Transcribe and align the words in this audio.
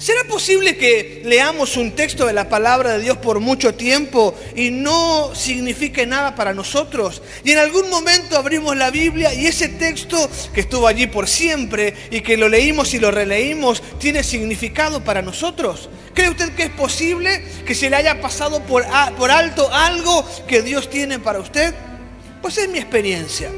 ¿Será 0.00 0.24
posible 0.24 0.78
que 0.78 1.20
leamos 1.26 1.76
un 1.76 1.92
texto 1.92 2.24
de 2.24 2.32
la 2.32 2.48
palabra 2.48 2.94
de 2.94 3.00
Dios 3.00 3.18
por 3.18 3.38
mucho 3.38 3.74
tiempo 3.74 4.34
y 4.56 4.70
no 4.70 5.34
signifique 5.34 6.06
nada 6.06 6.34
para 6.34 6.54
nosotros? 6.54 7.20
Y 7.44 7.50
en 7.50 7.58
algún 7.58 7.90
momento 7.90 8.38
abrimos 8.38 8.74
la 8.78 8.90
Biblia 8.90 9.34
y 9.34 9.46
ese 9.46 9.68
texto 9.68 10.16
que 10.54 10.62
estuvo 10.62 10.86
allí 10.86 11.06
por 11.06 11.28
siempre 11.28 11.92
y 12.10 12.22
que 12.22 12.38
lo 12.38 12.48
leímos 12.48 12.94
y 12.94 12.98
lo 12.98 13.10
releímos 13.10 13.82
tiene 13.98 14.22
significado 14.22 15.04
para 15.04 15.20
nosotros. 15.20 15.90
¿Cree 16.14 16.30
usted 16.30 16.54
que 16.54 16.62
es 16.62 16.70
posible 16.70 17.44
que 17.66 17.74
se 17.74 17.90
le 17.90 17.96
haya 17.96 18.22
pasado 18.22 18.62
por, 18.62 18.84
alto 18.84 19.68
algo 19.70 20.26
que 20.48 20.62
Dios 20.62 20.88
tiene 20.88 21.18
para 21.18 21.40
usted? 21.40 21.74
Pues 22.40 22.56
es 22.56 22.70
mi 22.70 22.78
experiencia. 22.78 23.50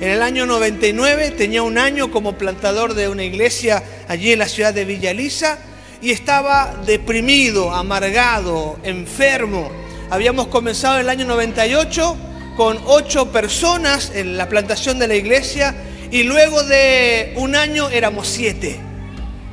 En 0.00 0.08
el 0.08 0.22
año 0.22 0.44
99 0.44 1.30
tenía 1.30 1.62
un 1.62 1.78
año 1.78 2.10
como 2.10 2.36
plantador 2.36 2.94
de 2.94 3.08
una 3.08 3.22
iglesia 3.22 3.84
allí 4.08 4.32
en 4.32 4.40
la 4.40 4.48
ciudad 4.48 4.74
de 4.74 4.84
Villa 4.84 5.12
Elisa 5.12 5.56
y 6.04 6.10
estaba 6.10 6.74
deprimido, 6.84 7.74
amargado, 7.74 8.78
enfermo. 8.82 9.72
Habíamos 10.10 10.48
comenzado 10.48 10.98
el 10.98 11.08
año 11.08 11.24
98 11.24 12.16
con 12.58 12.78
ocho 12.84 13.32
personas 13.32 14.12
en 14.14 14.36
la 14.36 14.50
plantación 14.50 14.98
de 14.98 15.08
la 15.08 15.14
iglesia 15.14 15.74
y 16.10 16.24
luego 16.24 16.62
de 16.62 17.32
un 17.36 17.56
año 17.56 17.88
éramos 17.88 18.28
siete. 18.28 18.78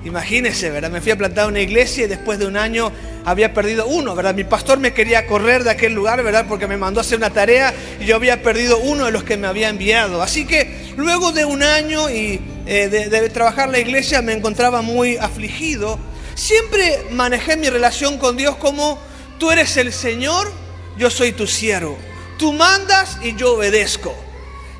Imagínense, 0.03 0.69
¿verdad? 0.69 0.91
Me 0.91 0.99
fui 0.99 1.13
a 1.13 1.17
plantar 1.17 1.47
una 1.47 1.61
iglesia 1.61 2.03
y 2.03 2.07
después 2.09 2.37
de 2.37 2.47
un 2.47 2.57
año 2.57 2.91
había 3.23 3.53
perdido 3.53 3.87
uno, 3.87 4.13
¿verdad? 4.13 4.35
Mi 4.35 4.43
pastor 4.43 4.77
me 4.77 4.93
quería 4.93 5.27
correr 5.27 5.63
de 5.63 5.69
aquel 5.69 5.93
lugar, 5.93 6.21
¿verdad? 6.21 6.47
Porque 6.49 6.67
me 6.67 6.75
mandó 6.75 6.99
a 6.99 7.03
hacer 7.03 7.17
una 7.17 7.29
tarea 7.29 7.73
y 8.01 8.05
yo 8.07 8.17
había 8.17 8.43
perdido 8.43 8.77
uno 8.77 9.05
de 9.05 9.11
los 9.11 9.23
que 9.23 9.37
me 9.37 9.47
había 9.47 9.69
enviado. 9.69 10.21
Así 10.21 10.45
que 10.45 10.91
luego 10.97 11.31
de 11.31 11.45
un 11.45 11.63
año 11.63 12.09
y 12.09 12.41
eh, 12.65 12.89
de, 12.89 13.07
de 13.07 13.29
trabajar 13.29 13.69
la 13.69 13.79
iglesia 13.79 14.21
me 14.21 14.33
encontraba 14.33 14.81
muy 14.81 15.15
afligido 15.15 15.97
Siempre 16.35 17.07
manejé 17.11 17.57
mi 17.57 17.69
relación 17.69 18.17
con 18.17 18.37
Dios 18.37 18.55
como 18.57 18.99
tú 19.39 19.51
eres 19.51 19.77
el 19.77 19.91
Señor, 19.93 20.51
yo 20.97 21.09
soy 21.09 21.31
tu 21.31 21.47
siervo. 21.47 21.97
Tú 22.37 22.53
mandas 22.53 23.17
y 23.23 23.35
yo 23.35 23.55
obedezco. 23.55 24.15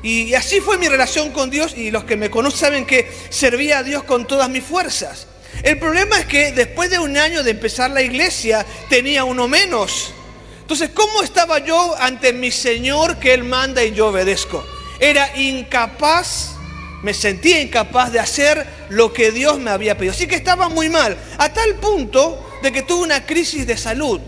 Y 0.02 0.34
así 0.34 0.60
fue 0.60 0.78
mi 0.78 0.88
relación 0.88 1.30
con 1.30 1.48
Dios 1.50 1.74
y 1.76 1.90
los 1.90 2.04
que 2.04 2.16
me 2.16 2.30
conocen 2.30 2.58
saben 2.58 2.86
que 2.86 3.10
servía 3.30 3.78
a 3.78 3.82
Dios 3.82 4.02
con 4.02 4.26
todas 4.26 4.50
mis 4.50 4.64
fuerzas. 4.64 5.28
El 5.62 5.78
problema 5.78 6.18
es 6.18 6.26
que 6.26 6.52
después 6.52 6.90
de 6.90 6.98
un 6.98 7.16
año 7.16 7.42
de 7.42 7.52
empezar 7.52 7.90
la 7.90 8.02
iglesia 8.02 8.66
tenía 8.88 9.24
uno 9.24 9.46
menos. 9.46 10.12
Entonces, 10.60 10.90
¿cómo 10.94 11.22
estaba 11.22 11.58
yo 11.58 11.94
ante 11.98 12.32
mi 12.32 12.50
Señor 12.50 13.18
que 13.18 13.34
Él 13.34 13.44
manda 13.44 13.84
y 13.84 13.92
yo 13.92 14.08
obedezco? 14.08 14.64
Era 14.98 15.36
incapaz 15.36 16.56
me 17.02 17.14
sentía 17.14 17.60
incapaz 17.60 18.12
de 18.12 18.20
hacer 18.20 18.66
lo 18.88 19.12
que 19.12 19.30
Dios 19.30 19.58
me 19.58 19.70
había 19.70 19.96
pedido. 19.96 20.12
Así 20.12 20.26
que 20.26 20.36
estaba 20.36 20.68
muy 20.68 20.88
mal, 20.88 21.16
a 21.38 21.52
tal 21.52 21.74
punto 21.74 22.48
de 22.62 22.72
que 22.72 22.82
tuve 22.82 23.02
una 23.02 23.26
crisis 23.26 23.66
de 23.66 23.76
salud, 23.76 24.20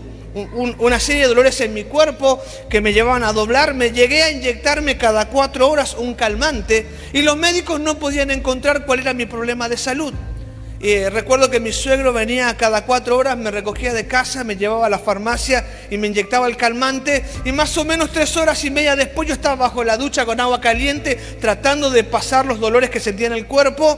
una 0.77 0.99
serie 0.99 1.23
de 1.23 1.27
dolores 1.29 1.61
en 1.61 1.73
mi 1.73 1.85
cuerpo 1.85 2.41
que 2.69 2.81
me 2.81 2.93
llevaban 2.93 3.23
a 3.23 3.31
doblarme. 3.31 3.91
Llegué 3.91 4.23
a 4.23 4.31
inyectarme 4.31 4.97
cada 4.97 5.29
cuatro 5.29 5.69
horas 5.69 5.95
un 5.97 6.13
calmante 6.13 6.85
y 7.13 7.21
los 7.21 7.37
médicos 7.37 7.79
no 7.79 7.97
podían 7.97 8.31
encontrar 8.31 8.85
cuál 8.85 8.99
era 8.99 9.13
mi 9.13 9.25
problema 9.25 9.69
de 9.69 9.77
salud. 9.77 10.13
Y 10.85 11.03
recuerdo 11.09 11.49
que 11.49 11.59
mi 11.59 11.71
suegro 11.71 12.13
venía 12.13 12.55
cada 12.57 12.85
cuatro 12.85 13.17
horas, 13.17 13.35
me 13.35 13.49
recogía 13.49 13.91
de 13.91 14.05
casa, 14.05 14.43
me 14.43 14.55
llevaba 14.55 14.85
a 14.85 14.89
la 14.91 14.99
farmacia 14.99 15.65
y 15.89 15.97
me 15.97 16.05
inyectaba 16.05 16.45
el 16.45 16.57
calmante. 16.57 17.25
Y 17.43 17.51
más 17.51 17.75
o 17.79 17.85
menos 17.85 18.11
tres 18.11 18.37
horas 18.37 18.63
y 18.65 18.69
media 18.69 18.95
después 18.95 19.27
yo 19.27 19.33
estaba 19.33 19.55
bajo 19.55 19.83
la 19.83 19.97
ducha 19.97 20.27
con 20.27 20.39
agua 20.39 20.61
caliente 20.61 21.15
tratando 21.41 21.89
de 21.89 22.03
pasar 22.03 22.45
los 22.45 22.59
dolores 22.59 22.91
que 22.91 22.99
sentía 22.99 23.25
en 23.25 23.33
el 23.33 23.47
cuerpo. 23.47 23.97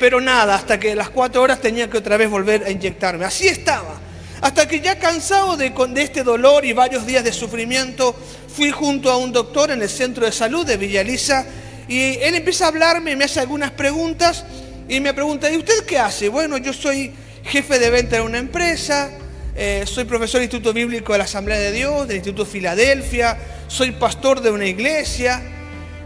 pero 0.00 0.18
nada, 0.18 0.54
hasta 0.54 0.80
que 0.80 0.94
las 0.94 1.10
cuatro 1.10 1.42
horas 1.42 1.60
tenía 1.60 1.90
que 1.90 1.98
otra 1.98 2.16
vez 2.16 2.30
volver 2.30 2.64
a 2.64 2.70
inyectarme. 2.70 3.26
Así 3.26 3.46
estaba. 3.46 4.00
Hasta 4.40 4.66
que 4.66 4.80
ya 4.80 4.98
cansado 4.98 5.58
de, 5.58 5.74
de 5.90 6.02
este 6.02 6.22
dolor 6.22 6.64
y 6.64 6.72
varios 6.72 7.04
días 7.04 7.22
de 7.22 7.34
sufrimiento, 7.34 8.16
fui 8.56 8.70
junto 8.70 9.10
a 9.10 9.18
un 9.18 9.30
doctor 9.30 9.72
en 9.72 9.82
el 9.82 9.90
centro 9.90 10.24
de 10.24 10.32
salud 10.32 10.64
de 10.64 10.78
Villa 10.78 11.02
Elisa 11.02 11.44
y 11.86 12.18
él 12.20 12.34
empieza 12.34 12.64
a 12.64 12.68
hablarme, 12.68 13.14
me 13.14 13.24
hace 13.24 13.40
algunas 13.40 13.72
preguntas 13.72 14.46
y 14.88 15.00
me 15.00 15.12
pregunta, 15.12 15.50
¿y 15.50 15.56
usted 15.56 15.84
qué 15.84 15.98
hace? 15.98 16.28
Bueno, 16.28 16.56
yo 16.56 16.72
soy 16.72 17.12
jefe 17.44 17.78
de 17.78 17.90
venta 17.90 18.16
de 18.16 18.22
una 18.22 18.38
empresa, 18.38 19.10
eh, 19.54 19.84
soy 19.86 20.04
profesor 20.04 20.40
del 20.40 20.44
Instituto 20.44 20.72
Bíblico 20.72 21.12
de 21.12 21.18
la 21.18 21.24
Asamblea 21.24 21.58
de 21.58 21.72
Dios, 21.72 22.08
del 22.08 22.16
Instituto 22.16 22.46
Filadelfia, 22.46 23.36
soy 23.66 23.90
pastor 23.92 24.40
de 24.40 24.50
una 24.50 24.64
iglesia. 24.64 25.42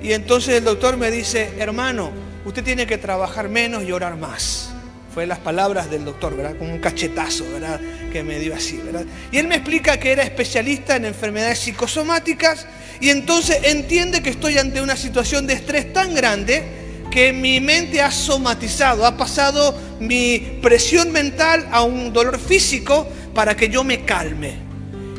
Y 0.03 0.13
entonces 0.13 0.55
el 0.55 0.65
doctor 0.65 0.97
me 0.97 1.13
dice, 1.13 1.51
hermano, 1.61 2.11
usted 2.45 2.65
tiene 2.65 2.87
que 2.87 2.99
trabajar 2.99 3.49
menos 3.49 3.85
y 3.85 3.93
orar 3.93 4.17
más. 4.17 4.71
Fue 5.15 5.27
las 5.27 5.39
palabras 5.39 5.89
del 5.89 6.05
doctor, 6.05 6.37
¿verdad? 6.37 6.57
Como 6.59 6.73
un 6.73 6.81
cachetazo, 6.81 7.45
¿verdad? 7.53 7.81
Que 8.11 8.25
me 8.25 8.41
dio 8.41 8.53
así, 8.53 8.79
¿verdad? 8.79 9.05
Y 9.31 9.39
él 9.39 9.47
me 9.47 9.57
explica 9.57 10.01
que 10.01 10.11
era 10.11 10.25
especialista 10.25 10.97
en 10.97 11.05
enfermedades 11.05 11.61
psicosomáticas 11.61 12.67
y 13.01 13.11
entonces 13.11 13.61
entiende 13.63 14.23
que 14.23 14.31
estoy 14.31 14.59
ante 14.59 14.81
una 14.81 14.97
situación 14.97 15.47
de 15.47 15.55
estrés 15.55 15.93
tan 15.93 16.15
grande 16.15 16.82
que 17.13 17.31
mi 17.31 17.61
mente 17.61 18.01
ha 18.01 18.11
somatizado, 18.11 19.05
ha 19.05 19.19
pasado 19.19 19.79
mi 20.01 20.59
presión 20.63 21.13
mental 21.13 21.69
a 21.71 21.83
un 21.83 22.11
dolor 22.11 22.39
físico 22.39 23.07
para 23.35 23.55
que 23.55 23.69
yo 23.69 23.85
me 23.85 24.07
calme. 24.07 24.55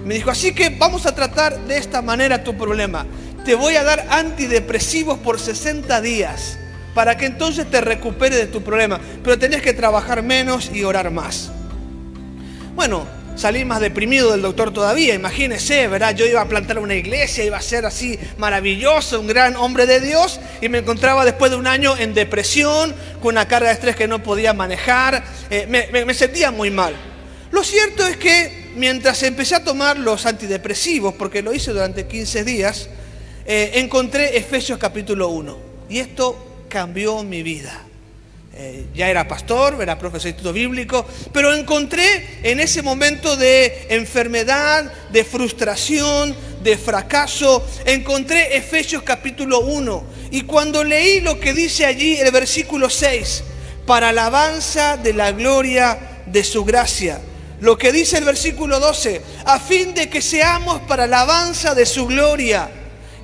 Me 0.04 0.16
dijo, 0.16 0.32
así 0.32 0.56
que 0.56 0.70
vamos 0.70 1.06
a 1.06 1.14
tratar 1.14 1.60
de 1.66 1.78
esta 1.78 2.02
manera 2.02 2.44
tu 2.44 2.58
problema. 2.58 3.06
Te 3.46 3.54
voy 3.54 3.76
a 3.76 3.84
dar 3.84 4.08
antidepresivos 4.10 5.20
por 5.20 5.40
60 5.40 6.02
días 6.02 6.58
para 6.96 7.16
que 7.16 7.28
entonces 7.28 7.70
te 7.70 7.80
recupere 7.80 8.38
de 8.38 8.48
tu 8.48 8.64
problema. 8.64 9.00
Pero 9.24 9.38
tenés 9.38 9.62
que 9.62 9.74
trabajar 9.74 10.24
menos 10.24 10.72
y 10.74 10.84
orar 10.84 11.12
más. 11.12 11.52
Bueno, 12.76 13.06
Salí 13.36 13.66
más 13.66 13.80
deprimido 13.80 14.32
del 14.32 14.44
doctor 14.44 14.72
todavía, 14.72 15.16
imagínese, 15.16 15.88
¿verdad? 15.88 16.16
Yo 16.16 16.28
iba 16.28 16.40
a 16.40 16.48
plantar 16.48 16.78
una 16.78 16.94
iglesia, 16.94 17.44
iba 17.44 17.58
a 17.58 17.62
ser 17.62 17.84
así 17.84 18.18
maravilloso, 18.38 19.20
un 19.20 19.26
gran 19.26 19.56
hombre 19.56 19.88
de 19.88 20.00
Dios, 20.00 20.40
y 20.62 20.70
me 20.70 20.78
encontraba 20.78 21.26
después 21.26 21.50
de 21.50 21.58
un 21.58 21.66
año 21.66 21.98
en 21.98 22.14
depresión, 22.14 22.94
con 23.22 23.34
una 23.34 23.48
carga 23.48 23.70
de 23.70 23.74
estrés 23.74 23.96
que 23.96 24.08
no 24.08 24.22
podía 24.22 24.54
manejar, 24.54 25.24
eh, 25.50 25.66
me, 25.68 26.14
sentía 26.14 26.52
muy 26.52 26.70
mal. 26.70 26.96
Lo 27.52 27.64
cierto 27.64 28.06
es 28.06 28.18
que 28.18 28.72
mientras 28.76 29.24
empecé 29.24 29.56
a 29.56 29.64
tomar 29.64 29.98
los 29.98 30.28
antidepresivos, 30.28 31.16
porque 31.16 31.42
lo 31.42 31.54
hice 31.54 31.72
durante 31.72 32.06
15 32.06 32.44
días, 32.44 32.88
eh, 33.48 33.72
encontré 33.76 34.38
Efesios 34.38 34.78
capítulo 34.78 35.30
1, 35.30 35.58
y 35.90 35.98
esto 35.98 36.66
cambió 36.70 37.24
mi 37.24 37.42
vida. 37.42 37.82
Eh, 38.56 38.86
ya 38.94 39.10
era 39.10 39.28
pastor, 39.28 39.82
era 39.82 39.98
profesor 39.98 40.26
de 40.26 40.30
instituto 40.30 40.54
bíblico, 40.54 41.08
pero 41.32 41.52
encontré 41.56 42.40
en 42.44 42.60
ese 42.60 42.84
momento 42.84 43.36
de 43.36 43.88
enfermedad, 43.90 44.94
de 45.12 45.24
frustración, 45.24 46.36
de 46.62 46.78
fracaso, 46.78 47.66
encontré 47.84 48.56
Efesios 48.56 49.02
capítulo 49.02 49.62
1. 49.62 50.04
Y 50.30 50.42
cuando 50.42 50.84
leí 50.84 51.20
lo 51.22 51.40
que 51.40 51.54
dice 51.54 51.88
allí 51.88 52.20
el 52.20 52.32
versículo 52.32 52.92
6, 52.92 53.44
para 53.88 54.10
alabanza 54.10 54.98
de 54.98 55.14
la 55.14 55.32
gloria 55.32 56.22
de 56.28 56.44
su 56.44 56.64
gracia. 56.64 57.20
Lo 57.60 57.76
que 57.76 57.92
dice 57.92 58.20
el 58.20 58.26
versículo 58.26 58.80
12, 58.80 59.22
a 59.46 59.60
fin 59.60 59.96
de 59.96 60.10
que 60.10 60.22
seamos 60.22 60.82
para 60.82 61.06
alabanza 61.06 61.74
de 61.74 61.88
su 61.88 62.06
gloria. 62.06 62.70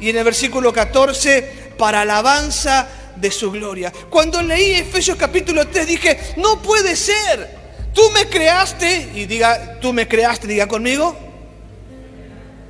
Y 0.02 0.10
en 0.10 0.18
el 0.18 0.24
versículo 0.24 0.74
14, 0.74 1.70
para 1.78 2.02
alabanza 2.02 2.88
de 3.20 3.32
su 3.32 3.52
gloria. 3.52 3.92
Cuando 4.10 4.42
leí 4.42 4.72
Efesios 4.72 5.18
capítulo 5.18 5.68
3 5.68 5.88
dije, 5.88 6.20
no 6.38 6.62
puede 6.62 6.96
ser. 6.96 7.60
Tú 7.94 8.10
me 8.12 8.28
creaste, 8.28 9.10
y 9.16 9.26
diga, 9.26 9.80
tú 9.80 9.92
me 9.94 10.08
creaste, 10.08 10.48
diga 10.48 10.68
conmigo. 10.68 11.16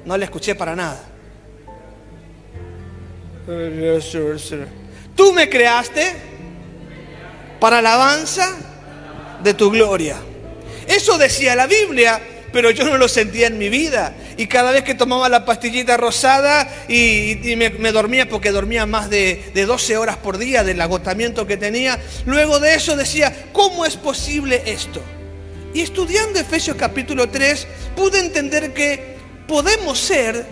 No 0.05 0.17
le 0.17 0.25
escuché 0.25 0.55
para 0.55 0.75
nada. 0.75 1.03
Tú 5.15 5.33
me 5.33 5.49
creaste 5.49 6.13
para 7.59 7.79
alabanza 7.79 8.55
de 9.43 9.53
tu 9.53 9.69
gloria. 9.69 10.17
Eso 10.87 11.17
decía 11.17 11.55
la 11.55 11.67
Biblia 11.67 12.21
pero 12.51 12.71
yo 12.71 12.85
no 12.85 12.97
lo 12.97 13.07
sentía 13.07 13.47
en 13.47 13.57
mi 13.57 13.69
vida. 13.69 14.15
Y 14.37 14.47
cada 14.47 14.71
vez 14.71 14.83
que 14.83 14.95
tomaba 14.95 15.29
la 15.29 15.45
pastillita 15.45 15.97
rosada 15.97 16.67
y, 16.87 17.55
me, 17.55 17.91
dormía, 17.91 18.27
porque 18.29 18.51
dormía 18.51 18.85
más 18.85 19.09
de, 19.09 19.51
de 19.53 19.65
12 19.65 19.97
horas 19.97 20.17
por 20.17 20.37
día 20.37 20.63
del 20.63 20.81
agotamiento 20.81 21.47
que 21.47 21.57
tenía, 21.57 21.99
luego 22.25 22.59
de 22.59 22.75
eso 22.75 22.95
decía, 22.95 23.33
¿cómo 23.51 23.85
es 23.85 23.95
posible 23.95 24.63
esto? 24.65 25.01
Y 25.73 25.81
estudiando 25.81 26.39
Efesios 26.39 26.77
capítulo 26.77 27.29
3, 27.29 27.67
pude 27.95 28.19
entender 28.19 28.73
que 28.73 29.17
podemos 29.47 29.99
ser, 29.99 30.45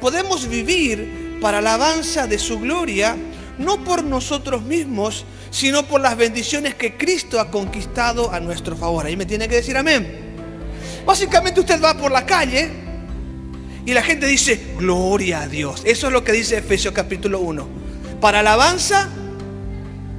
podemos 0.00 0.48
vivir 0.48 1.38
para 1.40 1.58
alabanza 1.58 2.26
de 2.26 2.38
su 2.38 2.58
gloria, 2.58 3.16
no 3.58 3.84
por 3.84 4.02
nosotros 4.02 4.62
mismos, 4.62 5.24
sino 5.50 5.86
por 5.86 6.00
las 6.00 6.16
bendiciones 6.16 6.74
que 6.74 6.96
Cristo 6.96 7.38
ha 7.38 7.50
conquistado 7.50 8.32
a 8.32 8.40
nuestro 8.40 8.76
favor. 8.76 9.06
Ahí 9.06 9.16
me 9.16 9.26
tiene 9.26 9.48
que 9.48 9.56
decir 9.56 9.76
amén. 9.76 10.33
Básicamente 11.04 11.60
usted 11.60 11.82
va 11.82 11.96
por 11.96 12.10
la 12.10 12.24
calle 12.24 12.70
y 13.86 13.92
la 13.92 14.02
gente 14.02 14.26
dice, 14.26 14.74
gloria 14.78 15.42
a 15.42 15.48
Dios. 15.48 15.82
Eso 15.84 16.06
es 16.06 16.12
lo 16.12 16.24
que 16.24 16.32
dice 16.32 16.58
Efesios 16.58 16.94
capítulo 16.94 17.40
1. 17.40 17.68
Para 18.20 18.40
alabanza 18.40 19.08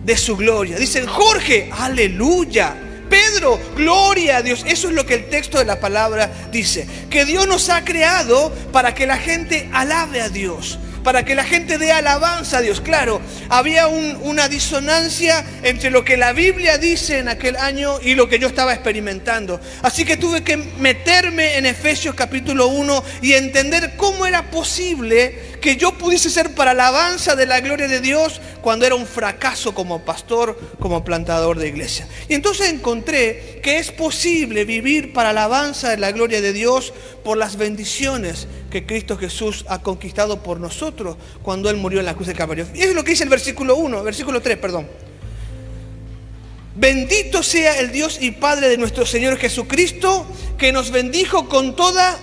de 0.04 0.18
su 0.18 0.38
gloria. 0.38 0.78
Dicen, 0.78 1.08
Jorge, 1.08 1.70
aleluya. 1.76 2.76
Pedro, 3.10 3.60
gloria 3.76 4.38
a 4.38 4.42
Dios. 4.42 4.64
Eso 4.68 4.90
es 4.90 4.94
lo 4.94 5.06
que 5.06 5.16
el 5.16 5.30
texto 5.30 5.58
de 5.58 5.66
la 5.66 5.80
palabra 5.80 6.32
dice. 6.52 6.88
Que 7.10 7.26
Dios 7.26 7.48
nos 7.48 7.70
ha 7.70 7.84
creado 7.84 8.52
para 8.72 8.94
que 8.94 9.08
la 9.08 9.18
gente 9.18 9.70
alabe 9.74 10.22
a 10.22 10.30
Dios 10.30 10.80
para 11.06 11.24
que 11.24 11.36
la 11.36 11.46
gente 11.46 11.78
dé 11.78 11.92
alabanza 11.92 12.58
a 12.58 12.62
Dios. 12.62 12.82
Claro, 12.82 13.22
había 13.50 13.88
una 13.88 14.50
disonancia 14.50 15.46
entre 15.62 15.92
lo 15.92 16.04
que 16.04 16.18
la 16.18 16.34
Biblia 16.34 16.80
dice 16.80 17.20
en 17.20 17.30
aquel 17.30 17.56
año 17.58 18.00
y 18.02 18.16
lo 18.16 18.28
que 18.28 18.40
yo 18.40 18.48
estaba 18.48 18.74
experimentando. 18.74 19.62
Así 19.84 20.04
que 20.04 20.18
tuve 20.18 20.44
que 20.44 20.58
meterme 20.58 21.58
en 21.58 21.68
Efesios 21.68 22.16
capítulo 22.16 22.70
1 22.70 23.04
y 23.22 23.34
entender 23.34 23.94
cómo 23.98 24.26
era 24.26 24.50
posible 24.50 25.56
que 25.62 25.78
yo 25.78 25.92
pudiese 25.98 26.32
ser 26.32 26.56
para 26.56 26.72
alabanza 26.72 27.36
de 27.36 27.46
la 27.46 27.60
gloria 27.60 27.88
de 27.88 28.02
Dios 28.02 28.42
cuando 28.62 28.88
era 28.88 28.96
un 28.96 29.06
fracaso 29.06 29.76
como 29.76 30.04
pastor, 30.04 30.60
como 30.80 31.04
plantador 31.04 31.60
de 31.60 31.68
iglesia. 31.68 32.08
Y 32.28 32.34
entonces 32.34 32.70
encontré 32.72 33.60
que 33.62 33.78
es 33.78 33.92
posible 33.92 34.66
vivir 34.66 35.14
para 35.14 35.30
alabanza 35.30 35.92
de 35.92 35.98
la 35.98 36.12
gloria 36.12 36.42
de 36.42 36.52
Dios 36.52 36.94
por 37.24 37.38
las 37.38 37.58
bendiciones 37.58 38.48
que 38.76 38.86
Cristo 38.86 39.16
Jesús 39.16 39.64
ha 39.70 39.82
conquistado 39.82 40.44
por 40.44 40.60
nosotros 40.60 41.16
cuando 41.42 41.70
Él 41.70 41.78
murió 41.78 42.02
en 42.02 42.06
la 42.06 42.14
cruz 42.14 42.28
de 42.28 42.34
Calvario. 42.34 42.68
Y 42.76 42.82
es 42.82 42.94
lo 42.94 43.06
que 43.06 43.12
dice 43.12 43.24
el 43.24 43.30
versículo 43.30 43.78
1, 43.78 44.04
versículo 44.04 44.42
3, 44.42 44.58
perdón. 44.58 44.86
Bendito 46.76 47.42
sea 47.42 47.80
el 47.80 47.94
Dios 47.94 48.18
y 48.20 48.32
Padre 48.32 48.68
de 48.68 48.78
nuestro 48.78 49.06
Señor 49.06 49.38
Jesucristo, 49.38 50.28
que 50.58 50.74
nos 50.74 50.92
bendijo 50.92 51.48
con 51.48 51.78
toda 51.78 52.20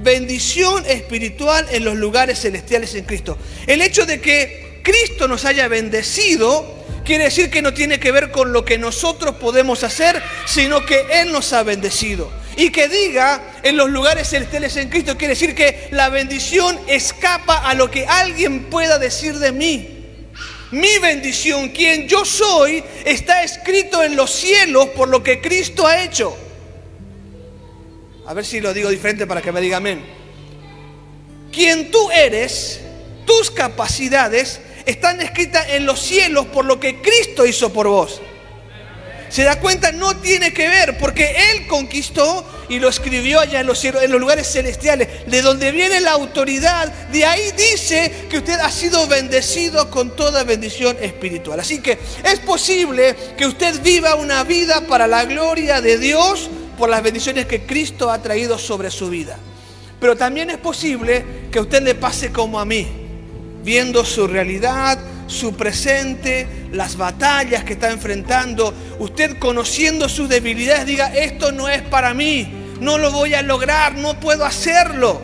bendición 0.00 0.86
espiritual 0.86 1.66
en 1.72 1.84
los 1.84 1.96
lugares 1.96 2.42
celestiales 2.42 2.94
en 2.94 3.04
Cristo. 3.04 3.36
El 3.66 3.82
hecho 3.82 4.06
de 4.06 4.20
que 4.20 4.80
Cristo 4.84 5.26
nos 5.26 5.44
haya 5.44 5.66
bendecido 5.66 6.76
quiere 7.04 7.24
decir 7.24 7.50
que 7.50 7.60
no 7.60 7.74
tiene 7.74 7.98
que 7.98 8.12
ver 8.12 8.30
con 8.30 8.52
lo 8.52 8.64
que 8.64 8.78
nosotros 8.78 9.34
podemos 9.34 9.82
hacer, 9.82 10.22
sino 10.46 10.86
que 10.86 11.06
Él 11.10 11.32
nos 11.32 11.52
ha 11.52 11.64
bendecido. 11.64 12.30
Y 12.58 12.70
que 12.70 12.88
diga 12.88 13.60
en 13.62 13.76
los 13.76 13.88
lugares 13.88 14.30
celestiales 14.30 14.76
en 14.76 14.88
Cristo 14.88 15.16
quiere 15.16 15.34
decir 15.34 15.54
que 15.54 15.86
la 15.92 16.08
bendición 16.08 16.76
escapa 16.88 17.58
a 17.58 17.72
lo 17.74 17.88
que 17.88 18.04
alguien 18.04 18.64
pueda 18.64 18.98
decir 18.98 19.38
de 19.38 19.52
mí. 19.52 20.16
Mi 20.72 20.98
bendición, 20.98 21.68
quien 21.68 22.08
yo 22.08 22.24
soy, 22.24 22.82
está 23.04 23.44
escrito 23.44 24.02
en 24.02 24.16
los 24.16 24.32
cielos 24.32 24.88
por 24.88 25.08
lo 25.08 25.22
que 25.22 25.40
Cristo 25.40 25.86
ha 25.86 26.02
hecho. 26.02 26.36
A 28.26 28.34
ver 28.34 28.44
si 28.44 28.60
lo 28.60 28.74
digo 28.74 28.90
diferente 28.90 29.24
para 29.24 29.40
que 29.40 29.52
me 29.52 29.60
diga 29.60 29.76
amén. 29.76 30.04
Quien 31.52 31.92
tú 31.92 32.10
eres, 32.10 32.80
tus 33.24 33.52
capacidades 33.52 34.60
están 34.84 35.20
escritas 35.20 35.68
en 35.68 35.86
los 35.86 36.00
cielos 36.00 36.46
por 36.46 36.64
lo 36.64 36.80
que 36.80 37.00
Cristo 37.00 37.46
hizo 37.46 37.72
por 37.72 37.86
vos. 37.86 38.20
Se 39.28 39.44
da 39.44 39.60
cuenta, 39.60 39.92
no 39.92 40.16
tiene 40.16 40.52
que 40.52 40.68
ver, 40.68 40.98
porque 40.98 41.34
Él 41.52 41.66
conquistó 41.66 42.44
y 42.68 42.78
lo 42.78 42.88
escribió 42.88 43.40
allá 43.40 43.60
en 43.60 43.66
los, 43.66 43.78
cielos, 43.78 44.02
en 44.02 44.10
los 44.10 44.20
lugares 44.20 44.50
celestiales, 44.50 45.26
de 45.26 45.42
donde 45.42 45.70
viene 45.70 46.00
la 46.00 46.12
autoridad, 46.12 46.92
de 47.08 47.24
ahí 47.24 47.52
dice 47.56 48.26
que 48.30 48.38
usted 48.38 48.58
ha 48.60 48.70
sido 48.70 49.06
bendecido 49.06 49.90
con 49.90 50.14
toda 50.16 50.44
bendición 50.44 50.96
espiritual. 51.00 51.60
Así 51.60 51.80
que 51.80 51.98
es 52.24 52.38
posible 52.40 53.16
que 53.36 53.46
usted 53.46 53.80
viva 53.82 54.14
una 54.14 54.44
vida 54.44 54.82
para 54.86 55.06
la 55.06 55.24
gloria 55.24 55.80
de 55.80 55.98
Dios 55.98 56.50
por 56.76 56.88
las 56.88 57.02
bendiciones 57.02 57.46
que 57.46 57.66
Cristo 57.66 58.10
ha 58.10 58.22
traído 58.22 58.58
sobre 58.58 58.90
su 58.90 59.10
vida. 59.10 59.38
Pero 60.00 60.16
también 60.16 60.50
es 60.50 60.58
posible 60.58 61.24
que 61.50 61.60
usted 61.60 61.82
le 61.82 61.94
pase 61.94 62.32
como 62.32 62.60
a 62.60 62.64
mí, 62.64 62.86
viendo 63.64 64.04
su 64.04 64.26
realidad, 64.26 64.98
su 65.28 65.54
presente, 65.54 66.48
las 66.72 66.96
batallas 66.96 67.62
que 67.62 67.74
está 67.74 67.90
enfrentando, 67.90 68.74
usted 68.98 69.38
conociendo 69.38 70.08
sus 70.08 70.28
debilidades 70.28 70.86
diga, 70.86 71.14
esto 71.14 71.52
no 71.52 71.68
es 71.68 71.82
para 71.82 72.14
mí, 72.14 72.50
no 72.80 72.98
lo 72.98 73.12
voy 73.12 73.34
a 73.34 73.42
lograr, 73.42 73.94
no 73.94 74.18
puedo 74.18 74.44
hacerlo. 74.44 75.20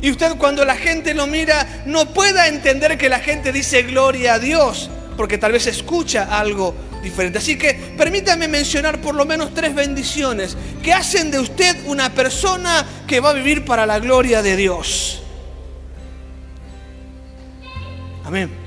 Y 0.00 0.10
usted 0.10 0.32
cuando 0.36 0.64
la 0.64 0.74
gente 0.74 1.14
lo 1.14 1.28
mira 1.28 1.84
no 1.86 2.12
pueda 2.12 2.48
entender 2.48 2.98
que 2.98 3.08
la 3.08 3.20
gente 3.20 3.52
dice 3.52 3.82
gloria 3.82 4.34
a 4.34 4.38
Dios, 4.40 4.90
porque 5.16 5.38
tal 5.38 5.52
vez 5.52 5.66
escucha 5.68 6.24
algo 6.36 6.74
diferente. 7.02 7.38
Así 7.38 7.56
que 7.56 7.74
permítame 7.96 8.48
mencionar 8.48 9.00
por 9.00 9.14
lo 9.14 9.26
menos 9.26 9.54
tres 9.54 9.74
bendiciones 9.74 10.56
que 10.82 10.92
hacen 10.92 11.30
de 11.30 11.38
usted 11.38 11.76
una 11.86 12.10
persona 12.10 12.84
que 13.06 13.20
va 13.20 13.30
a 13.30 13.34
vivir 13.34 13.64
para 13.64 13.86
la 13.86 13.98
gloria 13.98 14.42
de 14.42 14.56
Dios. 14.56 15.22
Amén. 18.24 18.61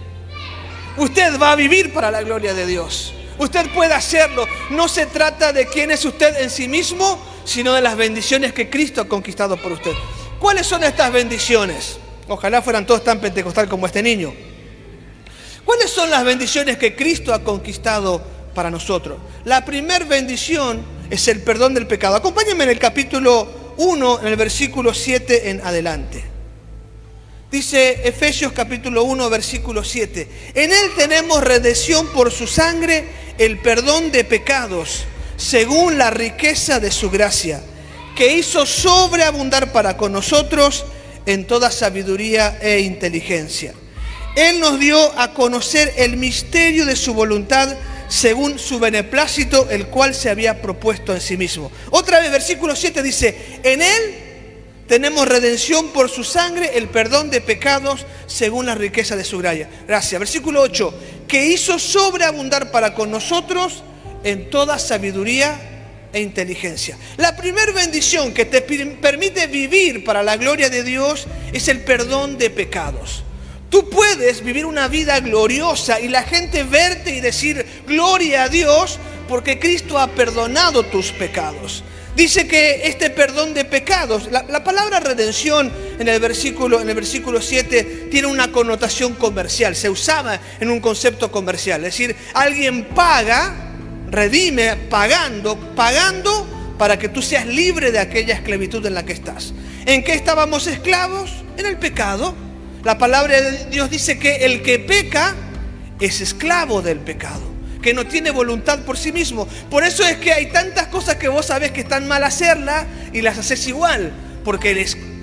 Usted 0.97 1.37
va 1.39 1.51
a 1.51 1.55
vivir 1.55 1.93
para 1.93 2.09
la 2.09 2.21
gloria 2.21 2.53
de 2.53 2.65
Dios. 2.65 3.13
Usted 3.37 3.69
puede 3.73 3.93
hacerlo. 3.93 4.47
No 4.69 4.87
se 4.87 5.05
trata 5.07 5.51
de 5.51 5.67
quién 5.67 5.91
es 5.91 6.05
usted 6.05 6.41
en 6.41 6.49
sí 6.49 6.67
mismo, 6.67 7.19
sino 7.43 7.73
de 7.73 7.81
las 7.81 7.97
bendiciones 7.97 8.53
que 8.53 8.69
Cristo 8.69 9.01
ha 9.01 9.07
conquistado 9.07 9.57
por 9.57 9.73
usted. 9.73 9.91
¿Cuáles 10.39 10.65
son 10.65 10.83
estas 10.83 11.11
bendiciones? 11.11 11.97
Ojalá 12.27 12.61
fueran 12.61 12.85
todos 12.85 13.03
tan 13.03 13.19
pentecostal 13.19 13.67
como 13.67 13.85
este 13.85 14.01
niño. 14.01 14.33
¿Cuáles 15.65 15.89
son 15.89 16.09
las 16.09 16.23
bendiciones 16.23 16.77
que 16.77 16.95
Cristo 16.95 17.33
ha 17.33 17.43
conquistado 17.43 18.23
para 18.53 18.71
nosotros? 18.71 19.17
La 19.43 19.65
primera 19.65 20.05
bendición 20.05 20.81
es 21.09 21.27
el 21.27 21.41
perdón 21.41 21.73
del 21.73 21.87
pecado. 21.87 22.15
Acompáñenme 22.15 22.63
en 22.63 22.69
el 22.69 22.79
capítulo 22.79 23.73
1, 23.77 24.21
en 24.21 24.27
el 24.27 24.35
versículo 24.37 24.93
7 24.93 25.49
en 25.49 25.61
adelante. 25.61 26.34
Dice 27.51 28.07
Efesios 28.07 28.51
capítulo 28.53 29.03
1, 29.03 29.29
versículo 29.29 29.83
7. 29.83 30.27
En 30.55 30.71
Él 30.71 30.91
tenemos 30.97 31.43
redención 31.43 32.07
por 32.07 32.31
su 32.31 32.47
sangre, 32.47 33.05
el 33.37 33.59
perdón 33.59 34.11
de 34.11 34.23
pecados, 34.23 35.05
según 35.37 35.97
la 35.97 36.09
riqueza 36.09 36.79
de 36.79 36.91
su 36.91 37.09
gracia, 37.09 37.61
que 38.15 38.35
hizo 38.35 38.65
sobreabundar 38.65 39.71
para 39.71 39.97
con 39.97 40.11
nosotros 40.11 40.85
en 41.25 41.45
toda 41.47 41.71
sabiduría 41.71 42.57
e 42.61 42.79
inteligencia 42.79 43.73
él 44.35 44.59
nos 44.59 44.79
dio 44.79 45.17
a 45.17 45.33
conocer 45.33 45.93
el 45.95 46.17
misterio 46.17 46.85
de 46.85 46.97
su 46.97 47.13
voluntad 47.13 47.73
según 48.09 48.59
su 48.59 48.79
beneplácito, 48.79 49.69
el 49.69 49.87
cual 49.87 50.13
se 50.13 50.29
había 50.29 50.61
propuesto 50.61 51.13
en 51.13 51.21
sí 51.21 51.37
mismo. 51.37 51.71
Otra 51.89 52.19
vez, 52.19 52.31
versículo 52.31 52.75
7 52.75 53.01
dice, 53.01 53.59
en 53.63 53.81
Él 53.81 54.15
tenemos 54.87 55.27
redención 55.27 55.89
por 55.89 56.09
su 56.09 56.23
sangre, 56.23 56.77
el 56.77 56.89
perdón 56.89 57.31
de 57.31 57.41
pecados 57.41 58.05
según 58.27 58.67
la 58.67 58.75
riqueza 58.75 59.15
de 59.15 59.23
su 59.23 59.39
gracia. 59.39 59.69
Gracias. 59.87 60.19
Versículo 60.19 60.61
8, 60.61 60.93
que 61.27 61.47
hizo 61.47 61.79
sobreabundar 61.79 62.71
para 62.71 62.93
con 62.93 63.09
nosotros 63.09 63.83
en 64.23 64.49
toda 64.49 64.77
sabiduría 64.77 65.75
e 66.13 66.21
inteligencia. 66.21 66.97
La 67.17 67.35
primera 67.35 67.71
bendición 67.71 68.33
que 68.33 68.45
te 68.45 68.61
permite 68.61 69.47
vivir 69.47 70.03
para 70.03 70.23
la 70.23 70.37
gloria 70.37 70.69
de 70.69 70.83
Dios 70.83 71.27
es 71.51 71.67
el 71.67 71.81
perdón 71.81 72.37
de 72.37 72.49
pecados. 72.49 73.23
Tú 73.69 73.89
puedes 73.89 74.43
vivir 74.43 74.65
una 74.65 74.87
vida 74.87 75.19
gloriosa 75.19 75.99
y 75.99 76.07
la 76.07 76.23
gente 76.23 76.63
verte 76.63 77.15
y 77.15 77.21
decir 77.21 77.65
gloria 77.87 78.43
a 78.43 78.49
Dios 78.49 78.99
porque 79.27 79.59
Cristo 79.59 79.97
ha 79.97 80.07
perdonado 80.07 80.83
tus 80.83 81.11
pecados. 81.11 81.83
Dice 82.15 82.47
que 82.47 82.87
este 82.87 83.09
perdón 83.09 83.53
de 83.53 83.65
pecados, 83.65 84.29
la, 84.31 84.63
palabra 84.63 85.01
redención 85.01 85.71
en 85.99 86.07
el, 86.07 86.19
versículo, 86.19 86.79
en 86.79 86.87
el 86.87 86.95
versículo 86.95 87.41
7 87.41 88.07
tiene 88.09 88.27
una 88.27 88.51
connotación 88.53 89.15
comercial, 89.15 89.75
se 89.75 89.89
usaba 89.89 90.39
en 90.61 90.69
un 90.69 90.79
concepto 90.79 91.29
comercial. 91.29 91.83
Es 91.83 91.93
decir, 91.93 92.15
alguien 92.33 92.85
paga, 92.85 93.53
redime, 94.09 94.77
pagando, 94.89 95.57
pagando 95.75 96.47
para 96.77 96.97
que 96.97 97.09
tú 97.09 97.21
seas 97.21 97.45
libre 97.45 97.91
de 97.91 97.99
aquella 97.99 98.35
esclavitud 98.35 98.85
en 98.85 98.93
la 98.93 99.03
que 99.03 99.13
estás. 99.13 99.53
¿En 99.85 100.03
qué 100.03 100.13
estábamos 100.13 100.67
esclavos? 100.67 101.31
En 101.57 101.65
el 101.65 101.77
pecado. 101.77 102.33
La 102.83 102.97
palabra 102.97 103.41
de 103.41 103.65
Dios 103.65 103.89
dice 103.89 104.19
que 104.19 104.45
el 104.45 104.61
que 104.61 104.79
peca 104.79 105.35
es 105.99 106.21
esclavo 106.21 106.81
del 106.81 106.99
pecado, 106.99 107.41
que 107.85 107.93
no 107.93 108.07
tiene 108.07 108.31
voluntad 108.31 108.79
por 108.79 108.97
sí 108.97 109.11
mismo. 109.11 109.47
Por 109.69 109.83
eso 109.83 110.03
es 110.03 110.17
que 110.17 110.33
hay 110.33 110.47
tantas 110.47 110.87
cosas 110.87 111.17
que 111.17 111.27
vos 111.27 111.45
sabés 111.45 111.69
que 111.69 111.81
están 111.81 112.07
mal 112.07 112.23
hacerlas 112.23 112.87
y 113.13 113.21
las 113.21 113.37
haces 113.37 113.67
igual, 113.67 114.11
porque 114.43 114.71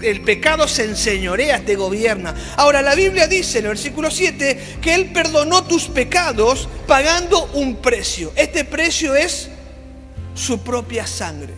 el, 0.03 0.21
pecado 0.21 0.69
se 0.69 0.85
enseñorea, 0.85 1.65
te 1.65 1.75
gobierna. 1.75 2.37
Ahora 2.57 2.81
la 2.81 2.95
Biblia 2.95 3.27
dice 3.27 3.59
en 3.59 3.65
el 3.65 3.71
versículo 3.71 4.13
7 4.13 4.77
que 4.81 4.95
Él 4.95 5.07
perdonó 5.07 5.65
tus 5.65 5.89
pecados 5.89 6.69
pagando 6.87 7.47
un 7.55 7.83
precio. 7.83 8.33
Este 8.37 8.65
precio 8.65 9.17
es 9.17 9.49
su 10.37 10.63
propia 10.63 11.05
sangre. 11.05 11.55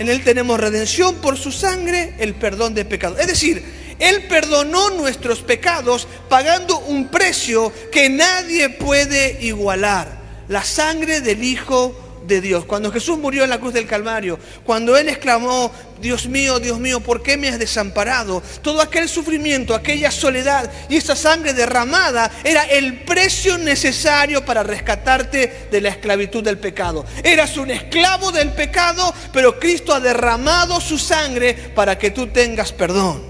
En 0.00 0.08
Él 0.08 0.24
tenemos 0.24 0.58
redención 0.58 1.14
por 1.18 1.38
su 1.38 1.52
sangre, 1.52 2.14
el 2.18 2.34
perdón 2.34 2.74
de 2.74 2.84
pecados. 2.84 3.20
Es 3.20 3.28
decir, 3.28 3.62
él 4.00 4.24
perdonó 4.24 4.90
nuestros 4.90 5.38
pecados 5.38 6.08
pagando 6.28 6.80
un 6.80 7.06
precio 7.06 7.72
que 7.92 8.08
nadie 8.08 8.70
puede 8.70 9.38
igualar. 9.40 10.21
La 10.48 10.64
sangre 10.64 11.20
del 11.20 11.42
Hijo 11.42 11.94
de 12.26 12.40
Dios. 12.40 12.64
Cuando 12.64 12.90
Jesús 12.92 13.18
murió 13.18 13.44
en 13.44 13.50
la 13.50 13.58
cruz 13.58 13.72
del 13.72 13.86
Calvario, 13.86 14.38
cuando 14.64 14.96
Él 14.96 15.08
exclamó, 15.08 15.72
Dios 16.00 16.26
mío, 16.26 16.58
Dios 16.58 16.78
mío, 16.78 17.00
¿por 17.00 17.22
qué 17.22 17.36
me 17.36 17.48
has 17.48 17.58
desamparado? 17.58 18.42
Todo 18.62 18.80
aquel 18.80 19.08
sufrimiento, 19.08 19.74
aquella 19.74 20.10
soledad 20.10 20.70
y 20.88 20.96
esa 20.96 21.16
sangre 21.16 21.52
derramada 21.52 22.30
era 22.44 22.64
el 22.64 23.02
precio 23.04 23.58
necesario 23.58 24.44
para 24.44 24.62
rescatarte 24.62 25.68
de 25.70 25.80
la 25.80 25.90
esclavitud 25.90 26.42
del 26.42 26.58
pecado. 26.58 27.04
Eras 27.22 27.56
un 27.56 27.70
esclavo 27.70 28.32
del 28.32 28.52
pecado, 28.52 29.14
pero 29.32 29.58
Cristo 29.58 29.94
ha 29.94 30.00
derramado 30.00 30.80
su 30.80 30.98
sangre 30.98 31.54
para 31.54 31.98
que 31.98 32.10
tú 32.10 32.28
tengas 32.28 32.72
perdón. 32.72 33.22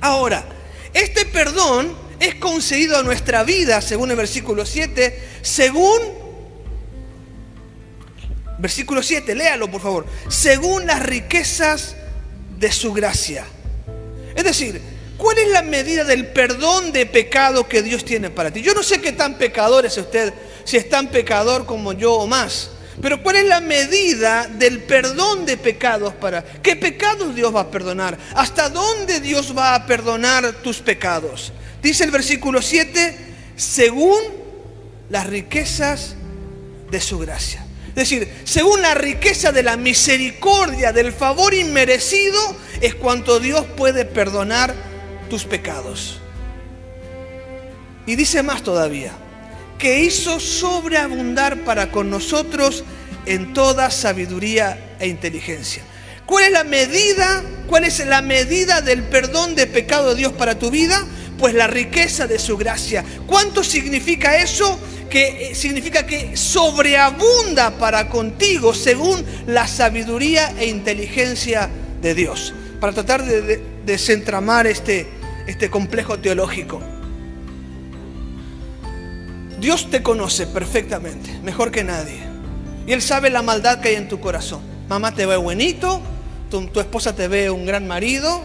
Ahora, 0.00 0.44
este 0.92 1.24
perdón 1.26 1.94
es 2.20 2.34
concedido 2.36 2.98
a 2.98 3.02
nuestra 3.02 3.42
vida, 3.42 3.80
según 3.80 4.10
el 4.10 4.16
versículo 4.16 4.64
7, 4.64 5.22
según 5.42 6.20
Versículo 8.60 9.02
7, 9.02 9.34
léalo 9.34 9.70
por 9.70 9.80
favor. 9.80 10.06
Según 10.28 10.86
las 10.86 11.02
riquezas 11.02 11.96
de 12.58 12.70
su 12.70 12.92
gracia. 12.92 13.46
Es 14.34 14.44
decir, 14.44 14.80
¿cuál 15.16 15.38
es 15.38 15.48
la 15.48 15.62
medida 15.62 16.04
del 16.04 16.26
perdón 16.26 16.92
de 16.92 17.06
pecado 17.06 17.66
que 17.66 17.82
Dios 17.82 18.04
tiene 18.04 18.28
para 18.28 18.50
ti? 18.50 18.60
Yo 18.60 18.74
no 18.74 18.82
sé 18.82 19.00
qué 19.00 19.12
tan 19.12 19.38
pecador 19.38 19.86
es 19.86 19.96
usted, 19.96 20.34
si 20.64 20.76
es 20.76 20.90
tan 20.90 21.08
pecador 21.08 21.64
como 21.64 21.94
yo 21.94 22.12
o 22.14 22.26
más. 22.26 22.72
Pero 23.00 23.22
¿cuál 23.22 23.36
es 23.36 23.46
la 23.46 23.60
medida 23.60 24.46
del 24.46 24.82
perdón 24.82 25.46
de 25.46 25.56
pecados 25.56 26.12
para... 26.12 26.44
¿Qué 26.44 26.76
pecados 26.76 27.34
Dios 27.34 27.54
va 27.54 27.60
a 27.60 27.70
perdonar? 27.70 28.18
¿Hasta 28.34 28.68
dónde 28.68 29.20
Dios 29.20 29.56
va 29.56 29.74
a 29.74 29.86
perdonar 29.86 30.52
tus 30.62 30.80
pecados? 30.80 31.50
Dice 31.82 32.04
el 32.04 32.10
versículo 32.10 32.60
7, 32.60 33.16
según 33.56 34.18
las 35.08 35.26
riquezas 35.26 36.14
de 36.90 37.00
su 37.00 37.18
gracia. 37.18 37.64
Es 37.88 37.94
decir, 37.94 38.28
según 38.44 38.82
la 38.82 38.94
riqueza 38.94 39.50
de 39.52 39.62
la 39.62 39.76
misericordia, 39.76 40.92
del 40.92 41.12
favor 41.12 41.54
inmerecido, 41.54 42.38
es 42.80 42.94
cuanto 42.94 43.40
Dios 43.40 43.66
puede 43.76 44.04
perdonar 44.04 44.74
tus 45.28 45.44
pecados. 45.44 46.20
Y 48.06 48.16
dice 48.16 48.42
más 48.42 48.62
todavía, 48.62 49.12
que 49.78 50.00
hizo 50.00 50.38
sobreabundar 50.38 51.64
para 51.64 51.90
con 51.90 52.10
nosotros 52.10 52.84
en 53.26 53.52
toda 53.54 53.90
sabiduría 53.90 54.96
e 55.00 55.08
inteligencia. 55.08 55.82
¿Cuál 56.26 56.44
es 56.44 56.52
la 56.52 56.64
medida? 56.64 57.42
¿Cuál 57.66 57.84
es 57.84 58.04
la 58.06 58.22
medida 58.22 58.82
del 58.82 59.02
perdón 59.02 59.54
de 59.54 59.66
pecado 59.66 60.10
de 60.10 60.16
Dios 60.16 60.32
para 60.32 60.58
tu 60.58 60.70
vida? 60.70 61.04
Pues 61.40 61.54
la 61.54 61.66
riqueza 61.66 62.26
de 62.26 62.38
su 62.38 62.56
gracia. 62.56 63.04
¿Cuánto 63.26 63.64
significa 63.64 64.36
eso? 64.36 64.78
que 65.10 65.50
eh, 65.50 65.54
significa 65.56 66.06
que 66.06 66.36
sobreabunda 66.36 67.72
para 67.72 68.08
contigo 68.08 68.72
según 68.72 69.22
la 69.48 69.66
sabiduría 69.66 70.54
e 70.56 70.68
inteligencia 70.68 71.68
de 72.00 72.14
Dios. 72.14 72.54
Para 72.80 72.92
tratar 72.92 73.24
de, 73.24 73.60
desentramar 73.84 74.66
este, 74.66 75.08
este 75.46 75.68
complejo 75.68 76.20
teológico. 76.20 76.80
Dios 79.58 79.90
te 79.90 80.02
conoce 80.02 80.46
perfectamente, 80.46 81.38
mejor 81.42 81.70
que 81.70 81.84
nadie. 81.84 82.20
Y 82.86 82.92
Él 82.92 83.02
sabe 83.02 83.28
la 83.28 83.42
maldad 83.42 83.80
que 83.80 83.88
hay 83.88 83.96
en 83.96 84.08
tu 84.08 84.20
corazón. 84.20 84.60
Mamá 84.88 85.14
te 85.14 85.26
ve 85.26 85.36
buenito, 85.36 86.00
tu, 86.50 86.80
esposa 86.80 87.14
te 87.14 87.28
ve 87.28 87.50
un 87.50 87.66
gran 87.66 87.86
marido, 87.86 88.42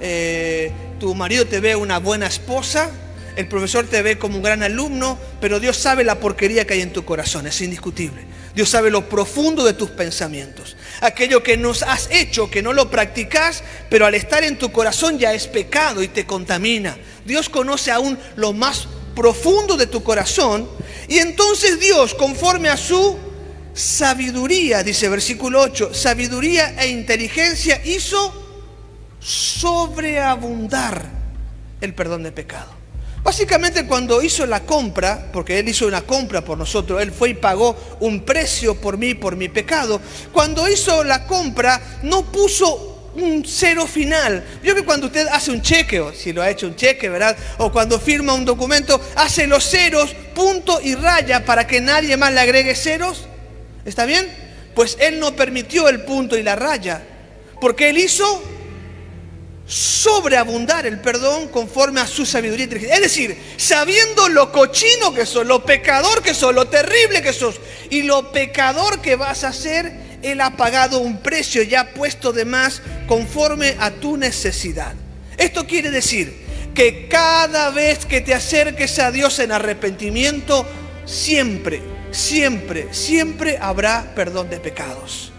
eh, 0.00 0.70
tu 1.02 1.16
marido 1.16 1.44
te 1.48 1.58
ve 1.58 1.74
una 1.74 1.98
buena 1.98 2.28
esposa, 2.28 2.88
el 3.34 3.48
profesor 3.48 3.88
te 3.88 4.02
ve 4.02 4.20
como 4.20 4.36
un 4.36 4.42
gran 4.44 4.62
alumno, 4.62 5.18
pero 5.40 5.58
Dios 5.58 5.76
sabe 5.76 6.04
la 6.04 6.20
porquería 6.20 6.64
que 6.64 6.74
hay 6.74 6.80
en 6.80 6.92
tu 6.92 7.04
corazón, 7.04 7.44
es 7.48 7.60
indiscutible. 7.60 8.24
Dios 8.54 8.68
sabe 8.68 8.88
lo 8.88 9.08
profundo 9.08 9.64
de 9.64 9.72
tus 9.72 9.90
pensamientos. 9.90 10.76
Aquello 11.00 11.42
que 11.42 11.56
nos 11.56 11.82
has 11.82 12.08
hecho, 12.12 12.48
que 12.48 12.62
no 12.62 12.72
lo 12.72 12.88
practicas, 12.88 13.64
pero 13.90 14.06
al 14.06 14.14
estar 14.14 14.44
en 14.44 14.56
tu 14.58 14.70
corazón 14.70 15.18
ya 15.18 15.34
es 15.34 15.48
pecado 15.48 16.04
y 16.04 16.06
te 16.06 16.24
contamina. 16.24 16.96
Dios 17.24 17.48
conoce 17.48 17.90
aún 17.90 18.16
lo 18.36 18.52
más 18.52 18.86
profundo 19.16 19.76
de 19.76 19.88
tu 19.88 20.04
corazón. 20.04 20.68
Y 21.08 21.18
entonces 21.18 21.80
Dios, 21.80 22.14
conforme 22.14 22.68
a 22.68 22.76
su 22.76 23.18
sabiduría, 23.74 24.84
dice 24.84 25.08
versículo 25.08 25.62
8, 25.62 25.94
sabiduría 25.94 26.80
e 26.80 26.86
inteligencia 26.90 27.84
hizo 27.84 28.41
sobreabundar 29.22 31.02
el 31.80 31.94
perdón 31.94 32.22
de 32.22 32.32
pecado. 32.32 32.82
Básicamente 33.22 33.86
cuando 33.86 34.20
hizo 34.20 34.46
la 34.46 34.60
compra, 34.64 35.30
porque 35.32 35.60
Él 35.60 35.68
hizo 35.68 35.86
una 35.86 36.02
compra 36.02 36.44
por 36.44 36.58
nosotros, 36.58 37.00
Él 37.00 37.12
fue 37.12 37.30
y 37.30 37.34
pagó 37.34 37.76
un 38.00 38.24
precio 38.24 38.74
por 38.80 38.98
mí, 38.98 39.14
por 39.14 39.36
mi 39.36 39.48
pecado, 39.48 40.00
cuando 40.32 40.68
hizo 40.68 41.04
la 41.04 41.24
compra 41.26 41.80
no 42.02 42.24
puso 42.32 43.10
un 43.14 43.44
cero 43.46 43.86
final. 43.86 44.44
Yo 44.64 44.74
que 44.74 44.84
cuando 44.84 45.06
usted 45.06 45.28
hace 45.28 45.52
un 45.52 45.62
cheque, 45.62 46.00
o 46.00 46.12
si 46.12 46.32
lo 46.32 46.42
ha 46.42 46.50
hecho 46.50 46.66
un 46.66 46.74
cheque, 46.74 47.08
¿verdad? 47.08 47.36
O 47.58 47.70
cuando 47.70 48.00
firma 48.00 48.32
un 48.34 48.44
documento, 48.44 49.00
hace 49.14 49.46
los 49.46 49.68
ceros, 49.68 50.14
punto 50.34 50.80
y 50.82 50.96
raya 50.96 51.44
para 51.44 51.66
que 51.66 51.80
nadie 51.80 52.16
más 52.16 52.32
le 52.32 52.40
agregue 52.40 52.74
ceros. 52.74 53.26
¿Está 53.84 54.04
bien? 54.04 54.26
Pues 54.74 54.96
Él 55.00 55.20
no 55.20 55.36
permitió 55.36 55.88
el 55.88 56.02
punto 56.02 56.36
y 56.36 56.42
la 56.42 56.56
raya, 56.56 57.02
porque 57.60 57.90
Él 57.90 57.98
hizo 57.98 58.42
sobreabundar 59.66 60.86
el 60.86 61.00
perdón 61.00 61.48
conforme 61.48 62.00
a 62.00 62.06
su 62.06 62.26
sabiduría 62.26 62.66
Es 62.94 63.00
decir, 63.00 63.36
sabiendo 63.56 64.28
lo 64.28 64.52
cochino 64.52 65.14
que 65.14 65.26
sos, 65.26 65.46
lo 65.46 65.64
pecador 65.64 66.22
que 66.22 66.34
sos, 66.34 66.54
lo 66.54 66.68
terrible 66.68 67.22
que 67.22 67.32
sos 67.32 67.60
y 67.90 68.02
lo 68.02 68.32
pecador 68.32 69.00
que 69.00 69.16
vas 69.16 69.44
a 69.44 69.52
ser, 69.52 69.92
Él 70.22 70.40
ha 70.40 70.56
pagado 70.56 70.98
un 70.98 71.18
precio 71.22 71.62
ya 71.62 71.94
puesto 71.94 72.32
de 72.32 72.44
más 72.44 72.82
conforme 73.06 73.76
a 73.78 73.90
tu 73.92 74.16
necesidad. 74.16 74.94
Esto 75.38 75.66
quiere 75.66 75.90
decir 75.90 76.42
que 76.74 77.08
cada 77.08 77.70
vez 77.70 78.06
que 78.06 78.20
te 78.20 78.34
acerques 78.34 78.98
a 78.98 79.10
Dios 79.10 79.38
en 79.38 79.52
arrepentimiento, 79.52 80.66
siempre, 81.04 81.82
siempre, 82.10 82.88
siempre 82.92 83.58
habrá 83.60 84.12
perdón 84.14 84.50
de 84.50 84.58
pecados 84.58 85.31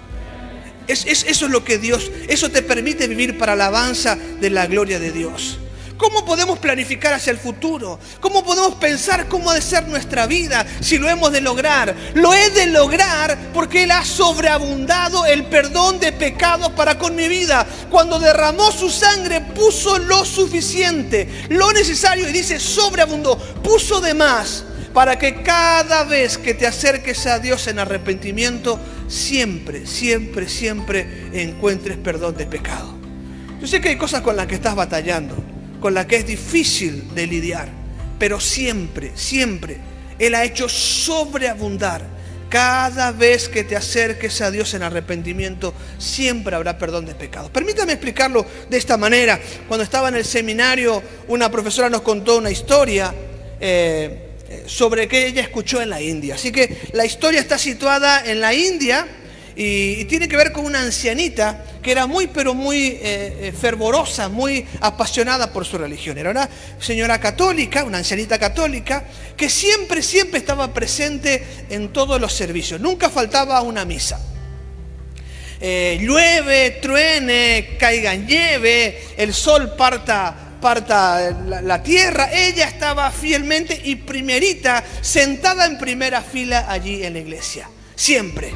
eso 0.87 1.27
es 1.27 1.41
lo 1.41 1.63
que 1.63 1.77
Dios, 1.77 2.11
eso 2.27 2.49
te 2.49 2.61
permite 2.61 3.07
vivir 3.07 3.37
para 3.37 3.55
la 3.55 3.65
alabanza 3.65 4.15
de 4.15 4.49
la 4.49 4.67
gloria 4.67 4.99
de 4.99 5.11
Dios. 5.11 5.59
¿Cómo 5.97 6.25
podemos 6.25 6.59
planificar 6.59 7.13
hacia 7.13 7.31
el 7.31 7.37
futuro? 7.37 7.97
¿Cómo 8.19 8.43
podemos 8.43 8.75
pensar 8.75 9.29
cómo 9.29 9.49
ha 9.49 9.53
de 9.53 9.61
ser 9.61 9.87
nuestra 9.87 10.27
vida 10.27 10.65
si 10.81 10.97
lo 10.97 11.09
hemos 11.09 11.31
de 11.31 11.39
lograr? 11.39 11.95
Lo 12.15 12.33
he 12.33 12.49
de 12.49 12.65
lograr 12.65 13.37
porque 13.53 13.83
Él 13.83 13.91
ha 13.91 14.03
sobreabundado 14.03 15.25
el 15.25 15.45
perdón 15.45 16.01
de 16.01 16.11
pecados 16.11 16.71
para 16.71 16.97
con 16.97 17.15
mi 17.15 17.29
vida. 17.29 17.65
Cuando 17.89 18.19
derramó 18.19 18.71
su 18.71 18.89
sangre 18.89 19.39
puso 19.55 19.97
lo 19.97 20.25
suficiente, 20.25 21.47
lo 21.49 21.71
necesario 21.71 22.27
y 22.27 22.33
dice 22.33 22.59
sobreabundó, 22.59 23.37
puso 23.37 24.01
de 24.01 24.13
más 24.13 24.65
para 24.93 25.17
que 25.17 25.41
cada 25.41 26.03
vez 26.03 26.37
que 26.37 26.53
te 26.53 26.67
acerques 26.67 27.25
a 27.25 27.39
Dios 27.39 27.67
en 27.67 27.79
arrepentimiento, 27.79 28.79
siempre, 29.13 29.85
siempre, 29.85 30.49
siempre 30.49 31.05
encuentres 31.33 31.97
perdón 31.97 32.35
de 32.35 32.47
pecado. 32.47 32.97
Yo 33.61 33.67
sé 33.67 33.79
que 33.79 33.89
hay 33.89 33.95
cosas 33.95 34.21
con 34.21 34.35
las 34.35 34.47
que 34.47 34.55
estás 34.55 34.75
batallando, 34.75 35.35
con 35.79 35.93
las 35.93 36.07
que 36.07 36.17
es 36.17 36.25
difícil 36.25 37.13
de 37.13 37.27
lidiar, 37.27 37.69
pero 38.17 38.39
siempre, 38.39 39.11
siempre 39.15 39.77
Él 40.17 40.35
ha 40.35 40.43
hecho 40.43 40.67
sobreabundar. 40.67 42.13
Cada 42.49 43.11
vez 43.11 43.49
que 43.49 43.63
te 43.63 43.75
acerques 43.75 44.39
a 44.41 44.51
Dios 44.51 44.75
en 44.75 44.83
arrepentimiento, 44.83 45.73
siempre 45.97 46.55
habrá 46.55 46.77
perdón 46.77 47.07
de 47.07 47.15
pecados. 47.15 47.49
Permítame 47.49 47.93
explicarlo 47.93 48.45
de 48.69 48.77
esta 48.77 48.95
manera. 48.95 49.39
Cuando 49.67 49.83
estaba 49.83 50.09
en 50.09 50.15
el 50.17 50.25
seminario, 50.25 51.01
una 51.29 51.49
profesora 51.49 51.89
nos 51.89 52.03
contó 52.03 52.37
una 52.37 52.51
historia. 52.51 53.11
Eh, 53.59 54.32
sobre 54.65 55.07
que 55.07 55.27
ella 55.27 55.41
escuchó 55.41 55.81
en 55.81 55.89
la 55.89 56.01
India. 56.01 56.35
Así 56.35 56.51
que 56.51 56.77
la 56.93 57.05
historia 57.05 57.39
está 57.39 57.57
situada 57.57 58.23
en 58.25 58.41
la 58.41 58.53
India 58.53 59.07
y, 59.55 60.05
tiene 60.05 60.27
que 60.27 60.35
ver 60.35 60.51
con 60.51 60.65
una 60.65 60.81
ancianita 60.81 61.63
que 61.81 61.91
era 61.91 62.07
muy, 62.07 62.27
pero 62.27 62.53
muy 62.53 62.87
eh, 62.87 63.01
eh, 63.01 63.53
fervorosa, 63.59 64.29
muy 64.29 64.65
apasionada 64.79 65.51
por 65.51 65.65
su 65.65 65.77
religión. 65.77 66.17
Era 66.17 66.31
una 66.31 66.49
señora 66.79 67.19
católica, 67.19 67.83
una 67.83 67.99
ancianita 67.99 68.39
católica, 68.39 69.05
que 69.37 69.49
siempre, 69.49 70.01
siempre 70.01 70.39
estaba 70.39 70.73
presente 70.73 71.43
en 71.69 71.89
todos 71.89 72.19
los 72.19 72.33
servicios. 72.33 72.79
Nunca 72.79 73.09
faltaba 73.09 73.61
una 73.61 73.85
misa. 73.85 74.19
Eh, 75.65 75.97
llueve, 76.01 76.71
truene, 76.81 77.77
caiga 77.79 78.15
nieve, 78.15 79.01
el 79.15 79.33
sol 79.33 79.75
parta 79.77 80.42
parta 80.63 81.35
la, 81.61 81.83
tierra, 81.83 82.29
ella 82.31 82.65
estaba 82.69 83.11
fielmente 83.11 83.81
y 83.83 83.97
primerita, 83.97 84.81
sentada 85.01 85.65
en 85.65 85.77
primera 85.77 86.21
fila 86.21 86.67
allí 86.69 87.03
en 87.03 87.13
la 87.13 87.19
iglesia, 87.19 87.69
siempre. 87.95 88.53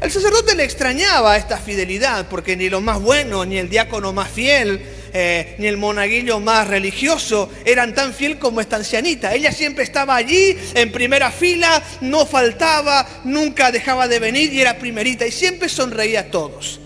El 0.00 0.12
sacerdote 0.12 0.54
le 0.54 0.62
extrañaba 0.62 1.36
esta 1.36 1.58
fidelidad, 1.58 2.28
porque 2.28 2.56
ni 2.56 2.68
lo 2.70 2.80
más 2.80 3.02
bueno, 3.02 3.44
ni 3.44 3.58
el 3.58 3.68
diácono 3.68 4.12
más 4.12 4.30
fiel, 4.30 4.80
eh, 5.12 5.56
ni 5.58 5.66
el 5.66 5.76
monaguillo 5.76 6.38
más 6.38 6.68
religioso 6.68 7.50
eran 7.64 7.92
tan 7.92 8.14
fiel 8.14 8.38
como 8.38 8.60
esta 8.60 8.76
ancianita. 8.76 9.34
Ella 9.34 9.50
siempre 9.50 9.82
estaba 9.82 10.14
allí 10.14 10.56
en 10.74 10.92
primera 10.92 11.32
fila, 11.32 11.82
no 12.02 12.24
faltaba, 12.24 13.04
nunca 13.24 13.72
dejaba 13.72 14.06
de 14.06 14.20
venir 14.20 14.52
y 14.52 14.60
era 14.60 14.78
primerita 14.78 15.26
y 15.26 15.32
siempre 15.32 15.68
sonreía 15.68 16.20
a 16.20 16.30
todos. 16.30 16.78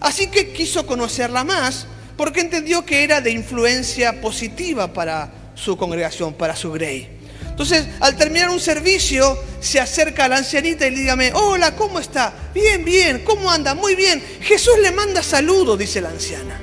Así 0.00 0.26
que 0.26 0.52
quiso 0.52 0.84
conocerla 0.84 1.44
más 1.44 1.86
porque 2.16 2.40
entendió 2.40 2.84
que 2.84 3.04
era 3.04 3.20
de 3.20 3.30
influencia 3.30 4.20
positiva 4.20 4.92
para 4.92 5.30
su 5.54 5.76
congregación, 5.76 6.34
para 6.34 6.56
su 6.56 6.72
grey. 6.72 7.08
Entonces, 7.48 7.86
al 8.00 8.16
terminar 8.16 8.50
un 8.50 8.60
servicio, 8.60 9.38
se 9.60 9.80
acerca 9.80 10.26
a 10.26 10.28
la 10.28 10.36
ancianita 10.36 10.86
y 10.86 10.90
le 10.90 10.98
dígame, 10.98 11.32
hola, 11.32 11.74
¿cómo 11.74 11.98
está? 11.98 12.32
Bien, 12.52 12.84
bien, 12.84 13.24
¿cómo 13.24 13.50
anda? 13.50 13.74
Muy 13.74 13.94
bien. 13.94 14.22
Jesús 14.42 14.74
le 14.82 14.92
manda 14.92 15.22
saludos, 15.22 15.78
dice 15.78 16.02
la 16.02 16.10
anciana. 16.10 16.60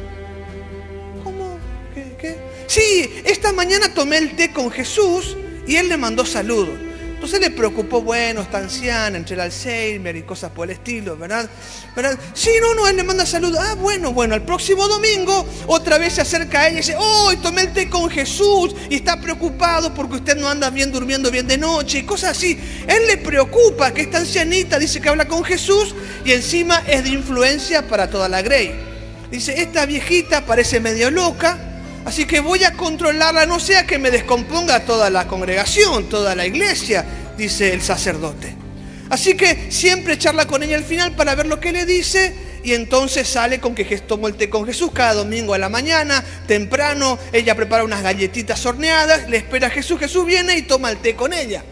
¿Cómo? 1.23 1.57
¿Qué? 1.95 2.15
¿Qué? 2.19 2.37
Sí, 2.67 3.09
esta 3.25 3.51
mañana 3.51 3.93
tomé 3.93 4.19
el 4.19 4.35
té 4.35 4.51
con 4.51 4.69
Jesús 4.69 5.35
y 5.65 5.77
él 5.77 5.89
le 5.89 5.97
mandó 5.97 6.25
saludos. 6.25 6.77
Entonces 7.23 7.39
le 7.39 7.55
preocupó, 7.55 8.01
bueno, 8.01 8.41
está 8.41 8.57
anciana, 8.57 9.15
entre 9.15 9.35
el 9.35 9.39
Alzheimer 9.39 10.13
y 10.13 10.23
cosas 10.23 10.51
por 10.51 10.67
el 10.67 10.75
estilo, 10.75 11.15
¿verdad? 11.15 11.49
¿verdad? 11.95 12.19
Sí, 12.33 12.49
no, 12.59 12.75
no, 12.75 12.85
él 12.85 12.97
le 12.97 13.03
manda 13.03 13.25
salud. 13.25 13.55
Ah, 13.57 13.75
bueno, 13.75 14.11
bueno, 14.11 14.35
el 14.35 14.41
próximo 14.41 14.89
domingo 14.89 15.47
otra 15.67 15.97
vez 15.97 16.15
se 16.15 16.21
acerca 16.21 16.59
a 16.59 16.67
ella 16.67 16.73
y 16.73 16.81
dice, 16.81 16.97
hoy 16.97 17.37
tomé 17.37 17.61
el 17.61 17.71
té 17.71 17.89
con 17.89 18.09
Jesús 18.09 18.75
y 18.89 18.95
está 18.95 19.21
preocupado 19.21 19.93
porque 19.93 20.15
usted 20.15 20.35
no 20.35 20.49
anda 20.49 20.69
bien 20.69 20.91
durmiendo 20.91 21.31
bien 21.31 21.47
de 21.47 21.57
noche 21.57 21.99
y 21.99 22.03
cosas 22.03 22.31
así. 22.31 22.59
Él 22.85 23.07
le 23.07 23.15
preocupa 23.15 23.93
que 23.93 24.01
esta 24.01 24.17
ancianita 24.17 24.77
dice 24.77 24.99
que 24.99 25.07
habla 25.07 25.25
con 25.25 25.45
Jesús 25.45 25.95
y 26.25 26.33
encima 26.33 26.83
es 26.85 27.05
de 27.05 27.11
influencia 27.11 27.87
para 27.87 28.09
toda 28.09 28.27
la 28.27 28.41
grey. 28.41 28.75
Dice, 29.31 29.61
esta 29.61 29.85
viejita 29.85 30.45
parece 30.45 30.81
medio 30.81 31.09
loca, 31.09 31.72
Así 32.05 32.25
que 32.25 32.39
voy 32.39 32.63
a 32.63 32.73
controlarla, 32.73 33.45
no 33.45 33.59
sea 33.59 33.87
que 33.87 33.97
me 33.97 34.11
descomponga 34.11 34.81
toda 34.81 35.09
la 35.09 35.27
congregación, 35.27 36.09
toda 36.09 36.35
la 36.35 36.45
iglesia, 36.45 37.05
dice 37.37 37.73
el 37.73 37.81
sacerdote. 37.81 38.55
Así 39.09 39.35
que 39.35 39.71
siempre 39.71 40.17
charla 40.17 40.45
con 40.45 40.63
ella 40.63 40.75
al 40.75 40.83
final 40.83 41.15
para 41.15 41.35
ver 41.35 41.45
lo 41.45 41.59
que 41.59 41.71
le 41.71 41.85
dice 41.85 42.33
y 42.63 42.73
entonces 42.73 43.27
sale 43.27 43.59
con 43.59 43.75
que 43.75 43.85
tomó 43.99 44.27
el 44.27 44.35
té 44.35 44.49
con 44.49 44.65
Jesús 44.65 44.91
cada 44.93 45.13
domingo 45.13 45.53
a 45.53 45.57
la 45.57 45.69
mañana, 45.69 46.23
temprano, 46.47 47.19
ella 47.31 47.55
prepara 47.55 47.83
unas 47.83 48.01
galletitas 48.01 48.65
horneadas, 48.65 49.29
le 49.29 49.37
espera 49.37 49.67
a 49.67 49.69
Jesús, 49.69 49.99
Jesús 49.99 50.25
viene 50.25 50.57
y 50.57 50.63
toma 50.63 50.89
el 50.89 50.97
té 50.97 51.15
con 51.15 51.33
ella. 51.33 51.63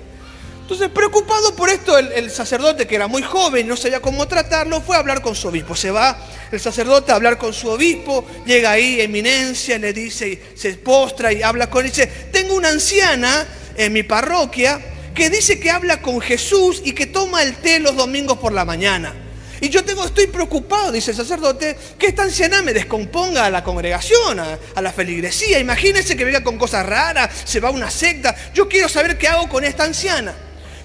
Entonces, 0.72 0.96
preocupado 0.96 1.54
por 1.54 1.70
esto, 1.70 1.98
el, 1.98 2.32
sacerdote, 2.32 2.88
que 2.88 2.96
era 2.96 3.08
muy 3.08 3.22
joven, 3.22 3.68
no 3.68 3.76
sabía 3.76 4.00
cómo 4.00 4.26
tratarlo, 4.26 4.80
fue 4.80 4.96
a 4.96 5.00
hablar 5.00 5.22
con 5.22 5.36
su 5.36 5.50
obispo. 5.50 5.76
Se 5.76 5.92
va 5.92 6.18
el 6.50 6.62
sacerdote 6.62 7.12
a 7.12 7.16
hablar 7.16 7.38
con 7.38 7.52
su 7.54 7.68
obispo, 7.68 8.26
llega 8.46 8.72
ahí, 8.72 9.02
eminencia, 9.02 9.78
le 9.78 9.92
dice, 9.92 10.42
se 10.56 10.76
postra 10.76 11.34
y 11.34 11.44
habla 11.44 11.70
con 11.70 11.84
él. 11.84 11.92
Dice, 11.92 12.08
tengo 12.08 12.56
una 12.56 12.70
anciana 12.70 13.46
en 13.76 13.92
mi 13.92 14.04
parroquia 14.04 14.80
que 15.14 15.30
dice 15.30 15.60
que 15.60 15.70
habla 15.70 16.02
con 16.02 16.22
Jesús 16.22 16.82
y 16.86 16.94
que 16.94 17.08
toma 17.08 17.44
el 17.44 17.58
té 17.58 17.82
los 17.82 17.98
domingos 17.98 18.38
por 18.38 18.54
la 18.54 18.64
mañana. 18.64 19.14
Y 19.60 19.68
yo 19.68 19.84
tengo, 19.84 20.06
estoy 20.06 20.28
preocupado, 20.28 20.94
dice 20.94 21.12
el 21.12 21.18
sacerdote, 21.18 21.76
que 22.00 22.08
esta 22.08 22.24
anciana 22.24 22.62
me 22.62 22.72
descomponga 22.72 23.44
a 23.44 23.50
la 23.50 23.62
congregación, 23.62 24.40
a, 24.40 24.58
a, 24.74 24.82
la 24.82 24.94
feligresía. 24.94 25.60
Imagínense 25.60 26.16
que 26.16 26.24
venga 26.24 26.46
con 26.46 26.58
cosas 26.58 26.86
raras, 26.86 27.30
se 27.44 27.60
va 27.60 27.68
a 27.68 27.72
una 27.72 27.92
secta. 27.92 28.34
Yo 28.54 28.70
quiero 28.70 28.88
saber 28.88 29.18
qué 29.18 29.28
hago 29.28 29.50
con 29.50 29.66
esta 29.66 29.84
anciana. 29.84 30.34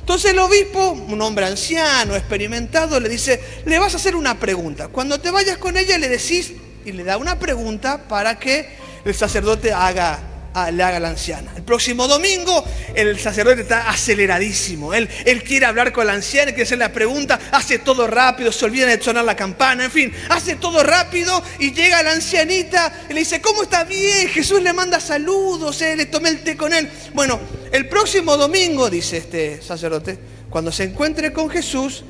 Entonces 0.07 0.31
el 0.31 0.39
obispo, 0.39 0.93
un 0.93 1.21
hombre 1.21 1.47
anciano, 1.47 2.15
experimentado, 2.15 3.01
le 3.01 3.09
dice, 3.09 3.41
le 3.65 3.77
vas 3.81 3.93
a 3.93 3.97
hacer 3.97 4.15
una 4.15 4.39
pregunta. 4.39 4.87
Cuando 4.87 5.19
te 5.19 5.33
vayas 5.33 5.59
con 5.59 5.77
ella 5.77 5.99
le 5.99 6.09
decís 6.09 6.53
y 6.85 6.93
le 6.93 7.03
da 7.03 7.17
una 7.17 7.41
pregunta 7.41 8.07
para 8.07 8.39
que 8.39 8.69
el 9.05 9.15
sacerdote 9.17 9.73
haga 9.73 10.21
a 10.65 10.73
la 10.73 11.09
anciana. 11.09 11.53
El 11.55 11.63
próximo 11.63 12.09
domingo 12.09 12.65
el 12.95 13.19
sacerdote 13.19 13.61
está 13.61 13.91
aceleradísimo. 13.91 14.95
Él, 14.95 15.07
él 15.27 15.43
quiere 15.43 15.67
hablar 15.67 15.93
con 15.93 16.07
la 16.07 16.15
anciana, 16.15 16.53
quiere 16.53 16.63
hacer 16.63 16.79
la 16.79 16.93
pregunta, 16.93 17.39
hace 17.53 17.79
todo 17.79 18.07
rápido, 18.07 18.51
se 18.51 18.65
olvida 18.65 18.87
de 18.87 19.01
sonar 19.01 19.27
la 19.27 19.37
campana, 19.37 19.85
en 19.85 19.91
fin, 19.91 20.13
hace 20.31 20.57
todo 20.57 20.83
rápido 20.83 21.43
y 21.59 21.73
llega 21.73 22.03
la 22.03 22.13
ancianita 22.13 22.91
y 23.11 23.13
le 23.13 23.21
dice, 23.21 23.43
¿cómo 23.43 23.65
está 23.65 23.85
bien? 23.85 24.29
Jesús 24.29 24.63
le 24.63 24.73
manda 24.73 24.99
saludos, 24.99 25.83
eh, 25.83 25.95
le 25.95 26.07
tomé 26.07 26.31
el 26.31 26.43
té 26.43 26.57
con 26.57 26.73
él. 26.73 26.89
Bueno, 27.13 27.39
el 27.71 27.87
próximo 27.89 28.39
domingo, 28.39 28.89
dice 28.89 29.19
este 29.19 29.61
sacerdote, 29.61 30.19
cuando 30.49 30.73
se 30.73 30.85
encuentre 30.85 31.35
con 31.35 31.51
Jesús, 31.51 32.05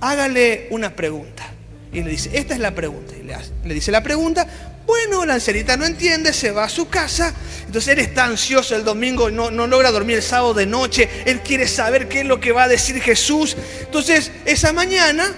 hágale 0.00 0.66
una 0.70 0.94
pregunta. 0.94 1.50
Y 1.92 2.02
le 2.02 2.10
dice, 2.10 2.30
esta 2.34 2.52
es 2.52 2.60
la 2.60 2.74
pregunta. 2.74 3.14
Y 3.18 3.22
le, 3.22 3.36
le 3.64 3.72
dice 3.72 3.90
la 3.90 4.02
pregunta, 4.02 4.46
bueno, 4.86 5.26
la 5.26 5.34
ancianita 5.34 5.76
no 5.76 5.84
entiende, 5.84 6.32
se 6.32 6.52
va 6.52 6.64
a 6.64 6.68
su 6.68 6.88
casa. 6.88 7.34
Entonces 7.66 7.92
él 7.94 7.98
está 7.98 8.24
ansioso 8.24 8.76
el 8.76 8.84
domingo, 8.84 9.30
no, 9.30 9.50
no 9.50 9.66
logra 9.66 9.90
dormir 9.90 10.16
el 10.16 10.22
sábado 10.22 10.54
de 10.54 10.66
noche. 10.66 11.08
Él 11.24 11.40
quiere 11.40 11.66
saber 11.66 12.08
qué 12.08 12.20
es 12.20 12.26
lo 12.26 12.38
que 12.38 12.52
va 12.52 12.64
a 12.64 12.68
decir 12.68 13.00
Jesús. 13.00 13.56
Entonces 13.80 14.30
esa 14.44 14.72
mañana 14.72 15.34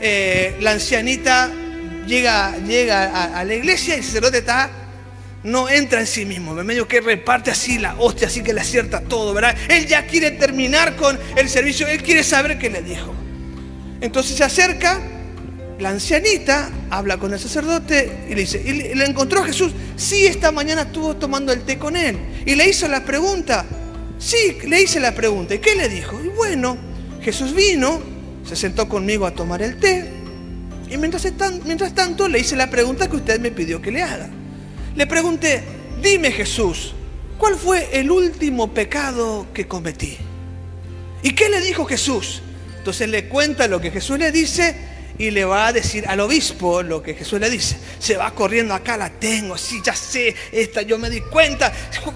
eh, 0.00 0.56
la 0.60 0.72
ancianita 0.72 1.50
llega, 2.06 2.56
llega 2.58 3.38
a, 3.38 3.44
la 3.44 3.54
iglesia 3.54 3.94
y 3.94 3.98
el 3.98 4.04
sacerdote 4.04 4.38
está, 4.38 4.70
no 5.44 5.68
entra 5.68 6.00
en 6.00 6.06
sí 6.08 6.24
mismo. 6.24 6.58
En 6.58 6.66
medio 6.66 6.88
que 6.88 7.00
reparte 7.00 7.52
así 7.52 7.78
la 7.78 7.94
hostia, 7.98 8.26
así 8.26 8.42
que 8.42 8.52
le 8.52 8.60
acierta 8.60 9.00
todo, 9.00 9.32
¿verdad? 9.32 9.56
Él 9.68 9.86
ya 9.86 10.06
quiere 10.06 10.32
terminar 10.32 10.96
con 10.96 11.18
el 11.36 11.48
servicio, 11.48 11.86
él 11.86 12.02
quiere 12.02 12.24
saber 12.24 12.58
qué 12.58 12.68
le 12.68 12.82
dijo. 12.82 13.14
Entonces 14.00 14.36
se 14.36 14.44
acerca 14.44 15.00
la 15.78 15.90
ancianita 15.90 16.70
habla 16.90 17.18
con 17.18 17.32
el 17.32 17.38
sacerdote 17.38 18.26
y 18.28 18.34
le 18.34 18.40
dice, 18.40 18.62
¿y 18.64 18.94
le 18.94 19.04
encontró 19.04 19.42
a 19.42 19.46
Jesús? 19.46 19.72
Sí, 19.96 20.26
esta 20.26 20.50
mañana 20.50 20.82
estuvo 20.82 21.16
tomando 21.16 21.52
el 21.52 21.62
té 21.62 21.78
con 21.78 21.96
él. 21.96 22.18
Y 22.44 22.56
le 22.56 22.68
hizo 22.68 22.88
la 22.88 23.04
pregunta. 23.04 23.64
Sí, 24.18 24.58
le 24.66 24.82
hice 24.82 24.98
la 24.98 25.14
pregunta. 25.14 25.54
¿Y 25.54 25.58
qué 25.58 25.76
le 25.76 25.88
dijo? 25.88 26.20
Y 26.22 26.28
bueno, 26.28 26.76
Jesús 27.22 27.54
vino, 27.54 28.00
se 28.44 28.56
sentó 28.56 28.88
conmigo 28.88 29.24
a 29.24 29.30
tomar 29.32 29.62
el 29.62 29.78
té. 29.78 30.10
Y 30.90 30.96
mientras, 30.96 31.26
mientras 31.64 31.94
tanto 31.94 32.26
le 32.28 32.40
hice 32.40 32.56
la 32.56 32.70
pregunta 32.70 33.08
que 33.08 33.16
usted 33.16 33.40
me 33.40 33.52
pidió 33.52 33.80
que 33.80 33.92
le 33.92 34.02
haga. 34.02 34.28
Le 34.96 35.06
pregunté, 35.06 35.62
dime 36.02 36.32
Jesús, 36.32 36.94
¿cuál 37.36 37.54
fue 37.54 37.88
el 37.92 38.10
último 38.10 38.74
pecado 38.74 39.46
que 39.54 39.68
cometí? 39.68 40.16
¿Y 41.22 41.34
qué 41.34 41.48
le 41.48 41.60
dijo 41.60 41.84
Jesús? 41.84 42.42
Entonces 42.78 43.08
le 43.08 43.28
cuenta 43.28 43.68
lo 43.68 43.80
que 43.80 43.92
Jesús 43.92 44.18
le 44.18 44.32
dice 44.32 44.74
y 45.18 45.32
le 45.32 45.44
va 45.44 45.66
a 45.66 45.72
decir 45.72 46.06
al 46.06 46.20
obispo 46.20 46.82
lo 46.82 47.02
que 47.02 47.14
Jesús 47.14 47.40
le 47.40 47.50
dice. 47.50 47.76
Se 47.98 48.16
va 48.16 48.30
corriendo 48.30 48.72
acá, 48.72 48.96
la 48.96 49.10
tengo, 49.10 49.58
sí, 49.58 49.80
ya 49.84 49.94
sé, 49.94 50.34
esta 50.52 50.82
yo 50.82 50.96
me 50.96 51.10
di 51.10 51.20
cuenta. 51.20 51.72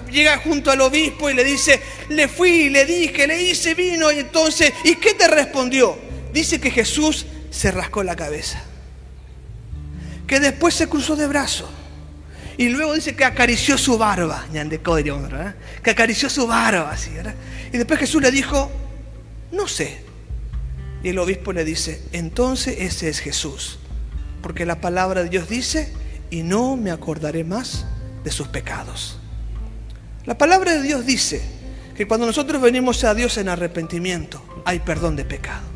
Llega 0.09 0.37
junto 0.37 0.71
al 0.71 0.79
obispo 0.81 1.29
y 1.29 1.33
le 1.33 1.43
dice, 1.43 1.81
le 2.09 2.29
fui, 2.29 2.69
le 2.69 2.85
dije, 2.85 3.27
le 3.27 3.41
hice 3.41 3.73
vino 3.73 4.11
y 4.11 4.19
entonces, 4.19 4.73
¿y 4.85 4.95
qué 4.95 5.13
te 5.13 5.27
respondió? 5.27 5.97
Dice 6.31 6.61
que 6.61 6.71
Jesús 6.71 7.25
se 7.51 7.71
rascó 7.71 8.03
la 8.03 8.15
cabeza, 8.15 8.63
que 10.25 10.39
después 10.39 10.73
se 10.73 10.87
cruzó 10.87 11.15
de 11.15 11.27
brazos. 11.27 11.69
Y 12.55 12.69
luego 12.69 12.93
dice 12.93 13.15
que 13.15 13.25
acarició 13.25 13.77
su 13.77 13.97
barba, 13.97 14.45
que 15.83 15.89
acarició 15.89 16.29
su 16.29 16.47
barba, 16.47 16.91
así. 16.91 17.11
Y 17.73 17.77
después 17.77 17.99
Jesús 17.99 18.21
le 18.21 18.31
dijo, 18.31 18.71
no 19.51 19.67
sé, 19.67 20.03
y 21.03 21.09
el 21.09 21.19
obispo 21.19 21.51
le 21.51 21.65
dice, 21.65 22.01
entonces 22.13 22.77
ese 22.79 23.09
es 23.09 23.19
Jesús. 23.19 23.77
Porque 24.41 24.65
la 24.65 24.79
palabra 24.81 25.23
de 25.23 25.29
Dios 25.29 25.49
dice, 25.49 25.93
y 26.29 26.43
no 26.43 26.77
me 26.77 26.91
acordaré 26.91 27.43
más 27.43 27.85
de 28.23 28.31
sus 28.31 28.47
pecados. 28.47 29.17
La 30.25 30.37
palabra 30.37 30.73
de 30.73 30.81
Dios 30.81 31.05
dice 31.05 31.41
que 31.95 32.07
cuando 32.07 32.25
nosotros 32.25 32.61
venimos 32.61 33.03
a 33.03 33.13
Dios 33.13 33.37
en 33.37 33.49
arrepentimiento, 33.49 34.41
hay 34.65 34.79
perdón 34.79 35.17
de 35.17 35.25
pecado. 35.25 35.67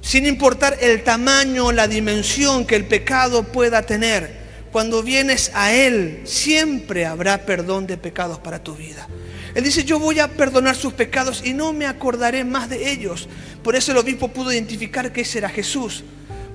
Sin 0.00 0.26
importar 0.26 0.78
el 0.80 1.04
tamaño, 1.04 1.70
la 1.70 1.86
dimensión 1.86 2.66
que 2.66 2.74
el 2.74 2.86
pecado 2.86 3.44
pueda 3.44 3.82
tener, 3.82 4.42
cuando 4.72 5.02
vienes 5.02 5.52
a 5.54 5.72
Él, 5.74 6.22
siempre 6.24 7.04
habrá 7.04 7.44
perdón 7.44 7.86
de 7.86 7.98
pecados 7.98 8.38
para 8.38 8.64
tu 8.64 8.74
vida. 8.74 9.06
Él 9.54 9.64
dice, 9.64 9.84
yo 9.84 9.98
voy 9.98 10.18
a 10.18 10.28
perdonar 10.28 10.76
sus 10.76 10.94
pecados 10.94 11.42
y 11.44 11.52
no 11.52 11.72
me 11.72 11.86
acordaré 11.86 12.44
más 12.44 12.68
de 12.70 12.90
ellos. 12.90 13.28
Por 13.62 13.76
eso 13.76 13.92
el 13.92 13.98
obispo 13.98 14.28
pudo 14.28 14.52
identificar 14.52 15.12
que 15.12 15.22
ese 15.22 15.38
era 15.38 15.48
Jesús. 15.48 16.04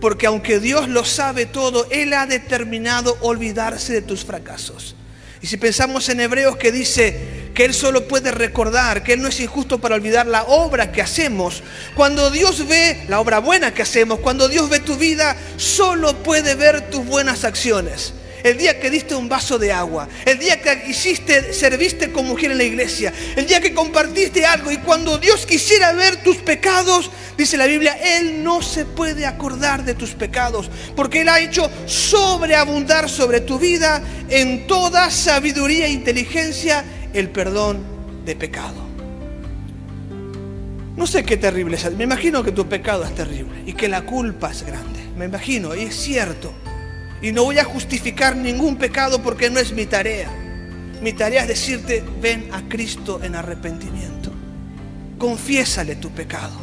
Porque 0.02 0.28
aunque 0.28 0.60
Dios 0.60 0.90
lo 0.90 1.06
sabe 1.06 1.46
todo, 1.46 1.88
Él 1.92 2.14
ha 2.14 2.26
determinado 2.26 3.18
olvidarse 3.22 3.94
de 3.94 4.02
tus 4.02 4.26
fracasos. 4.26 4.96
Y 5.42 5.48
si 5.48 5.58
pensamos 5.58 6.10
en 6.10 6.20
Hebreos 6.20 6.58
que 6.58 6.72
dice 6.72 7.50
que 7.54 7.66
Él 7.66 7.74
solo 7.74 8.08
puede 8.08 8.32
recordar, 8.32 9.04
que 9.04 9.14
Él 9.14 9.22
no 9.22 9.28
es 9.28 9.40
injusto 9.40 9.80
para 9.80 9.96
olvidar 9.96 10.26
la 10.26 10.44
obra 10.44 10.92
que 10.92 11.02
hacemos, 11.02 11.62
cuando 11.96 12.32
Dios 12.32 12.68
ve 12.68 13.06
la 13.08 13.20
obra 13.20 13.40
buena 13.40 13.74
que 13.74 13.84
hacemos, 13.84 14.20
cuando 14.20 14.48
Dios 14.48 14.70
ve 14.70 14.80
tu 14.80 14.96
vida, 14.96 15.36
solo 15.58 16.16
puede 16.24 16.56
ver 16.56 16.90
tus 16.90 17.06
buenas 17.06 17.44
acciones. 17.44 18.14
El 18.48 18.58
día 18.58 18.80
que 18.80 18.90
diste 18.90 19.16
un 19.16 19.28
vaso 19.28 19.60
de 19.60 19.72
agua, 19.72 20.08
el 20.26 20.40
día 20.40 20.62
que 20.62 20.90
hiciste, 20.90 21.54
serviste 21.54 22.12
como 22.12 22.30
mujer 22.30 22.52
en 22.52 22.58
la 22.58 22.64
iglesia, 22.64 23.14
el 23.36 23.46
día 23.46 23.60
que 23.60 23.74
compartiste 23.74 24.46
algo 24.46 24.72
y 24.72 24.78
cuando 24.78 25.18
Dios 25.18 25.46
quisiera 25.46 25.94
ver 25.94 26.24
tus 26.24 26.38
pecados, 26.38 27.12
dice 27.38 27.58
la 27.58 27.66
Biblia, 27.66 27.98
Él 28.02 28.44
no 28.44 28.62
se 28.62 28.86
puede 28.86 29.26
acordar 29.26 29.84
de 29.84 29.94
tus 29.94 30.12
pecados, 30.12 30.70
porque 30.96 31.22
Él 31.22 31.30
ha 31.30 31.40
hecho 31.40 31.70
sobreabundar 31.86 33.10
sobre 33.10 33.42
tu 33.42 33.60
vida 33.60 34.02
en 34.30 34.68
toda 34.68 35.12
sabiduría 35.12 35.88
e 35.88 35.92
inteligencia 35.92 36.84
el 37.14 37.30
perdón 37.30 37.84
de 38.26 38.36
pecado. 38.36 38.88
No 40.96 41.06
sé 41.06 41.24
qué 41.24 41.38
terrible 41.38 41.78
es. 41.78 41.92
Me 41.94 42.06
imagino 42.06 42.44
que 42.44 42.52
tu 42.52 42.68
pecado 42.68 43.04
es 43.04 43.14
terrible 43.14 43.62
y 43.68 43.74
que 43.74 43.88
la 43.88 44.02
culpa 44.02 44.52
es 44.52 44.64
grande. 44.64 45.00
Me 45.16 45.26
imagino, 45.26 45.76
y 45.76 45.84
es 45.84 45.96
cierto. 45.96 46.52
Y 47.22 47.32
no 47.32 47.44
voy 47.44 47.60
a 47.60 47.64
justificar 47.64 48.36
ningún 48.36 48.78
pecado 48.78 49.22
porque 49.22 49.50
no 49.50 49.60
es 49.60 49.72
mi 49.72 49.86
tarea. 49.86 50.30
Mi 51.02 51.14
tarea 51.14 51.42
es 51.42 51.48
decirte, 51.48 52.04
ven 52.22 52.50
a 52.52 52.68
Cristo 52.70 53.22
en 53.24 53.36
arrepentimiento. 53.36 54.32
Confiésale 55.18 55.96
tu 55.96 56.12
pecado. 56.12 56.56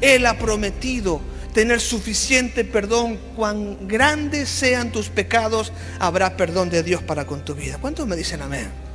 Él 0.00 0.26
ha 0.26 0.38
prometido 0.38 1.20
tener 1.52 1.80
suficiente 1.80 2.64
perdón. 2.64 3.18
Cuán 3.36 3.86
grandes 3.86 4.48
sean 4.48 4.92
tus 4.92 5.08
pecados, 5.08 5.72
habrá 5.98 6.36
perdón 6.36 6.70
de 6.70 6.82
Dios 6.82 7.02
para 7.02 7.26
con 7.26 7.44
tu 7.44 7.54
vida. 7.54 7.78
¿Cuántos 7.80 8.06
me 8.06 8.16
dicen 8.16 8.42
amén? 8.42 8.87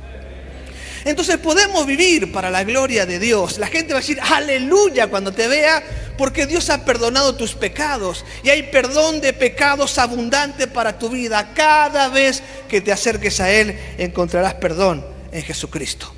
Entonces 1.04 1.36
podemos 1.36 1.86
vivir 1.86 2.32
para 2.32 2.50
la 2.50 2.64
gloria 2.64 3.04
de 3.04 3.18
Dios. 3.18 3.58
La 3.58 3.66
gente 3.66 3.92
va 3.92 3.98
a 3.98 4.02
decir 4.02 4.18
aleluya 4.22 5.08
cuando 5.08 5.32
te 5.32 5.48
vea 5.48 5.82
porque 6.16 6.46
Dios 6.46 6.70
ha 6.70 6.84
perdonado 6.84 7.34
tus 7.34 7.54
pecados 7.54 8.24
y 8.42 8.48
hay 8.48 8.64
perdón 8.64 9.20
de 9.20 9.34
pecados 9.34 9.98
abundante 9.98 10.66
para 10.66 10.98
tu 10.98 11.10
vida. 11.10 11.52
Cada 11.54 12.08
vez 12.08 12.42
que 12.68 12.80
te 12.80 12.90
acerques 12.90 13.38
a 13.40 13.50
Él 13.50 13.78
encontrarás 13.98 14.54
perdón 14.54 15.04
en 15.30 15.42
Jesucristo. 15.42 16.10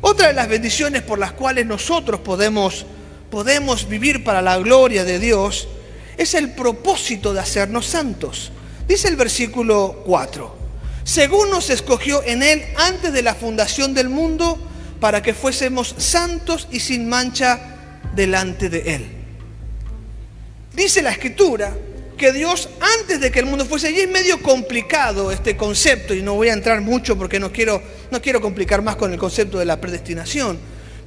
Otra 0.00 0.28
de 0.28 0.34
las 0.34 0.48
bendiciones 0.48 1.02
por 1.02 1.18
las 1.18 1.32
cuales 1.32 1.66
nosotros 1.66 2.20
podemos, 2.20 2.86
podemos 3.30 3.86
vivir 3.86 4.24
para 4.24 4.40
la 4.40 4.56
gloria 4.58 5.04
de 5.04 5.18
Dios 5.18 5.68
es 6.16 6.34
el 6.34 6.52
propósito 6.52 7.34
de 7.34 7.40
hacernos 7.40 7.86
santos. 7.86 8.50
Dice 8.88 9.08
el 9.08 9.16
versículo 9.16 10.02
4 10.06 10.61
según 11.04 11.50
nos 11.50 11.70
escogió 11.70 12.22
en 12.24 12.42
Él 12.42 12.64
antes 12.76 13.12
de 13.12 13.22
la 13.22 13.34
fundación 13.34 13.94
del 13.94 14.08
mundo, 14.08 14.58
para 15.00 15.22
que 15.22 15.34
fuésemos 15.34 15.94
santos 15.98 16.68
y 16.70 16.80
sin 16.80 17.08
mancha 17.08 18.00
delante 18.14 18.68
de 18.68 18.94
Él. 18.94 19.06
Dice 20.74 21.02
la 21.02 21.10
Escritura 21.10 21.76
que 22.16 22.32
Dios 22.32 22.68
antes 23.00 23.20
de 23.20 23.32
que 23.32 23.40
el 23.40 23.46
mundo 23.46 23.64
fuese, 23.64 23.90
y 23.90 23.98
es 23.98 24.08
medio 24.08 24.40
complicado 24.40 25.32
este 25.32 25.56
concepto, 25.56 26.14
y 26.14 26.22
no 26.22 26.34
voy 26.34 26.50
a 26.50 26.52
entrar 26.52 26.80
mucho 26.80 27.18
porque 27.18 27.40
no 27.40 27.50
quiero, 27.50 27.82
no 28.10 28.22
quiero 28.22 28.40
complicar 28.40 28.80
más 28.80 28.94
con 28.94 29.12
el 29.12 29.18
concepto 29.18 29.58
de 29.58 29.64
la 29.64 29.80
predestinación, 29.80 30.58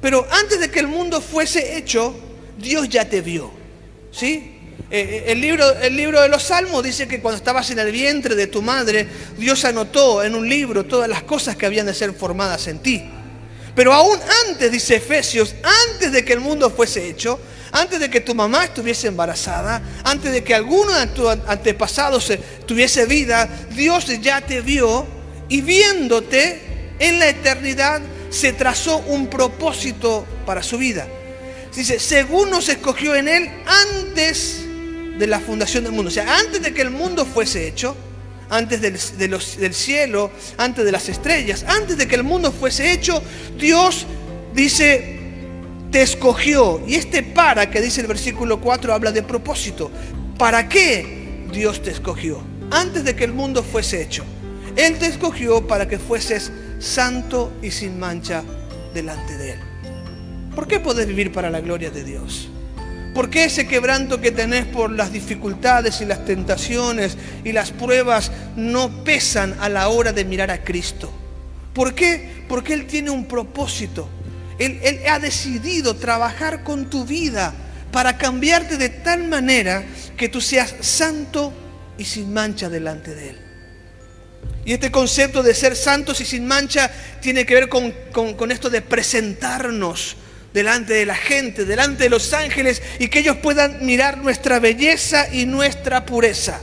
pero 0.02 0.26
antes 0.30 0.60
de 0.60 0.70
que 0.70 0.80
el 0.80 0.88
mundo 0.88 1.22
fuese 1.22 1.78
hecho, 1.78 2.14
Dios 2.58 2.88
ya 2.88 3.08
te 3.08 3.22
vio. 3.22 3.50
¿Sí? 4.12 4.55
Eh, 4.88 5.00
eh, 5.00 5.32
el, 5.32 5.40
libro, 5.40 5.68
el 5.78 5.96
libro 5.96 6.20
de 6.20 6.28
los 6.28 6.44
Salmos 6.44 6.82
dice 6.84 7.08
que 7.08 7.20
cuando 7.20 7.38
estabas 7.38 7.68
en 7.70 7.80
el 7.80 7.90
vientre 7.90 8.36
de 8.36 8.46
tu 8.46 8.62
madre, 8.62 9.08
Dios 9.36 9.64
anotó 9.64 10.22
en 10.22 10.36
un 10.36 10.48
libro 10.48 10.84
todas 10.84 11.08
las 11.08 11.24
cosas 11.24 11.56
que 11.56 11.66
habían 11.66 11.86
de 11.86 11.94
ser 11.94 12.12
formadas 12.12 12.68
en 12.68 12.78
ti. 12.78 13.02
Pero 13.74 13.92
aún 13.92 14.18
antes, 14.46 14.70
dice 14.70 14.96
Efesios, 14.96 15.54
antes 15.90 16.12
de 16.12 16.24
que 16.24 16.32
el 16.32 16.40
mundo 16.40 16.70
fuese 16.70 17.08
hecho, 17.08 17.40
antes 17.72 17.98
de 17.98 18.08
que 18.08 18.20
tu 18.20 18.34
mamá 18.34 18.64
estuviese 18.64 19.08
embarazada, 19.08 19.82
antes 20.04 20.32
de 20.32 20.44
que 20.44 20.54
alguno 20.54 20.92
de 20.92 21.08
tus 21.08 21.28
antepasados 21.46 22.32
tuviese 22.64 23.06
vida, 23.06 23.48
Dios 23.74 24.06
ya 24.20 24.40
te 24.40 24.60
vio 24.60 25.06
y 25.48 25.60
viéndote 25.60 26.94
en 26.98 27.18
la 27.18 27.28
eternidad 27.28 28.00
se 28.30 28.52
trazó 28.52 28.98
un 28.98 29.26
propósito 29.26 30.24
para 30.46 30.62
su 30.62 30.78
vida. 30.78 31.06
Dice, 31.74 31.98
según 31.98 32.50
nos 32.50 32.68
escogió 32.70 33.14
en 33.14 33.28
él 33.28 33.50
antes 33.66 34.65
de 35.18 35.26
la 35.26 35.40
fundación 35.40 35.84
del 35.84 35.92
mundo. 35.92 36.08
O 36.08 36.12
sea, 36.12 36.38
antes 36.38 36.62
de 36.62 36.72
que 36.72 36.82
el 36.82 36.90
mundo 36.90 37.24
fuese 37.24 37.66
hecho, 37.66 37.96
antes 38.48 38.80
del, 38.80 38.98
del 39.58 39.74
cielo, 39.74 40.30
antes 40.56 40.84
de 40.84 40.92
las 40.92 41.08
estrellas, 41.08 41.64
antes 41.66 41.96
de 41.96 42.06
que 42.06 42.14
el 42.14 42.22
mundo 42.22 42.52
fuese 42.52 42.92
hecho, 42.92 43.22
Dios 43.58 44.06
dice, 44.54 45.16
te 45.90 46.02
escogió. 46.02 46.82
Y 46.86 46.94
este 46.94 47.22
para 47.22 47.70
que 47.70 47.80
dice 47.80 48.00
el 48.00 48.06
versículo 48.06 48.60
4 48.60 48.92
habla 48.92 49.12
de 49.12 49.22
propósito. 49.22 49.90
¿Para 50.38 50.68
qué 50.68 51.46
Dios 51.52 51.82
te 51.82 51.90
escogió? 51.90 52.42
Antes 52.70 53.04
de 53.04 53.16
que 53.16 53.24
el 53.24 53.32
mundo 53.32 53.62
fuese 53.62 54.02
hecho. 54.02 54.24
Él 54.76 54.98
te 54.98 55.06
escogió 55.06 55.66
para 55.66 55.88
que 55.88 55.98
fueses 55.98 56.52
santo 56.78 57.52
y 57.62 57.70
sin 57.70 57.98
mancha 57.98 58.42
delante 58.92 59.36
de 59.38 59.52
Él. 59.52 59.60
¿Por 60.54 60.66
qué 60.66 60.80
podés 60.80 61.06
vivir 61.06 61.32
para 61.32 61.50
la 61.50 61.60
gloria 61.60 61.90
de 61.90 62.04
Dios? 62.04 62.48
¿Por 63.16 63.30
qué 63.30 63.44
ese 63.44 63.66
quebranto 63.66 64.20
que 64.20 64.30
tenés 64.30 64.66
por 64.66 64.90
las 64.90 65.10
dificultades 65.10 66.02
y 66.02 66.04
las 66.04 66.26
tentaciones 66.26 67.16
y 67.44 67.52
las 67.52 67.70
pruebas 67.70 68.30
no 68.56 69.04
pesan 69.04 69.56
a 69.58 69.70
la 69.70 69.88
hora 69.88 70.12
de 70.12 70.26
mirar 70.26 70.50
a 70.50 70.62
Cristo? 70.62 71.10
¿Por 71.72 71.94
qué? 71.94 72.44
Porque 72.46 72.74
Él 72.74 72.86
tiene 72.86 73.08
un 73.08 73.24
propósito. 73.24 74.06
Él, 74.58 75.00
ha 75.08 75.18
decidido 75.18 75.96
trabajar 75.96 76.62
con 76.62 76.90
tu 76.90 77.06
vida 77.06 77.54
para 77.90 78.18
cambiarte 78.18 78.76
de 78.76 78.90
tal 78.90 79.26
manera 79.28 79.82
que 80.18 80.28
tú 80.28 80.42
seas 80.42 80.74
santo 80.80 81.54
y 81.96 82.04
sin 82.04 82.34
mancha 82.34 82.68
delante 82.68 83.14
de 83.14 83.30
Él. 83.30 83.38
Y 84.66 84.74
este 84.74 84.90
concepto 84.90 85.42
de 85.42 85.54
ser 85.54 85.74
santos 85.74 86.20
y 86.20 86.26
sin 86.26 86.46
mancha 86.46 86.90
tiene 87.22 87.46
que 87.46 87.54
ver 87.54 87.70
con, 87.70 87.94
con 88.12 88.52
esto 88.52 88.68
de 88.68 88.82
presentarnos 88.82 90.18
delante 90.56 90.94
de 90.94 91.04
la 91.04 91.14
gente, 91.14 91.66
delante 91.66 92.04
de 92.04 92.08
los 92.08 92.32
ángeles, 92.32 92.80
y 92.98 93.08
que 93.08 93.18
ellos 93.18 93.36
puedan 93.42 93.84
mirar 93.84 94.16
nuestra 94.16 94.58
belleza 94.58 95.28
y 95.30 95.44
nuestra 95.44 96.06
pureza. 96.06 96.62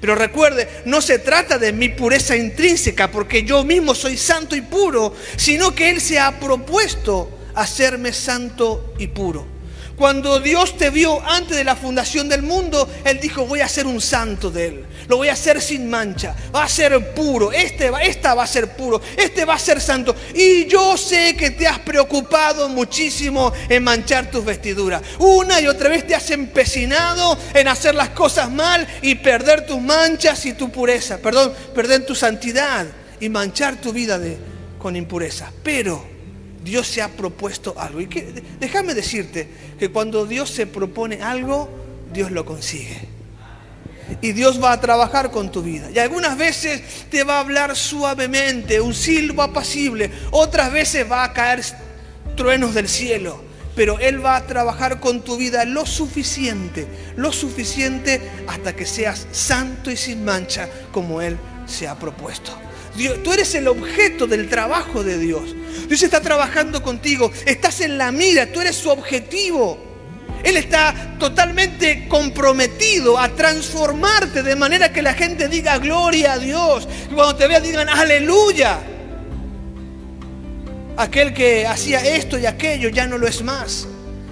Pero 0.00 0.14
recuerde, 0.14 0.68
no 0.84 1.00
se 1.00 1.18
trata 1.18 1.58
de 1.58 1.72
mi 1.72 1.88
pureza 1.88 2.36
intrínseca, 2.36 3.10
porque 3.10 3.42
yo 3.42 3.64
mismo 3.64 3.96
soy 3.96 4.16
santo 4.16 4.54
y 4.54 4.60
puro, 4.60 5.12
sino 5.34 5.74
que 5.74 5.90
Él 5.90 6.00
se 6.00 6.20
ha 6.20 6.38
propuesto 6.38 7.36
hacerme 7.56 8.12
santo 8.12 8.94
y 8.96 9.08
puro. 9.08 9.44
Cuando 9.96 10.38
Dios 10.38 10.78
te 10.78 10.90
vio 10.90 11.20
antes 11.28 11.56
de 11.56 11.64
la 11.64 11.74
fundación 11.74 12.28
del 12.28 12.42
mundo, 12.42 12.88
Él 13.04 13.18
dijo, 13.20 13.44
voy 13.44 13.58
a 13.58 13.68
ser 13.68 13.88
un 13.88 14.00
santo 14.00 14.52
de 14.52 14.66
Él. 14.66 14.84
Lo 15.08 15.16
voy 15.16 15.28
a 15.28 15.32
hacer 15.32 15.60
sin 15.60 15.88
mancha. 15.88 16.34
Va 16.54 16.64
a 16.64 16.68
ser 16.68 17.14
puro. 17.14 17.52
Este, 17.52 17.90
esta 18.02 18.34
va 18.34 18.44
a 18.44 18.46
ser 18.46 18.76
puro. 18.76 19.00
Este 19.16 19.44
va 19.44 19.54
a 19.54 19.58
ser 19.58 19.80
santo. 19.80 20.14
Y 20.34 20.66
yo 20.66 20.96
sé 20.96 21.36
que 21.36 21.50
te 21.50 21.66
has 21.66 21.78
preocupado 21.80 22.68
muchísimo 22.68 23.52
en 23.68 23.82
manchar 23.84 24.30
tus 24.30 24.44
vestiduras. 24.44 25.02
Una 25.18 25.60
y 25.60 25.66
otra 25.66 25.88
vez 25.88 26.06
te 26.06 26.14
has 26.14 26.30
empecinado 26.30 27.38
en 27.54 27.68
hacer 27.68 27.94
las 27.94 28.10
cosas 28.10 28.50
mal 28.50 28.86
y 29.02 29.14
perder 29.16 29.66
tus 29.66 29.80
manchas 29.80 30.44
y 30.46 30.54
tu 30.54 30.70
pureza. 30.70 31.18
Perdón, 31.18 31.52
perder 31.74 32.06
tu 32.06 32.14
santidad 32.14 32.86
y 33.20 33.28
manchar 33.28 33.76
tu 33.76 33.92
vida 33.92 34.18
de, 34.18 34.36
con 34.78 34.96
impureza. 34.96 35.52
Pero 35.62 36.04
Dios 36.64 36.86
se 36.86 37.02
ha 37.02 37.08
propuesto 37.08 37.74
algo. 37.78 38.00
Y 38.00 38.06
que, 38.06 38.42
déjame 38.60 38.94
decirte 38.94 39.48
que 39.78 39.90
cuando 39.90 40.26
Dios 40.26 40.50
se 40.50 40.66
propone 40.66 41.22
algo, 41.22 41.68
Dios 42.12 42.30
lo 42.30 42.44
consigue. 42.44 43.11
Y 44.20 44.32
Dios 44.32 44.62
va 44.62 44.72
a 44.72 44.80
trabajar 44.80 45.30
con 45.30 45.50
tu 45.50 45.62
vida. 45.62 45.90
Y 45.94 45.98
algunas 45.98 46.36
veces 46.36 46.82
te 47.10 47.24
va 47.24 47.36
a 47.36 47.40
hablar 47.40 47.76
suavemente, 47.76 48.80
un 48.80 48.94
silbo 48.94 49.42
apacible. 49.42 50.10
Otras 50.30 50.72
veces 50.72 51.10
va 51.10 51.24
a 51.24 51.32
caer 51.32 51.62
truenos 52.36 52.74
del 52.74 52.88
cielo. 52.88 53.42
Pero 53.74 53.98
Él 53.98 54.24
va 54.24 54.36
a 54.36 54.46
trabajar 54.46 55.00
con 55.00 55.22
tu 55.22 55.38
vida 55.38 55.64
lo 55.64 55.86
suficiente, 55.86 56.86
lo 57.16 57.32
suficiente 57.32 58.20
hasta 58.46 58.76
que 58.76 58.84
seas 58.84 59.26
santo 59.32 59.90
y 59.90 59.96
sin 59.96 60.24
mancha 60.24 60.68
como 60.92 61.22
Él 61.22 61.38
se 61.66 61.88
ha 61.88 61.98
propuesto 61.98 62.52
tú 63.22 63.32
eres 63.32 63.54
el 63.54 63.68
objeto 63.68 64.26
del 64.26 64.48
trabajo 64.48 65.02
de 65.02 65.18
Dios. 65.18 65.54
Dios 65.88 66.02
está 66.02 66.20
trabajando 66.20 66.82
contigo. 66.82 67.30
Estás 67.46 67.80
en 67.80 67.98
la 67.98 68.12
mira. 68.12 68.52
Tú 68.52 68.60
eres 68.60 68.76
su 68.76 68.90
objetivo. 68.90 69.91
Él 70.42 70.56
está 70.56 71.16
totalmente 71.18 72.08
comprometido 72.08 73.18
a 73.18 73.28
transformarte 73.28 74.42
de 74.42 74.56
manera 74.56 74.92
que 74.92 75.02
la 75.02 75.14
gente 75.14 75.48
diga 75.48 75.78
gloria 75.78 76.32
a 76.32 76.38
Dios. 76.38 76.88
Y 77.10 77.14
cuando 77.14 77.36
te 77.36 77.46
vean 77.46 77.62
digan 77.62 77.88
aleluya. 77.88 78.78
Aquel 80.96 81.32
que 81.32 81.66
hacía 81.66 82.00
esto 82.00 82.38
y 82.38 82.46
aquello 82.46 82.88
ya 82.88 83.06
no 83.06 83.18
lo 83.18 83.26
es 83.26 83.42
más. 83.42 83.86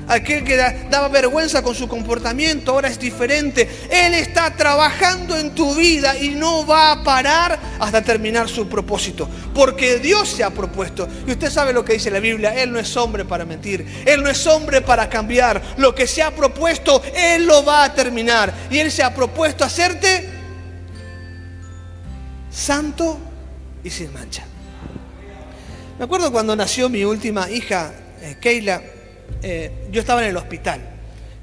Aquel 0.08 0.44
que 0.44 0.56
daba 0.56 1.08
vergüenza 1.08 1.62
con 1.62 1.74
su 1.74 1.86
comportamiento 1.88 2.72
ahora 2.72 2.88
es 2.88 2.98
diferente. 2.98 3.68
Él 3.90 4.14
está 4.14 4.54
trabajando 4.56 5.36
en 5.36 5.54
tu 5.54 5.74
vida 5.74 6.18
y 6.18 6.30
no 6.30 6.66
va 6.66 6.92
a 6.92 7.04
parar 7.04 7.58
hasta 7.78 8.02
terminar 8.02 8.48
su 8.48 8.68
propósito. 8.68 9.28
Porque 9.54 9.98
Dios 9.98 10.28
se 10.28 10.42
ha 10.44 10.50
propuesto. 10.50 11.08
Y 11.26 11.32
usted 11.32 11.50
sabe 11.50 11.72
lo 11.72 11.84
que 11.84 11.94
dice 11.94 12.10
la 12.10 12.20
Biblia. 12.20 12.54
Él 12.54 12.72
no 12.72 12.78
es 12.78 12.96
hombre 12.96 13.24
para 13.24 13.44
mentir. 13.44 13.86
Él 14.04 14.22
no 14.22 14.30
es 14.30 14.46
hombre 14.46 14.80
para 14.80 15.08
cambiar. 15.08 15.62
Lo 15.76 15.94
que 15.94 16.06
se 16.06 16.22
ha 16.22 16.34
propuesto, 16.34 17.02
Él 17.14 17.46
lo 17.46 17.64
va 17.64 17.84
a 17.84 17.94
terminar. 17.94 18.52
Y 18.70 18.78
Él 18.78 18.90
se 18.90 19.02
ha 19.02 19.14
propuesto 19.14 19.64
hacerte 19.64 20.28
santo 22.50 23.18
y 23.84 23.90
sin 23.90 24.12
mancha. 24.12 24.44
Me 25.98 26.04
acuerdo 26.04 26.32
cuando 26.32 26.56
nació 26.56 26.88
mi 26.88 27.04
última 27.04 27.50
hija, 27.50 27.92
eh, 28.22 28.36
Keila, 28.40 28.82
eh, 29.42 29.70
yo 29.90 30.00
estaba 30.00 30.22
en 30.22 30.30
el 30.30 30.36
hospital. 30.36 30.80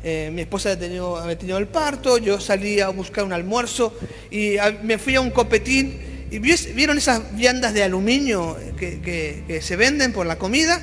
Eh, 0.04 0.30
mi 0.34 0.42
esposa 0.42 0.70
había 0.70 0.80
tenido, 0.80 1.18
había 1.18 1.38
tenido, 1.38 1.58
el 1.58 1.68
parto, 1.68 2.18
yo 2.18 2.40
salí 2.40 2.80
a 2.80 2.90
buscar 2.90 3.24
un 3.24 3.34
almuerzo 3.34 3.94
y 4.32 4.56
me 4.84 4.98
fui 4.98 5.16
a 5.16 5.22
un 5.22 5.32
copetín. 5.32 6.06
¿Y 6.30 6.40
vieron 6.40 6.98
esas 6.98 7.36
viandas 7.38 7.74
de 7.74 7.84
aluminio 7.84 8.58
que, 8.78 9.60
se 9.62 9.76
venden 9.76 10.12
por 10.12 10.26
la 10.26 10.38
comida? 10.38 10.82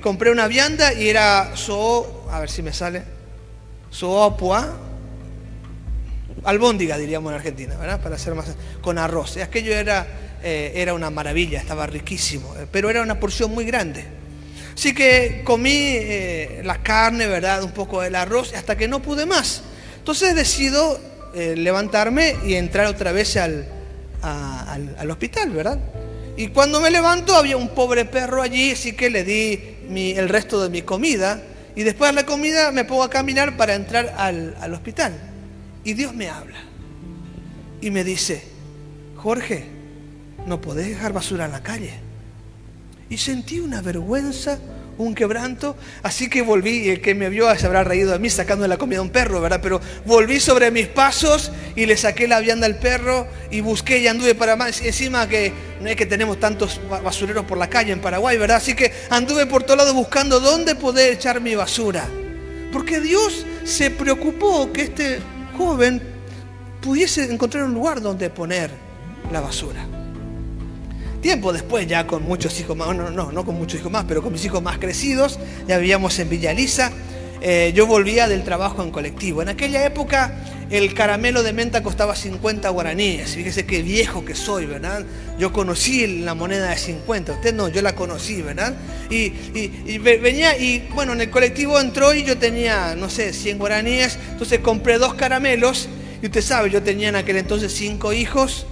compré 0.00 0.30
una 0.30 0.48
vianda 0.48 0.94
y 0.94 1.08
era 1.08 1.54
so, 1.54 2.26
a 2.30 2.40
ver 2.40 2.50
si 2.50 2.62
me 2.62 2.72
sale, 2.72 3.02
soapua, 3.90 4.74
albóndiga 6.44 6.96
diríamos 6.96 7.30
en 7.30 7.36
Argentina, 7.36 7.76
¿verdad? 7.76 8.00
Para 8.00 8.16
hacer 8.16 8.34
más, 8.34 8.46
con 8.80 8.96
arroz. 8.96 9.36
Aquello 9.36 9.72
era 9.72 10.06
eh, 10.42 10.80
era 10.80 10.94
una 10.94 11.10
maravilla, 11.10 11.58
estaba 11.58 11.86
riquísimo, 11.86 12.54
eh, 12.56 12.66
pero 12.70 12.88
era 12.88 13.02
una 13.02 13.18
porción 13.18 13.52
muy 13.52 13.64
grande. 13.64 14.04
Así 14.76 14.94
que 14.94 15.40
comí 15.42 15.72
eh, 15.72 16.60
la 16.62 16.82
carne, 16.82 17.26
¿verdad? 17.26 17.62
Un 17.62 17.72
poco 17.72 18.02
del 18.02 18.14
arroz, 18.14 18.52
hasta 18.54 18.76
que 18.76 18.86
no 18.86 19.00
pude 19.00 19.24
más. 19.24 19.62
Entonces 19.98 20.34
decido 20.34 21.00
levantarme 21.34 22.34
y 22.46 22.54
entrar 22.54 22.86
otra 22.86 23.12
vez 23.12 23.36
al, 23.36 23.66
al, 24.22 25.10
hospital, 25.10 25.50
¿verdad? 25.50 25.78
Y 26.36 26.48
cuando 26.48 26.80
me 26.80 26.90
levanto 26.90 27.34
había 27.34 27.56
un 27.56 27.68
pobre 27.68 28.04
perro 28.04 28.42
allí, 28.42 28.72
así 28.72 28.92
que 28.92 29.10
le 29.10 29.24
di 29.24 29.60
el 30.16 30.28
resto 30.28 30.62
de 30.62 30.70
mi 30.70 30.82
comida. 30.82 31.42
Y 31.74 31.82
después 31.82 32.10
de 32.10 32.14
la 32.14 32.26
comida 32.26 32.72
me 32.72 32.84
pongo 32.84 33.02
a 33.02 33.10
caminar 33.10 33.56
para 33.56 33.74
entrar 33.74 34.14
al, 34.16 34.56
al 34.60 34.74
hospital. 34.74 35.12
Y 35.84 35.92
Dios 35.92 36.14
me 36.14 36.28
habla. 36.28 36.58
Y 37.80 37.90
me 37.90 38.02
dice, 38.02 38.42
Jorge, 39.16 39.64
no 40.46 40.60
podés 40.60 40.88
dejar 40.88 41.12
basura 41.12 41.44
en 41.44 41.52
la 41.52 41.62
calle. 41.62 42.05
Y 43.08 43.18
sentí 43.18 43.60
una 43.60 43.82
vergüenza, 43.82 44.58
un 44.98 45.14
quebranto, 45.14 45.76
así 46.02 46.28
que 46.28 46.42
volví, 46.42 46.88
el 46.88 47.00
que 47.00 47.14
me 47.14 47.28
vio 47.28 47.54
se 47.56 47.66
habrá 47.66 47.84
reído 47.84 48.12
de 48.12 48.18
mí 48.18 48.30
sacando 48.30 48.66
la 48.66 48.78
comida 48.78 48.98
a 48.98 49.02
un 49.02 49.10
perro, 49.10 49.40
¿verdad? 49.40 49.60
Pero 49.62 49.80
volví 50.06 50.40
sobre 50.40 50.70
mis 50.70 50.86
pasos 50.86 51.52
y 51.74 51.86
le 51.86 51.96
saqué 51.96 52.26
la 52.26 52.40
vianda 52.40 52.66
al 52.66 52.78
perro 52.78 53.26
y 53.50 53.60
busqué 53.60 53.98
y 53.98 54.08
anduve 54.08 54.34
para 54.34 54.56
más. 54.56 54.80
Encima 54.80 55.28
que 55.28 55.52
no 55.80 55.88
es 55.88 55.96
que 55.96 56.06
tenemos 56.06 56.40
tantos 56.40 56.80
basureros 56.88 57.44
por 57.44 57.58
la 57.58 57.68
calle 57.68 57.92
en 57.92 58.00
Paraguay, 58.00 58.38
¿verdad? 58.38 58.56
Así 58.56 58.74
que 58.74 58.92
anduve 59.10 59.46
por 59.46 59.62
todos 59.62 59.78
lados 59.78 59.94
buscando 59.94 60.40
dónde 60.40 60.74
poder 60.74 61.12
echar 61.12 61.40
mi 61.40 61.54
basura. 61.54 62.08
Porque 62.72 63.00
Dios 63.00 63.46
se 63.64 63.90
preocupó 63.90 64.72
que 64.72 64.82
este 64.82 65.18
joven 65.56 66.02
pudiese 66.80 67.24
encontrar 67.30 67.64
un 67.64 67.74
lugar 67.74 68.00
donde 68.00 68.30
poner 68.30 68.70
la 69.32 69.40
basura. 69.40 69.95
Tiempo 71.26 71.52
después, 71.52 71.88
ya 71.88 72.06
con 72.06 72.22
muchos 72.22 72.60
hijos 72.60 72.76
más, 72.76 72.96
no, 72.96 73.10
no, 73.10 73.32
no 73.32 73.44
con 73.44 73.56
muchos 73.56 73.80
hijos 73.80 73.90
más, 73.90 74.04
pero 74.06 74.22
con 74.22 74.32
mis 74.32 74.44
hijos 74.44 74.62
más 74.62 74.78
crecidos, 74.78 75.40
ya 75.66 75.76
vivíamos 75.76 76.16
en 76.20 76.28
Villa 76.28 76.52
Lisa, 76.52 76.92
eh, 77.40 77.72
yo 77.74 77.84
volvía 77.84 78.28
del 78.28 78.44
trabajo 78.44 78.80
en 78.84 78.92
colectivo. 78.92 79.42
En 79.42 79.48
aquella 79.48 79.84
época 79.84 80.38
el 80.70 80.94
caramelo 80.94 81.42
de 81.42 81.52
menta 81.52 81.82
costaba 81.82 82.14
50 82.14 82.68
guaraníes. 82.68 83.34
Fíjese 83.34 83.66
qué 83.66 83.82
viejo 83.82 84.24
que 84.24 84.36
soy, 84.36 84.66
¿verdad? 84.66 85.04
Yo 85.36 85.52
conocí 85.52 86.06
la 86.20 86.36
moneda 86.36 86.70
de 86.70 86.76
50. 86.76 87.32
Usted 87.32 87.52
no, 87.52 87.66
yo 87.70 87.82
la 87.82 87.96
conocí, 87.96 88.40
¿verdad? 88.40 88.76
Y, 89.10 89.32
y, 89.52 89.98
venía 89.98 90.56
y 90.56 90.88
bueno, 90.94 91.12
en 91.14 91.22
el 91.22 91.30
colectivo 91.30 91.80
entró 91.80 92.14
y 92.14 92.22
yo 92.22 92.38
tenía, 92.38 92.94
no 92.94 93.10
sé, 93.10 93.32
100 93.32 93.58
guaraníes. 93.58 94.16
Entonces 94.30 94.60
compré 94.60 94.98
dos 94.98 95.14
caramelos. 95.14 95.88
Y 96.22 96.26
usted 96.26 96.40
sabe, 96.40 96.70
yo 96.70 96.84
tenía 96.84 97.08
en 97.08 97.16
aquel 97.16 97.36
entonces 97.36 97.72
cinco 97.72 98.12
hijos 98.12 98.64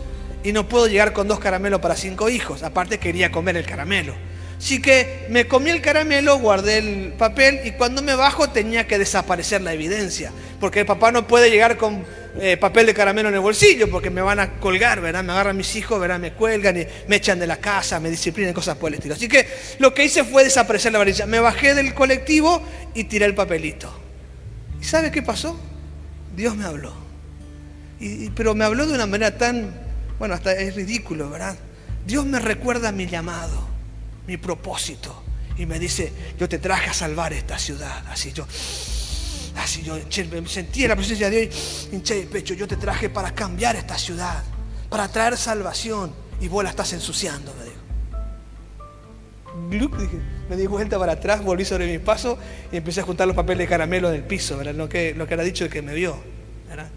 y 0.44 0.52
no 0.52 0.68
puedo 0.68 0.86
llegar 0.86 1.12
con 1.12 1.26
dos 1.26 1.40
caramelos 1.40 1.80
para 1.80 1.96
cinco 1.96 2.28
hijos. 2.28 2.62
Aparte 2.62 2.98
quería 2.98 3.32
comer 3.32 3.56
el 3.56 3.64
caramelo. 3.64 4.14
Así 4.58 4.80
que 4.80 5.26
me 5.30 5.48
comí 5.48 5.70
el 5.70 5.80
caramelo, 5.80 6.38
guardé 6.38 6.78
el 6.78 7.12
papel 7.18 7.60
y 7.64 7.72
cuando 7.72 8.02
me 8.02 8.14
bajo 8.14 8.48
tenía 8.50 8.86
que 8.86 8.98
desaparecer 8.98 9.62
la 9.62 9.72
evidencia. 9.72 10.32
Porque 10.60 10.80
el 10.80 10.86
papá 10.86 11.10
no 11.10 11.26
puede 11.26 11.50
llegar 11.50 11.76
con 11.78 12.04
eh, 12.38 12.56
papel 12.58 12.86
de 12.86 12.94
caramelo 12.94 13.30
en 13.30 13.34
el 13.34 13.40
bolsillo 13.40 13.90
porque 13.90 14.10
me 14.10 14.20
van 14.20 14.38
a 14.38 14.52
colgar, 14.60 15.00
¿verdad? 15.00 15.24
Me 15.24 15.32
agarran 15.32 15.56
mis 15.56 15.74
hijos, 15.76 15.98
¿verdad? 15.98 16.18
Me 16.18 16.32
cuelgan 16.32 16.78
y 16.78 16.86
me 17.08 17.16
echan 17.16 17.38
de 17.38 17.46
la 17.46 17.56
casa, 17.56 17.98
me 17.98 18.10
disciplinan 18.10 18.52
y 18.52 18.54
cosas 18.54 18.76
por 18.76 18.88
el 18.88 18.94
estilo. 18.94 19.14
Así 19.14 19.28
que 19.28 19.46
lo 19.78 19.94
que 19.94 20.04
hice 20.04 20.24
fue 20.24 20.44
desaparecer 20.44 20.92
la 20.92 20.98
evidencia. 20.98 21.26
Me 21.26 21.40
bajé 21.40 21.74
del 21.74 21.94
colectivo 21.94 22.62
y 22.94 23.04
tiré 23.04 23.24
el 23.24 23.34
papelito. 23.34 23.92
¿Y 24.80 24.84
sabe 24.84 25.10
qué 25.10 25.22
pasó? 25.22 25.58
Dios 26.36 26.54
me 26.54 26.64
habló. 26.64 26.94
pero 28.34 28.54
me 28.54 28.64
habló 28.64 28.86
de 28.86 28.94
una 28.94 29.06
manera 29.06 29.36
tan 29.38 29.83
bueno, 30.18 30.34
hasta 30.34 30.52
es 30.52 30.74
ridículo, 30.74 31.30
¿verdad? 31.30 31.56
Dios 32.06 32.26
me 32.26 32.38
recuerda 32.38 32.92
mi 32.92 33.06
llamado, 33.06 33.66
mi 34.26 34.36
propósito. 34.36 35.22
Y 35.56 35.66
me 35.66 35.78
dice, 35.78 36.12
yo 36.38 36.48
te 36.48 36.58
traje 36.58 36.90
a 36.90 36.92
salvar 36.92 37.32
esta 37.32 37.58
ciudad. 37.58 38.04
Así 38.08 38.32
yo, 38.32 38.46
así 39.56 39.82
yo 39.82 39.96
sentí 40.46 40.86
la 40.86 40.96
presencia 40.96 41.30
de 41.30 41.46
Dios, 41.46 41.88
hinché 41.92 42.22
el 42.22 42.28
pecho. 42.28 42.54
Yo 42.54 42.66
te 42.66 42.76
traje 42.76 43.08
para 43.08 43.32
cambiar 43.34 43.76
esta 43.76 43.96
ciudad, 43.96 44.42
para 44.88 45.08
traer 45.08 45.36
salvación. 45.36 46.12
Y 46.40 46.48
vos 46.48 46.64
la 46.64 46.70
estás 46.70 46.92
ensuciando, 46.92 47.54
me 47.54 47.64
dijo. 47.64 47.76
me 50.50 50.56
di 50.56 50.66
vuelta 50.66 50.98
para 50.98 51.12
atrás, 51.12 51.44
volví 51.44 51.64
sobre 51.64 51.90
mi 51.90 52.00
paso 52.00 52.36
y 52.72 52.76
empecé 52.76 53.00
a 53.00 53.04
juntar 53.04 53.28
los 53.28 53.36
papeles 53.36 53.60
de 53.60 53.68
caramelo 53.68 54.10
del 54.10 54.24
piso, 54.24 54.58
¿verdad? 54.58 54.74
Lo 54.74 54.88
que, 54.88 55.14
lo 55.14 55.28
que 55.28 55.34
era 55.34 55.44
dicho 55.44 55.64
el 55.64 55.70
que 55.70 55.80
me 55.80 55.94
vio, 55.94 56.20
¿verdad? 56.68 56.88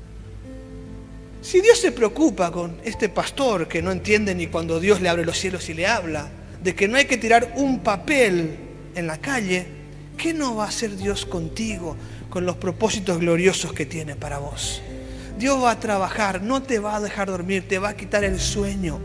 Si 1.42 1.62
Dios 1.62 1.80
se 1.80 1.92
preocupa 1.92 2.52
con 2.52 2.78
este 2.84 3.10
pastor 3.10 3.68
que 3.68 3.82
no 3.82 3.92
entiende 3.92 4.34
ni 4.36 4.48
cuando 4.48 4.80
Dios 4.80 5.02
le 5.02 5.10
abre 5.10 5.26
los 5.26 5.38
cielos 5.38 5.70
y 5.70 5.74
le 5.74 5.88
habla, 5.88 6.30
de 6.64 6.76
que 6.76 6.88
no 6.88 6.98
hay 6.98 7.06
que 7.06 7.18
tirar 7.18 7.54
un 7.56 7.80
papel 7.80 8.58
en 8.96 9.08
la 9.08 9.20
calle, 9.20 9.66
¿qué 10.18 10.34
no 10.34 10.56
va 10.56 10.66
a 10.66 10.70
hacer 10.70 10.98
Dios 10.98 11.26
contigo 11.26 11.96
con 12.30 12.46
los 12.46 12.58
propósitos 12.58 13.20
gloriosos 13.20 13.72
que 13.74 13.86
tiene 13.86 14.16
para 14.16 14.40
vos? 14.40 14.82
Dios 15.38 15.64
va 15.64 15.72
a 15.72 15.80
trabajar, 15.80 16.42
no 16.42 16.64
te 16.64 16.80
va 16.80 16.96
a 16.96 17.02
dejar 17.02 17.28
dormir, 17.28 17.68
te 17.68 17.78
va 17.78 17.90
a 17.90 17.96
quitar 17.96 18.24
el 18.24 18.40
sueño, 18.40 19.00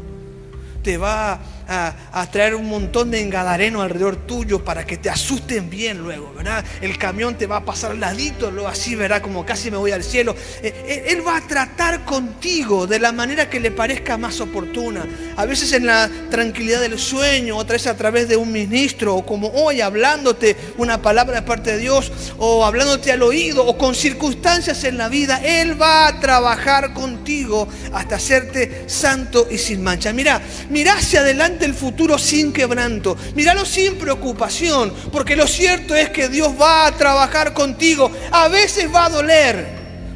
te 0.82 0.96
va 0.96 1.40
a, 1.68 2.26
traer 2.30 2.54
un 2.54 2.68
montón 2.68 3.10
de 3.10 3.20
engadareno 3.20 3.82
alrededor 3.82 4.16
tuyo 4.16 4.64
para 4.64 4.86
que 4.86 4.96
te 4.96 5.10
asusten 5.10 5.68
bien 5.68 5.98
luego, 5.98 6.32
¿verdad? 6.34 6.64
El 6.80 6.96
camión 6.98 7.36
te 7.36 7.46
va 7.46 7.56
a 7.56 7.64
pasar 7.64 7.92
al 7.92 8.00
ladito, 8.00 8.50
luego 8.50 8.68
así, 8.68 8.94
¿verdad? 8.94 9.20
Como 9.20 9.44
casi 9.44 9.70
me 9.70 9.76
voy 9.76 9.92
al 9.92 10.02
cielo. 10.02 10.34
Eh, 10.62 10.72
eh, 10.86 11.04
él 11.08 11.26
va 11.26 11.36
a 11.36 11.40
tratar 11.42 12.04
contigo 12.04 12.86
de 12.86 12.98
la 12.98 13.12
manera 13.12 13.50
que 13.50 13.60
le 13.60 13.70
parezca 13.70 14.16
más 14.16 14.40
oportuna. 14.40 15.04
A 15.36 15.44
veces 15.44 15.72
en 15.72 15.86
la 15.86 16.10
tranquilidad 16.30 16.80
del 16.80 16.98
sueño, 16.98 17.56
otra 17.56 17.74
vez 17.74 17.86
a 17.86 17.96
través 17.96 18.28
de 18.28 18.36
un 18.36 18.50
ministro, 18.50 19.16
o 19.16 19.26
como 19.26 19.48
hoy 19.48 19.80
hablándote 19.80 20.56
una 20.78 21.02
palabra 21.02 21.36
de 21.36 21.42
parte 21.42 21.72
de 21.72 21.78
Dios, 21.78 22.12
o 22.38 22.64
hablándote 22.64 23.12
al 23.12 23.22
oído, 23.22 23.66
o 23.66 23.76
con 23.76 23.94
circunstancias 23.94 24.84
en 24.84 24.96
la 24.96 25.08
vida. 25.08 25.40
Él 25.42 25.80
va 25.80 26.06
a 26.06 26.20
trabajar 26.20 26.94
contigo 26.94 27.68
hasta 27.92 28.16
hacerte 28.16 28.84
santo 28.86 29.48
y 29.50 29.58
sin 29.58 29.82
mancha. 29.82 30.12
Mira, 30.12 30.40
mira 30.70 30.94
hacia 30.94 31.20
adelante 31.20 31.51
el 31.60 31.74
futuro 31.74 32.18
sin 32.18 32.52
quebranto. 32.52 33.16
Míralo 33.34 33.64
sin 33.64 33.96
preocupación, 33.96 34.92
porque 35.12 35.36
lo 35.36 35.46
cierto 35.46 35.94
es 35.94 36.10
que 36.10 36.28
Dios 36.28 36.52
va 36.60 36.86
a 36.86 36.92
trabajar 36.92 37.52
contigo. 37.52 38.10
A 38.30 38.48
veces 38.48 38.92
va 38.92 39.06
a 39.06 39.10
doler, 39.10 39.66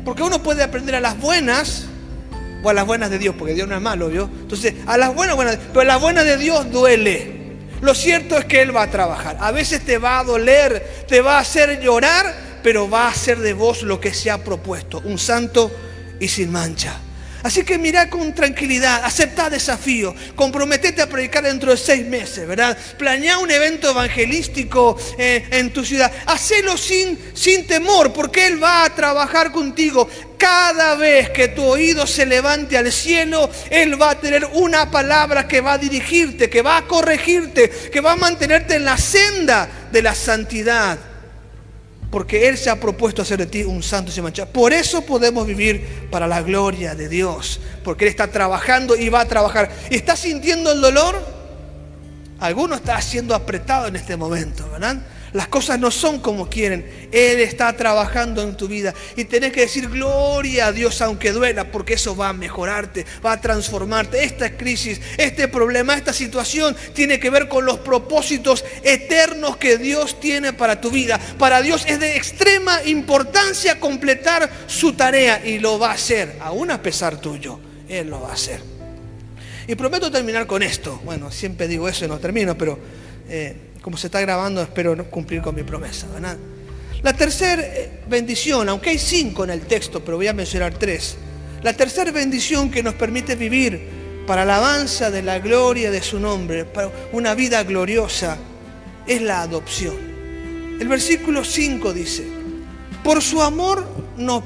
porque 0.05 0.22
uno 0.22 0.42
puede 0.42 0.62
aprender 0.62 0.94
a 0.94 1.01
las 1.01 1.18
buenas 1.18 1.87
o 2.62 2.70
a 2.70 2.75
las 2.75 2.87
buenas 2.87 3.11
de 3.11 3.18
Dios, 3.18 3.35
porque 3.38 3.55
Dios 3.55 3.68
no 3.68 3.77
es 3.77 3.83
malo, 3.83 4.09
¿vio? 4.09 4.31
Entonces, 4.40 4.75
a 4.87 4.96
las 4.96 5.14
buenas, 5.14 5.37
buenas, 5.37 5.59
pero 5.68 5.83
a 5.83 5.85
las 5.85 6.01
buenas 6.01 6.25
de 6.25 6.37
Dios 6.37 6.70
duele. 6.70 7.37
Lo 7.81 7.94
cierto 7.94 8.38
es 8.38 8.46
que 8.46 8.62
Él 8.62 8.75
va 8.75 8.83
a 8.83 8.90
trabajar. 8.90 9.37
A 9.40 9.53
veces 9.53 9.85
te 9.85 9.99
va 9.99 10.18
a 10.18 10.25
doler, 10.25 11.05
te 11.07 11.20
va 11.20 11.37
a 11.37 11.40
hacer 11.40 11.81
llorar, 11.81 12.35
pero 12.62 12.88
va 12.88 13.07
a 13.07 13.11
hacer 13.11 13.38
de 13.38 13.53
vos 13.53 13.83
lo 13.83 14.01
que 14.01 14.14
se 14.14 14.31
ha 14.31 14.42
propuesto, 14.42 15.01
un 15.05 15.18
santo 15.18 15.70
y 16.18 16.29
sin 16.29 16.51
mancha. 16.51 17.01
Así 17.42 17.64
que 17.64 17.79
mira 17.79 18.11
con 18.11 18.35
tranquilidad, 18.35 19.05
acepta 19.05 19.51
desafío, 19.51 20.14
comprometete 20.35 21.03
a 21.03 21.09
predicar 21.09 21.44
dentro 21.44 21.70
de 21.70 21.77
seis 21.77 22.05
meses, 22.05 22.46
¿verdad? 22.46 22.77
Planea 22.99 23.38
un 23.38 23.51
evento 23.51 23.90
evangelístico 23.90 24.99
eh, 25.18 25.46
en 25.51 25.72
tu 25.72 25.85
ciudad. 25.85 26.11
Hacelo 26.27 26.77
sin, 26.77 27.18
sin 27.35 27.66
temor, 27.66 28.12
porque 28.12 28.46
Él 28.46 28.62
va 28.62 28.85
a 28.85 28.94
trabajar 28.94 29.53
contigo. 29.53 30.09
Cada 30.38 30.96
vez 30.96 31.31
que 31.31 31.49
tu 31.49 31.64
oído 31.64 32.07
se 32.07 32.27
levante 32.27 32.77
al 32.77 32.92
cielo, 32.92 33.49
Él 33.70 34.01
va 34.01 34.11
a 34.11 34.20
tener 34.20 34.44
una 34.53 34.90
palabra 34.90 35.49
que 35.49 35.61
va 35.61 35.75
a 35.75 35.79
dirigirte, 35.79 36.51
que 36.51 36.62
va 36.62 36.79
a 36.79 36.87
corregirte, 36.87 37.70
que 37.70 38.01
va 38.01 38.12
a 38.12 38.16
mantenerte 38.16 38.75
en 38.75 38.85
la 38.85 38.99
senda 38.99 39.68
de 39.90 40.03
la 40.03 40.14
santidad 40.14 40.99
porque 42.11 42.49
Él 42.49 42.57
se 42.57 42.71
ha 42.71 42.81
propuesto 42.81 43.23
hacer 43.23 43.38
de 43.38 43.47
ti 43.47 43.64
un 43.64 43.83
santo 43.83 44.12
sin 44.12 44.23
mancha. 44.23 44.47
Por 44.47 44.73
eso 44.73 45.03
podemos 45.03 45.47
vivir 45.47 46.09
para 46.11 46.27
la 46.27 46.42
gloria 46.42 46.95
de 46.95 47.09
Dios, 47.09 47.61
porque 47.85 48.05
Él 48.05 48.11
está 48.11 48.29
trabajando 48.29 48.97
y 48.97 49.09
va 49.09 49.21
a 49.21 49.29
trabajar. 49.29 49.71
¿Y 49.90 49.97
está 49.97 50.16
sintiendo 50.16 50.73
el 50.73 50.81
dolor? 50.81 51.16
Alguno 52.38 52.77
está 52.77 53.01
siendo 53.01 53.35
apretado 53.35 53.88
en 53.88 53.97
este 53.97 54.16
momento, 54.16 54.69
¿verdad? 54.71 54.99
Las 55.37 55.49
cosas 55.49 55.79
no 55.79 55.90
son 55.90 56.20
como 56.20 56.49
quieren. 56.49 57.09
Él 57.12 57.40
está 57.40 57.70
trabajando 57.77 58.42
en 58.42 58.57
tu 58.57 58.68
vida. 58.68 58.94
Y 59.16 59.27
tenés 59.27 59.53
que 59.53 59.61
decir 59.61 59.90
gloria 59.90 60.68
a 60.68 60.72
Dios 60.72 61.03
aunque 61.03 61.31
duela, 61.31 61.70
porque 61.70 61.92
eso 61.92 62.16
va 62.16 62.31
a 62.31 62.33
mejorarte, 62.33 63.05
va 63.25 63.33
a 63.33 63.40
transformarte. 63.42 64.25
Esta 64.25 64.57
crisis, 64.57 64.99
este 65.18 65.46
problema, 65.49 65.94
esta 65.94 66.14
situación 66.14 66.75
tiene 66.94 67.20
que 67.20 67.29
ver 67.29 67.49
con 67.49 67.66
los 67.66 67.81
propósitos 67.81 68.64
eternos 68.83 69.59
que 69.59 69.77
Dios 69.77 70.18
tiene 70.20 70.55
para 70.55 70.81
tu 70.81 70.90
vida. 70.90 71.20
Para 71.38 71.61
Dios 71.61 71.85
es 71.87 72.01
de 72.01 72.16
extrema 72.16 72.83
importancia 72.85 73.79
completar 73.79 74.51
su 74.66 74.94
tarea 74.94 75.44
y 75.44 75.59
lo 75.59 75.79
va 75.79 75.90
a 75.90 75.94
hacer, 75.96 76.37
aún 76.40 76.70
a 76.70 76.81
pesar 76.81 77.20
tuyo. 77.20 77.61
Él 77.90 78.09
lo 78.09 78.22
va 78.22 78.31
a 78.31 78.33
hacer. 78.33 78.62
Y 79.68 79.75
prometo 79.75 80.11
terminar 80.11 80.46
con 80.46 80.62
esto. 80.62 80.99
Bueno, 81.05 81.31
siempre 81.31 81.68
digo 81.68 81.90
eso 81.90 82.07
y 82.07 82.09
no 82.09 82.18
termino, 82.18 82.57
pero... 82.57 82.79
Eh, 83.29 83.66
como 83.87 83.96
se 83.96 84.09
está 84.09 84.20
grabando, 84.20 84.61
espero 84.61 85.09
cumplir 85.09 85.40
con 85.40 85.55
mi 85.55 85.62
promesa. 85.62 86.09
La 87.05 87.12
tercera 87.12 87.62
eh, 87.62 88.01
bendición, 88.09 88.68
aunque 88.68 88.90
hay 88.90 88.99
cinco 88.99 89.44
en 89.44 89.51
el 89.51 89.61
texto, 89.61 90.05
pero 90.05 90.16
voy 90.16 90.27
a 90.27 90.33
mencionar 90.33 90.75
tres. 90.75 91.16
La 91.62 91.72
tercera 91.72 92.11
bendición 92.11 92.68
que 92.68 92.83
nos 92.83 92.94
permite 92.94 93.37
vivir 93.37 94.25
para 94.27 94.44
la 94.44 94.57
alabanza 94.57 95.12
de 95.12 95.22
la 95.22 95.38
gloria 95.38 95.92
de 95.92 96.03
su 96.03 96.18
nombre, 96.18 96.64
para 96.64 96.90
una 97.12 97.37
vida 97.37 97.62
gloriosa, 97.62 98.38
es 99.07 99.22
la 99.22 99.42
adopción. 99.42 99.94
El 100.81 100.88
versículo 100.88 101.44
5 101.44 101.92
dice, 101.92 102.27
por 103.05 103.22
su 103.22 103.40
amor 103.40 103.87
nos, 104.16 104.42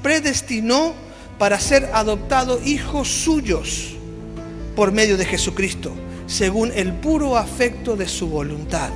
predestinó 0.00 0.94
para 1.40 1.58
ser 1.58 1.90
adoptados 1.92 2.64
hijos 2.64 3.08
suyos 3.08 3.96
por 4.76 4.92
medio 4.92 5.16
de 5.16 5.24
Jesucristo 5.24 5.92
según 6.36 6.72
el 6.74 6.92
puro 6.94 7.36
afecto 7.36 7.96
de 7.96 8.08
su 8.08 8.26
voluntad, 8.26 8.90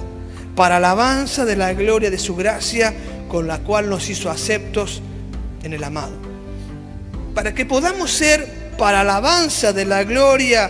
para 0.57 0.79
alabanza 0.79 1.44
de 1.44 1.55
la 1.55 1.72
gloria 1.72 2.11
de 2.11 2.18
su 2.18 2.35
gracia, 2.35 2.92
con 3.29 3.46
la 3.46 3.61
cual 3.61 3.88
nos 3.88 4.09
hizo 4.11 4.29
aceptos 4.29 5.01
en 5.62 5.72
el 5.72 5.85
amado. 5.85 6.16
Para 7.35 7.55
que 7.55 7.64
podamos 7.64 8.11
ser 8.11 8.74
para 8.77 9.03
alabanza 9.03 9.72
de 9.72 9.85
la 9.85 10.03
gloria 10.03 10.68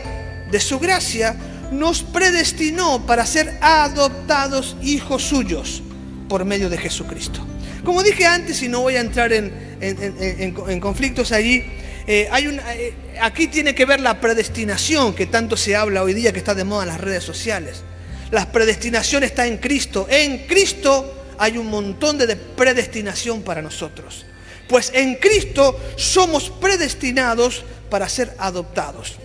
de 0.50 0.60
su 0.60 0.78
gracia, 0.78 1.36
nos 1.72 2.02
predestinó 2.02 3.06
para 3.06 3.24
ser 3.24 3.56
adoptados 3.62 4.76
hijos 4.82 5.22
suyos 5.22 5.82
por 6.28 6.44
medio 6.44 6.68
de 6.68 6.76
Jesucristo. 6.76 7.40
Como 7.82 8.02
dije 8.02 8.26
antes, 8.26 8.62
y 8.62 8.68
no 8.68 8.82
voy 8.82 8.96
a 8.96 9.00
entrar 9.00 9.32
en, 9.32 9.52
en 9.80 10.80
conflictos 10.80 11.32
allí, 11.32 11.64
eh, 12.10 12.26
hay 12.32 12.46
eh, 12.46 12.94
aquí 13.20 13.48
tiene 13.48 13.74
que 13.74 13.84
ver 13.84 14.00
la 14.00 14.18
predestinación 14.18 15.14
que 15.14 15.26
tanto 15.26 15.58
se 15.58 15.76
habla 15.76 16.02
hoy 16.02 16.14
día, 16.14 16.32
que 16.32 16.38
está 16.38 16.54
de 16.54 16.64
moda 16.64 16.84
en 16.84 16.88
las 16.88 17.00
redes 17.02 17.22
sociales. 17.22 17.82
La 18.30 18.50
predestinación 18.50 19.24
está 19.24 19.46
en 19.46 19.58
Cristo. 19.58 20.06
En 20.08 20.46
Cristo 20.46 21.26
hay 21.36 21.58
un 21.58 21.66
montón 21.66 22.16
de 22.16 22.34
predestinación 22.34 23.42
para 23.42 23.60
nosotros. 23.60 24.24
Pues 24.66 24.90
en 24.94 25.16
Cristo 25.16 25.78
somos 25.96 26.48
predestinados 26.48 27.62
para 27.90 28.08
ser 28.08 28.34
adoptados. 28.38 29.16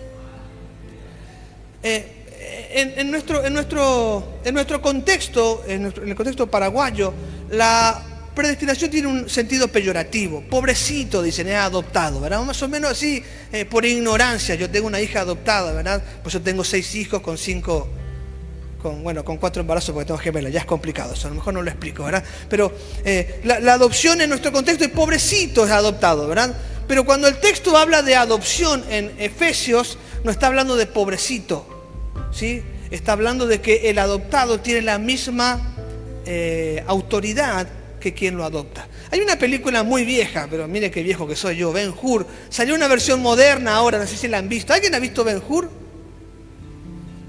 Eh, 1.82 2.92
en, 2.96 3.10
nuestro, 3.10 3.42
en, 3.46 3.54
nuestro, 3.54 4.40
en 4.44 4.52
nuestro 4.52 4.82
contexto, 4.82 5.64
en 5.66 5.86
el 5.86 6.14
contexto 6.14 6.50
paraguayo, 6.50 7.14
la 7.48 8.13
predestinación 8.34 8.90
tiene 8.90 9.08
un 9.08 9.28
sentido 9.30 9.68
peyorativo. 9.68 10.42
Pobrecito, 10.42 11.22
dicen, 11.22 11.48
es 11.48 11.54
adoptado, 11.54 12.20
¿verdad? 12.20 12.42
Más 12.42 12.60
o 12.62 12.68
menos 12.68 12.90
así, 12.90 13.22
eh, 13.52 13.64
por 13.64 13.84
ignorancia. 13.84 14.54
Yo 14.54 14.68
tengo 14.68 14.86
una 14.86 15.00
hija 15.00 15.20
adoptada, 15.20 15.72
¿verdad? 15.72 16.02
Pues 16.22 16.32
yo 16.32 16.42
tengo 16.42 16.64
seis 16.64 16.94
hijos 16.94 17.20
con 17.22 17.38
cinco, 17.38 17.88
con, 18.82 19.02
bueno, 19.02 19.24
con 19.24 19.36
cuatro 19.36 19.60
embarazos 19.60 19.92
porque 19.94 20.06
tengo 20.06 20.18
gemelas. 20.18 20.52
Ya 20.52 20.60
es 20.60 20.66
complicado 20.66 21.14
eso, 21.14 21.28
a 21.28 21.30
lo 21.30 21.36
mejor 21.36 21.54
no 21.54 21.62
lo 21.62 21.70
explico, 21.70 22.04
¿verdad? 22.04 22.24
Pero 22.48 22.72
eh, 23.04 23.40
la, 23.44 23.72
adopción 23.72 24.20
en 24.20 24.28
nuestro 24.28 24.52
contexto 24.52 24.84
es 24.84 24.90
pobrecito, 24.90 25.64
es 25.64 25.70
adoptado, 25.70 26.26
¿verdad? 26.26 26.54
Pero 26.88 27.04
cuando 27.04 27.28
el 27.28 27.36
texto 27.36 27.76
habla 27.76 28.02
de 28.02 28.16
adopción 28.16 28.84
en 28.90 29.14
Efesios, 29.18 29.96
no 30.22 30.30
está 30.30 30.48
hablando 30.48 30.76
de 30.76 30.86
pobrecito, 30.86 31.66
¿sí? 32.32 32.62
Está 32.90 33.12
hablando 33.12 33.46
de 33.46 33.60
que 33.60 33.90
el 33.90 33.98
adoptado 33.98 34.60
tiene 34.60 34.82
la 34.82 34.98
misma 34.98 35.74
eh, 36.26 36.84
autoridad 36.86 37.66
que 38.04 38.12
quien 38.12 38.36
lo 38.36 38.44
adopta. 38.44 38.86
Hay 39.10 39.20
una 39.20 39.38
película 39.38 39.82
muy 39.82 40.04
vieja, 40.04 40.46
pero 40.50 40.68
mire 40.68 40.90
qué 40.90 41.02
viejo 41.02 41.26
que 41.26 41.34
soy 41.34 41.56
yo, 41.56 41.72
Ben 41.72 41.90
Hur. 42.02 42.26
Salió 42.50 42.74
una 42.74 42.86
versión 42.86 43.22
moderna 43.22 43.76
ahora, 43.76 43.98
no 43.98 44.06
sé 44.06 44.18
si 44.18 44.28
la 44.28 44.36
han 44.36 44.46
visto. 44.46 44.74
¿Alguien 44.74 44.94
ha 44.94 44.98
visto 44.98 45.24
Ben 45.24 45.40
Hur? 45.48 45.70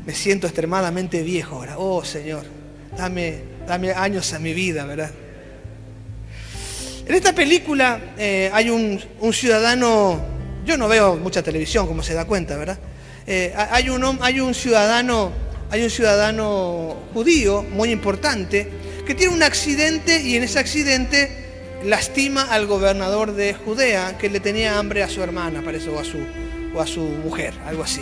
Me 0.05 0.13
siento 0.13 0.47
extremadamente 0.47 1.23
viejo 1.23 1.55
ahora. 1.55 1.77
Oh 1.77 2.03
Señor, 2.03 2.43
dame, 2.97 3.39
dame 3.65 3.93
años 3.93 4.33
a 4.33 4.39
mi 4.39 4.53
vida, 4.53 4.85
¿verdad? 4.85 5.11
En 7.07 7.15
esta 7.15 7.31
película 7.33 8.13
eh, 8.17 8.49
hay 8.51 8.69
un, 8.69 8.99
ciudadano, 9.31 10.19
yo 10.65 10.77
no 10.77 10.89
veo 10.89 11.15
mucha 11.15 11.41
televisión, 11.41 11.87
como 11.87 12.03
se 12.03 12.13
da 12.13 12.25
cuenta, 12.25 12.57
¿verdad? 12.57 12.77
Eh, 13.25 13.53
hay, 13.55 13.87
un, 13.87 14.19
hay 14.19 14.41
un 14.41 14.53
ciudadano, 14.53 15.31
hay 15.71 15.83
un 15.83 15.89
ciudadano 15.89 16.97
judío 17.13 17.63
muy 17.63 17.91
importante 17.91 18.84
que 19.05 19.15
tiene 19.15 19.33
un 19.33 19.43
accidente 19.43 20.21
y 20.21 20.35
en 20.35 20.43
ese 20.43 20.59
accidente 20.59 21.45
lastima 21.83 22.43
al 22.43 22.65
gobernador 22.65 23.33
de 23.33 23.53
Judea 23.53 24.17
que 24.17 24.29
le 24.29 24.39
tenía 24.39 24.79
hambre 24.79 25.03
a 25.03 25.09
su 25.09 25.21
hermana, 25.21 25.61
parece, 25.63 25.89
o 25.89 25.99
a 25.99 26.03
su, 26.03 26.17
o 26.73 26.81
a 26.81 26.87
su 26.87 27.01
mujer, 27.01 27.53
algo 27.65 27.83
así. 27.83 28.01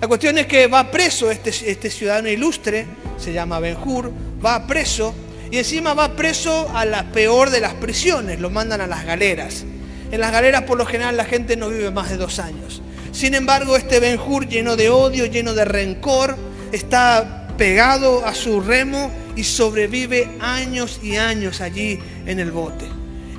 La 0.00 0.08
cuestión 0.08 0.38
es 0.38 0.46
que 0.46 0.66
va 0.66 0.90
preso 0.90 1.30
este, 1.30 1.50
este 1.50 1.90
ciudadano 1.90 2.28
ilustre, 2.28 2.86
se 3.18 3.32
llama 3.32 3.60
Benjur, 3.60 4.10
va 4.44 4.66
preso 4.66 5.14
y 5.50 5.58
encima 5.58 5.94
va 5.94 6.16
preso 6.16 6.70
a 6.74 6.84
la 6.84 7.12
peor 7.12 7.50
de 7.50 7.60
las 7.60 7.74
prisiones, 7.74 8.40
lo 8.40 8.50
mandan 8.50 8.80
a 8.80 8.86
las 8.86 9.04
galeras. 9.04 9.64
En 10.10 10.20
las 10.20 10.32
galeras 10.32 10.62
por 10.62 10.78
lo 10.78 10.86
general 10.86 11.16
la 11.16 11.24
gente 11.24 11.56
no 11.56 11.68
vive 11.68 11.90
más 11.90 12.10
de 12.10 12.16
dos 12.16 12.38
años. 12.38 12.82
Sin 13.12 13.34
embargo, 13.34 13.76
este 13.76 14.00
Benjur 14.00 14.48
lleno 14.48 14.74
de 14.76 14.88
odio, 14.88 15.26
lleno 15.26 15.52
de 15.52 15.66
rencor, 15.66 16.36
está 16.72 17.46
pegado 17.58 18.24
a 18.24 18.34
su 18.34 18.60
remo 18.62 19.10
y 19.36 19.44
sobrevive 19.44 20.28
años 20.40 21.00
y 21.02 21.16
años 21.16 21.60
allí 21.60 21.98
en 22.26 22.40
el 22.40 22.50
bote. 22.50 22.86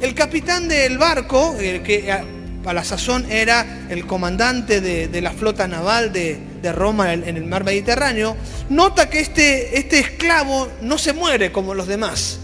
El 0.01 0.13
capitán 0.13 0.67
del 0.67 0.97
barco, 0.97 1.55
que 1.57 2.11
a 2.11 2.73
la 2.73 2.83
sazón 2.83 3.29
era 3.31 3.87
el 3.89 4.05
comandante 4.05 4.81
de, 4.81 5.21
la 5.21 5.31
flota 5.31 5.67
naval 5.67 6.11
de, 6.11 6.71
Roma 6.73 7.13
en, 7.13 7.37
el 7.37 7.45
mar 7.45 7.63
Mediterráneo, 7.63 8.35
nota 8.69 9.09
que 9.09 9.19
este, 9.19 9.77
este 9.77 9.99
esclavo 9.99 10.69
no 10.81 10.97
se 10.97 11.13
muere 11.13 11.51
como 11.51 11.73
los 11.73 11.87
demás, 11.87 12.39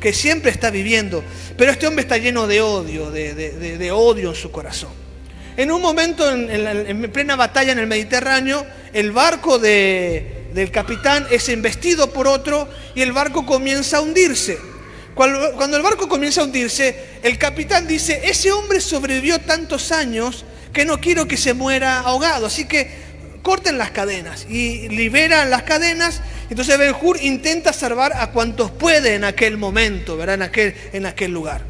que 0.00 0.12
siempre 0.12 0.50
está 0.50 0.70
viviendo, 0.70 1.24
pero 1.56 1.72
este 1.72 1.86
hombre 1.86 2.02
está 2.02 2.18
lleno 2.18 2.46
de 2.46 2.60
odio, 2.60 3.10
de, 3.10 3.90
odio 3.92 4.30
en 4.30 4.36
su 4.36 4.50
corazón. 4.50 4.90
En 5.56 5.70
un 5.70 5.80
momento, 5.80 6.28
en 6.30 7.10
plena 7.12 7.36
batalla 7.36 7.72
en 7.72 7.78
el 7.78 7.86
Mediterráneo, 7.86 8.66
el 8.92 9.12
barco 9.12 9.58
de, 9.58 10.43
del 10.54 10.70
capitán 10.70 11.26
es 11.30 11.48
embestido 11.48 12.12
por 12.12 12.28
otro 12.28 12.68
y 12.94 13.02
el 13.02 13.12
barco 13.12 13.44
comienza 13.44 13.98
a 13.98 14.00
hundirse. 14.00 14.56
Cuando, 15.14 15.76
el 15.76 15.82
barco 15.82 16.08
comienza 16.08 16.40
a 16.40 16.44
hundirse, 16.44 17.18
el 17.22 17.38
capitán 17.38 17.86
dice, 17.86 18.20
ese 18.24 18.52
hombre 18.52 18.80
sobrevivió 18.80 19.40
tantos 19.40 19.90
años 19.90 20.44
que 20.72 20.84
no 20.84 21.00
quiero 21.00 21.26
que 21.26 21.36
se 21.36 21.54
muera 21.54 22.00
ahogado, 22.00 22.46
así 22.46 22.66
que 22.66 22.88
corten 23.42 23.78
las 23.78 23.90
cadenas 23.90 24.46
y 24.48 24.88
liberan 24.88 25.50
las 25.50 25.64
cadenas. 25.64 26.20
Entonces 26.48 26.78
Ben 26.78 26.94
Hur 27.00 27.20
intenta 27.20 27.72
salvar 27.72 28.12
a 28.14 28.30
cuantos 28.30 28.70
puede 28.70 29.14
en 29.14 29.24
aquel 29.24 29.56
momento, 29.56 30.16
¿verdad? 30.16 30.36
En 30.36 30.42
aquel, 30.42 30.74
en 30.92 31.06
aquel 31.06 31.32
lugar. 31.32 31.62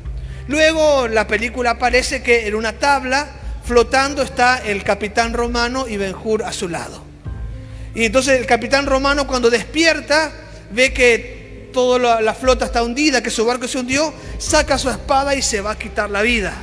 Luego 0.46 1.08
la 1.08 1.26
película 1.26 1.70
aparece 1.70 2.22
que 2.22 2.46
en 2.46 2.54
una 2.54 2.74
tabla 2.74 3.28
flotando 3.64 4.22
está 4.22 4.58
el 4.58 4.84
capitán 4.84 5.32
romano 5.32 5.88
y 5.88 5.96
Ben 5.96 6.14
Hur 6.14 6.44
a 6.44 6.52
su 6.52 6.68
lado. 6.68 7.13
Y 7.94 8.04
entonces 8.04 8.40
el 8.40 8.46
capitán 8.46 8.86
romano 8.86 9.26
cuando 9.26 9.50
despierta, 9.50 10.32
ve 10.70 10.92
que 10.92 11.70
toda 11.72 12.20
la, 12.20 12.34
flota 12.34 12.64
está 12.64 12.82
hundida, 12.82 13.22
que 13.22 13.30
su 13.30 13.44
barco 13.44 13.68
se 13.68 13.78
hundió, 13.78 14.12
saca 14.38 14.78
su 14.78 14.90
espada 14.90 15.34
y 15.34 15.42
se 15.42 15.60
va 15.60 15.72
a 15.72 15.78
quitar 15.78 16.10
la 16.10 16.22
vida. 16.22 16.54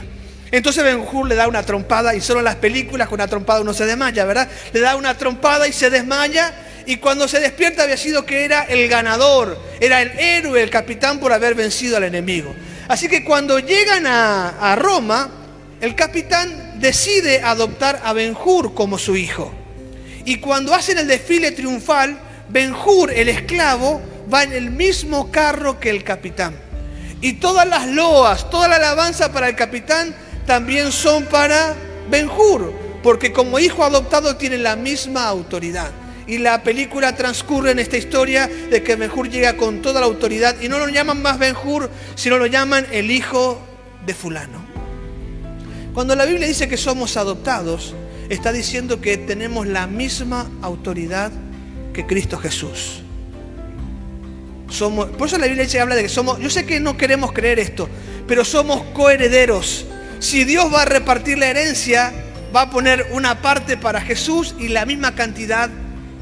Entonces 0.52 0.84
Ben 0.84 1.00
Hur 1.00 1.28
le 1.28 1.36
da 1.36 1.48
una 1.48 1.64
trompada, 1.64 2.16
y 2.16 2.22
solo 2.22 2.40
en 2.40 2.46
las 2.46 2.56
películas 2.56 3.08
con 3.08 3.16
una 3.16 3.28
trompada 3.28 3.62
uno 3.62 3.74
se 3.74 3.86
desmaya, 3.86 4.26
¿verdad? 4.26 4.50
Le 4.74 4.80
da 4.82 4.96
una 4.96 5.18
trompada 5.18 5.68
y 5.68 5.74
se 5.74 5.90
desmaya, 5.90 6.54
y 6.86 6.98
cuando 6.98 7.28
se 7.28 7.40
despierta 7.40 7.84
había 7.84 7.96
sido 7.96 8.26
que 8.26 8.44
era 8.44 8.64
el 8.64 8.90
ganador, 8.90 9.58
era 9.80 10.02
el 10.02 10.18
héroe, 10.20 10.62
el 10.62 10.70
capitán 10.70 11.20
por 11.20 11.32
haber 11.32 11.56
vencido 11.56 11.96
al 11.96 12.04
enemigo. 12.04 12.54
Así 12.90 13.08
que 13.08 13.24
cuando 13.24 13.60
llegan 13.60 14.06
a, 14.06 14.72
a 14.72 14.76
Roma, 14.76 15.30
el 15.80 15.96
capitán 15.96 16.80
decide 16.82 17.42
adoptar 17.42 18.02
a 18.04 18.12
Ben 18.12 18.36
Hur 18.36 18.74
como 18.74 18.98
su 18.98 19.16
hijo. 19.16 19.61
Y 20.26 20.38
cuando 20.38 20.74
hacen 20.74 20.98
el 20.98 21.08
desfile 21.08 21.52
triunfal, 21.52 22.20
Benjur, 22.50 23.12
el 23.12 23.30
esclavo, 23.30 24.02
va 24.32 24.44
en 24.44 24.54
el 24.54 24.72
mismo 24.72 25.32
carro 25.32 25.80
que 25.80 25.90
el 25.90 26.04
capitán. 26.04 26.56
Y 27.22 27.34
todas 27.34 27.68
las 27.68 27.88
loas, 27.88 28.50
toda 28.50 28.68
la 28.68 28.78
alabanza 28.78 29.32
para 29.32 29.50
el 29.50 29.56
capitán 29.56 30.16
también 30.46 30.92
son 30.92 31.26
para 31.26 31.76
Benjur, 32.10 32.74
porque 33.04 33.32
como 33.32 33.60
hijo 33.60 33.84
adoptado 33.84 34.36
tiene 34.36 34.58
la 34.58 34.76
misma 34.76 35.28
autoridad. 35.28 35.92
y 36.28 36.38
la 36.38 36.64
película 36.64 37.14
transcurre 37.14 37.72
en 37.72 37.80
esta 37.80 37.98
historia 37.98 38.48
de 38.48 38.84
que 38.84 38.96
Benjur 38.96 39.28
llega 39.28 39.58
con 39.58 39.82
toda 39.82 40.00
la 40.00 40.06
autoridad 40.06 40.56
y 40.62 40.70
no 40.70 40.78
lo 40.78 40.88
llaman 40.88 41.22
más 41.22 41.38
Benjur, 41.38 41.90
sino 42.16 42.38
lo 42.38 42.46
llaman 42.46 42.86
el 42.92 43.12
hijo 43.12 43.60
de 44.06 44.14
fulano. 44.14 44.64
Cuando 45.94 46.16
la 46.16 46.26
Biblia 46.26 46.48
dice 46.48 46.70
que 46.70 46.78
somos 46.78 47.18
adoptados, 47.18 47.94
está 48.34 48.54
diciendo 48.54 49.02
que 49.02 49.18
tenemos 49.18 49.68
la 49.68 49.88
misma 49.88 50.50
autoridad 50.62 51.32
que 51.94 52.06
Cristo 52.06 52.38
Jesús. 52.38 53.02
Somos, 54.70 55.10
por 55.10 55.28
eso 55.28 55.38
la 55.38 55.48
Biblia 55.48 55.66
dice, 55.66 55.82
habla 55.82 55.96
de 55.96 56.04
que 56.04 56.10
somos, 56.10 56.40
yo 56.40 56.50
sé 56.50 56.66
que 56.66 56.80
no 56.80 56.96
queremos 56.96 57.34
creer 57.34 57.60
esto, 57.60 57.90
pero 58.28 58.46
somos 58.46 58.84
coherederos. 58.94 59.86
Si 60.20 60.46
Dios 60.46 60.74
va 60.74 60.84
a 60.84 60.86
repartir 60.86 61.38
la 61.38 61.48
herencia, 61.48 62.14
va 62.56 62.62
a 62.62 62.70
poner 62.70 63.08
una 63.12 63.42
parte 63.42 63.76
para 63.76 64.00
Jesús 64.00 64.56
y 64.58 64.70
la 64.70 64.86
misma 64.86 65.14
cantidad 65.14 65.70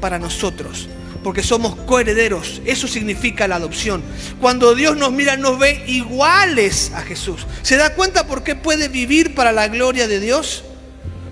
para 0.00 0.18
nosotros, 0.18 0.88
porque 1.22 1.44
somos 1.44 1.76
coherederos. 1.76 2.60
Eso 2.64 2.88
significa 2.88 3.46
la 3.46 3.56
adopción. 3.56 4.02
Cuando 4.40 4.74
Dios 4.74 4.96
nos 4.96 5.12
mira, 5.12 5.36
nos 5.36 5.60
ve 5.60 5.84
iguales 5.86 6.90
a 6.92 7.02
Jesús. 7.02 7.46
¿Se 7.62 7.76
da 7.76 7.94
cuenta 7.94 8.26
por 8.26 8.42
qué 8.42 8.56
puede 8.56 8.88
vivir 8.88 9.36
para 9.36 9.52
la 9.52 9.68
gloria 9.68 10.08
de 10.08 10.18
Dios? 10.18 10.64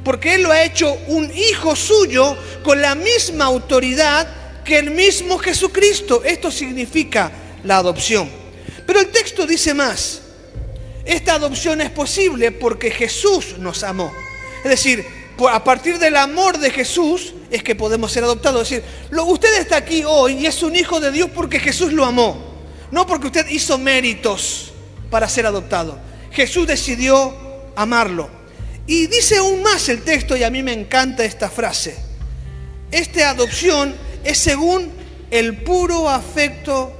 Porque 0.08 0.36
Él 0.36 0.44
lo 0.44 0.52
ha 0.52 0.62
hecho 0.62 0.98
un 1.08 1.30
hijo 1.36 1.76
suyo 1.76 2.34
con 2.62 2.80
la 2.80 2.94
misma 2.94 3.44
autoridad 3.44 4.26
que 4.64 4.78
el 4.78 4.90
mismo 4.90 5.36
Jesucristo. 5.36 6.24
Esto 6.24 6.50
significa 6.50 7.30
la 7.62 7.76
adopción. 7.76 8.26
Pero 8.86 9.00
el 9.00 9.08
texto 9.08 9.46
dice 9.46 9.74
más. 9.74 10.22
Esta 11.04 11.34
adopción 11.34 11.82
es 11.82 11.90
posible 11.90 12.52
porque 12.52 12.90
Jesús 12.90 13.58
nos 13.58 13.82
amó. 13.82 14.10
Es 14.64 14.70
decir, 14.70 15.04
a 15.52 15.62
partir 15.62 15.98
del 15.98 16.16
amor 16.16 16.56
de 16.56 16.70
Jesús 16.70 17.34
es 17.50 17.62
que 17.62 17.74
podemos 17.74 18.10
ser 18.10 18.24
adoptados. 18.24 18.62
Es 18.62 18.80
decir, 18.80 18.84
usted 19.12 19.60
está 19.60 19.76
aquí 19.76 20.04
hoy 20.06 20.38
y 20.38 20.46
es 20.46 20.62
un 20.62 20.74
hijo 20.74 21.00
de 21.00 21.12
Dios 21.12 21.28
porque 21.34 21.60
Jesús 21.60 21.92
lo 21.92 22.06
amó. 22.06 22.62
No 22.90 23.06
porque 23.06 23.26
usted 23.26 23.46
hizo 23.50 23.76
méritos 23.76 24.72
para 25.10 25.28
ser 25.28 25.44
adoptado. 25.44 25.98
Jesús 26.32 26.66
decidió 26.66 27.36
amarlo. 27.76 28.37
Y 28.88 29.06
dice 29.06 29.36
aún 29.36 29.62
más 29.62 29.90
el 29.90 30.00
texto, 30.00 30.34
y 30.34 30.42
a 30.42 30.50
mí 30.50 30.62
me 30.62 30.72
encanta 30.72 31.22
esta 31.22 31.50
frase. 31.50 31.94
Esta 32.90 33.28
adopción 33.28 33.94
es 34.24 34.38
según 34.38 34.90
el 35.30 35.58
puro 35.58 36.08
afecto 36.08 36.94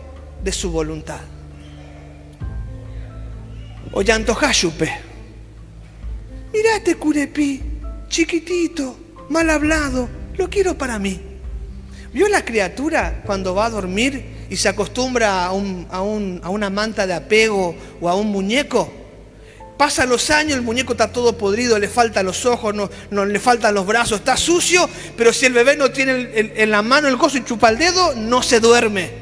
de 0.45 0.53
su 0.53 0.71
voluntad. 0.71 1.21
Ollantojayupe. 3.93 4.93
Mira 6.53 6.77
este 6.77 6.97
curepí, 6.97 7.63
chiquitito, 8.09 8.95
mal 9.31 9.49
hablado, 9.49 10.11
lo 10.37 10.51
quiero 10.51 10.77
para 10.77 10.99
mí. 10.99 11.19
¿Vio 12.13 12.29
la 12.29 12.45
criatura 12.45 13.23
cuando 13.25 13.55
va 13.55 13.65
a 13.65 13.71
dormir 13.71 14.47
y 14.51 14.57
se 14.57 14.69
acostumbra 14.69 15.47
a, 15.47 15.49
a, 15.49 16.03
una 16.03 16.69
manta 16.69 17.07
de 17.07 17.15
apego 17.15 17.75
o 17.99 18.09
a 18.11 18.15
un 18.15 18.27
muñeco? 18.27 18.93
Pasan 19.79 20.09
los 20.09 20.29
años, 20.31 20.55
el 20.55 20.63
muñeco 20.63 20.93
está 20.93 21.13
todo 21.13 21.39
podrido, 21.39 21.79
le 21.79 21.89
faltan 21.89 22.27
los 22.27 22.45
ojos, 22.45 22.75
no, 22.75 22.91
no, 23.13 23.25
le 23.25 23.39
faltan 23.39 23.75
los 23.75 23.87
brazos, 23.87 24.19
está 24.19 24.37
sucio, 24.37 24.91
pero 25.17 25.33
si 25.33 25.47
el 25.47 25.53
bebé 25.53 25.77
no 25.77 25.93
tiene 25.93 26.31
en 26.35 26.71
la 26.73 26.83
mano 26.83 27.07
el 27.07 27.17
gozo 27.17 27.39
y 27.39 27.45
chupa 27.45 27.69
el 27.69 27.79
dedo, 27.79 28.17
no 28.17 28.43
se 28.43 28.59
duerme. 28.59 29.13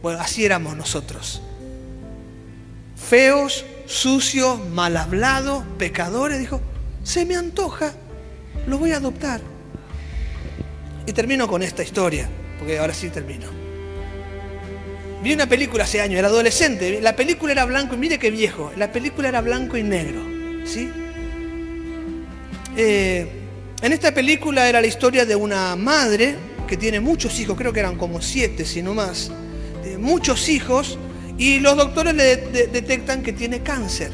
Bueno, 0.00 0.20
así 0.20 0.44
éramos 0.44 0.76
nosotros. 0.76 1.42
Feos, 2.96 3.64
sucio, 3.86 4.56
mal 4.56 4.96
hablado, 4.96 5.64
pecadores, 5.78 6.38
dijo, 6.38 6.60
se 7.02 7.24
me 7.26 7.34
antoja, 7.34 7.92
lo 8.68 8.78
voy 8.78 8.92
a 8.92 8.98
adoptar. 8.98 9.40
Y 11.06 11.12
termino 11.12 11.48
con 11.48 11.64
esta 11.64 11.82
historia, 11.82 12.28
porque 12.58 12.78
ahora 12.78 12.94
sí 12.94 13.10
termino. 13.10 13.61
Vi 15.22 15.32
una 15.32 15.46
película 15.46 15.84
hace 15.84 16.00
años, 16.00 16.18
era 16.18 16.28
adolescente, 16.28 17.00
la 17.00 17.14
película 17.14 17.52
era 17.52 17.64
blanco, 17.64 17.94
y 17.94 17.98
mire 17.98 18.18
qué 18.18 18.30
viejo, 18.30 18.72
la 18.76 18.90
película 18.90 19.28
era 19.28 19.40
blanco 19.40 19.76
y 19.76 19.84
negro, 19.84 20.20
¿sí? 20.64 20.90
Eh, 22.76 23.28
en 23.80 23.92
esta 23.92 24.12
película 24.12 24.68
era 24.68 24.80
la 24.80 24.86
historia 24.88 25.24
de 25.24 25.36
una 25.36 25.76
madre 25.76 26.34
que 26.66 26.76
tiene 26.76 26.98
muchos 26.98 27.38
hijos, 27.38 27.56
creo 27.56 27.72
que 27.72 27.80
eran 27.80 27.96
como 27.96 28.20
siete, 28.20 28.64
si 28.64 28.82
no 28.82 28.94
más, 28.94 29.30
muchos 29.98 30.48
hijos, 30.48 30.98
y 31.38 31.60
los 31.60 31.76
doctores 31.76 32.14
le 32.14 32.36
detectan 32.66 33.22
que 33.22 33.32
tiene 33.32 33.62
cáncer. 33.62 34.10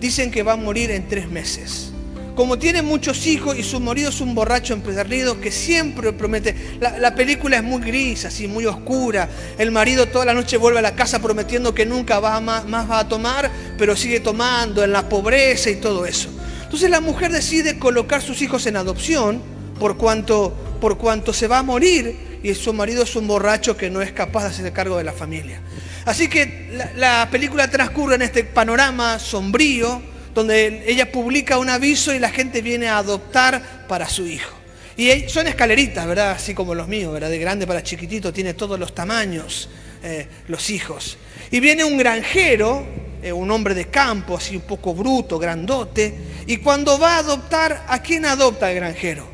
Dicen 0.00 0.32
que 0.32 0.42
va 0.42 0.54
a 0.54 0.56
morir 0.56 0.90
en 0.90 1.06
tres 1.06 1.28
meses. 1.28 1.91
Como 2.34 2.58
tiene 2.58 2.80
muchos 2.80 3.26
hijos 3.26 3.58
y 3.58 3.62
su 3.62 3.78
marido 3.78 4.08
es 4.08 4.20
un 4.20 4.34
borracho 4.34 4.72
empedernido 4.72 5.40
que 5.40 5.50
siempre 5.52 6.12
promete. 6.12 6.78
La, 6.80 7.14
película 7.14 7.58
es 7.58 7.62
muy 7.62 7.82
gris, 7.82 8.24
así, 8.24 8.48
muy 8.48 8.64
oscura. 8.64 9.28
El 9.58 9.70
marido 9.70 10.08
toda 10.08 10.24
la 10.24 10.34
noche 10.34 10.56
vuelve 10.56 10.78
a 10.78 10.82
la 10.82 10.94
casa 10.94 11.20
prometiendo 11.20 11.74
que 11.74 11.84
nunca 11.84 12.20
va 12.20 12.40
más, 12.40 12.64
va 12.66 12.98
a 12.98 13.08
tomar, 13.08 13.50
pero 13.76 13.96
sigue 13.96 14.20
tomando 14.20 14.82
en 14.82 14.92
la 14.92 15.08
pobreza 15.08 15.68
y 15.68 15.76
todo 15.76 16.06
eso. 16.06 16.30
Entonces 16.62 16.88
la 16.88 17.00
mujer 17.00 17.32
decide 17.32 17.78
colocar 17.78 18.22
sus 18.22 18.40
hijos 18.40 18.66
en 18.66 18.76
adopción 18.76 19.42
por 19.78 19.98
cuanto, 19.98 20.54
por 20.80 20.96
cuanto 20.96 21.34
se 21.34 21.46
va 21.46 21.58
a 21.58 21.62
morir 21.62 22.40
y 22.42 22.54
su 22.54 22.72
marido 22.72 23.02
es 23.02 23.14
un 23.14 23.28
borracho 23.28 23.76
que 23.76 23.90
no 23.90 24.00
es 24.00 24.12
capaz 24.12 24.44
de 24.44 24.48
hacerse 24.48 24.72
cargo 24.72 24.96
de 24.96 25.04
la 25.04 25.12
familia. 25.12 25.60
Así 26.04 26.28
que 26.28 26.70
la, 26.96 27.28
película 27.30 27.68
transcurre 27.68 28.16
en 28.16 28.22
este 28.22 28.44
panorama 28.44 29.18
sombrío, 29.18 30.02
donde 30.34 30.84
ella 30.86 31.10
publica 31.10 31.58
un 31.58 31.68
aviso 31.68 32.14
y 32.14 32.18
la 32.18 32.30
gente 32.30 32.62
viene 32.62 32.88
a 32.88 32.98
adoptar 32.98 33.86
para 33.88 34.08
su 34.08 34.26
hijo. 34.26 34.54
Y 34.96 35.28
son 35.28 35.46
escaleritas, 35.46 36.06
¿verdad? 36.06 36.32
Así 36.32 36.54
como 36.54 36.74
los 36.74 36.86
míos, 36.88 37.12
¿verdad? 37.12 37.30
De 37.30 37.38
grande 37.38 37.66
para 37.66 37.82
chiquitito, 37.82 38.32
tiene 38.32 38.54
todos 38.54 38.78
los 38.78 38.94
tamaños, 38.94 39.68
eh, 40.02 40.26
los 40.48 40.70
hijos. 40.70 41.16
Y 41.50 41.60
viene 41.60 41.84
un 41.84 41.96
granjero, 41.96 42.86
eh, 43.22 43.32
un 43.32 43.50
hombre 43.50 43.74
de 43.74 43.86
campo, 43.86 44.36
así 44.36 44.56
un 44.56 44.62
poco 44.62 44.94
bruto, 44.94 45.38
grandote, 45.38 46.14
y 46.46 46.58
cuando 46.58 46.98
va 46.98 47.16
a 47.16 47.18
adoptar, 47.18 47.84
¿a 47.88 48.02
quién 48.02 48.26
adopta 48.26 48.70
el 48.70 48.76
granjero? 48.76 49.26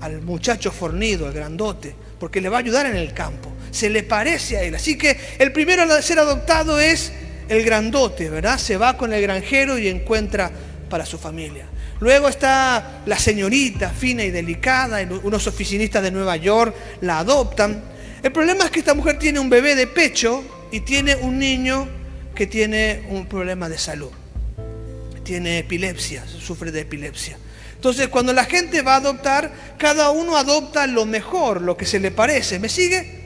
Al 0.00 0.22
muchacho 0.22 0.70
fornido, 0.70 1.26
al 1.26 1.32
grandote 1.32 1.94
porque 2.20 2.40
le 2.40 2.50
va 2.50 2.58
a 2.58 2.60
ayudar 2.60 2.86
en 2.86 2.94
el 2.94 3.12
campo. 3.14 3.50
Se 3.72 3.88
le 3.88 4.04
parece 4.04 4.58
a 4.58 4.62
él. 4.62 4.74
Así 4.74 4.96
que 4.96 5.18
el 5.38 5.52
primero 5.52 5.82
a 5.82 6.02
ser 6.02 6.18
adoptado 6.18 6.78
es 6.78 7.12
el 7.50 7.64
grandote, 7.64 8.30
¿verdad? 8.30 8.58
Se 8.58 8.76
va 8.76 8.96
con 8.96 9.12
el 9.12 9.20
granjero 9.20 9.76
y 9.76 9.88
encuentra 9.88 10.50
para 10.88 11.04
su 11.04 11.18
familia. 11.18 11.66
Luego 11.98 12.28
está 12.28 13.02
la 13.04 13.18
señorita 13.18 13.90
fina 13.90 14.22
y 14.22 14.30
delicada, 14.30 15.00
unos 15.24 15.48
oficinistas 15.48 16.02
de 16.02 16.12
Nueva 16.12 16.36
York 16.36 16.74
la 17.00 17.18
adoptan. 17.18 17.82
El 18.22 18.30
problema 18.30 18.64
es 18.64 18.70
que 18.70 18.78
esta 18.78 18.94
mujer 18.94 19.18
tiene 19.18 19.40
un 19.40 19.50
bebé 19.50 19.74
de 19.74 19.88
pecho 19.88 20.44
y 20.70 20.80
tiene 20.80 21.16
un 21.16 21.40
niño 21.40 21.88
que 22.36 22.46
tiene 22.46 23.02
un 23.08 23.26
problema 23.26 23.68
de 23.68 23.78
salud. 23.78 24.10
Tiene 25.24 25.58
epilepsia, 25.58 26.24
sufre 26.26 26.70
de 26.70 26.82
epilepsia. 26.82 27.36
Entonces, 27.74 28.08
cuando 28.08 28.32
la 28.32 28.44
gente 28.44 28.82
va 28.82 28.94
a 28.94 28.98
adoptar, 28.98 29.50
cada 29.76 30.10
uno 30.10 30.36
adopta 30.36 30.86
lo 30.86 31.04
mejor, 31.04 31.62
lo 31.62 31.76
que 31.76 31.84
se 31.84 31.98
le 31.98 32.12
parece. 32.12 32.60
¿Me 32.60 32.68
sigue? 32.68 33.19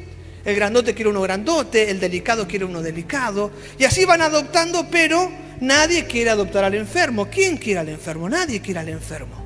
El 0.44 0.54
grandote 0.56 0.94
quiere 0.94 1.08
uno 1.08 1.22
grandote, 1.22 1.90
el 1.90 1.98
delicado 1.98 2.46
quiere 2.46 2.64
uno 2.64 2.82
delicado. 2.82 3.50
Y 3.78 3.84
así 3.84 4.04
van 4.04 4.20
adoptando, 4.20 4.86
pero 4.90 5.30
nadie 5.60 6.04
quiere 6.04 6.30
adoptar 6.30 6.64
al 6.64 6.74
enfermo. 6.74 7.26
¿Quién 7.30 7.56
quiere 7.56 7.80
al 7.80 7.88
enfermo? 7.88 8.28
Nadie 8.28 8.60
quiere 8.60 8.80
al 8.80 8.88
enfermo. 8.90 9.42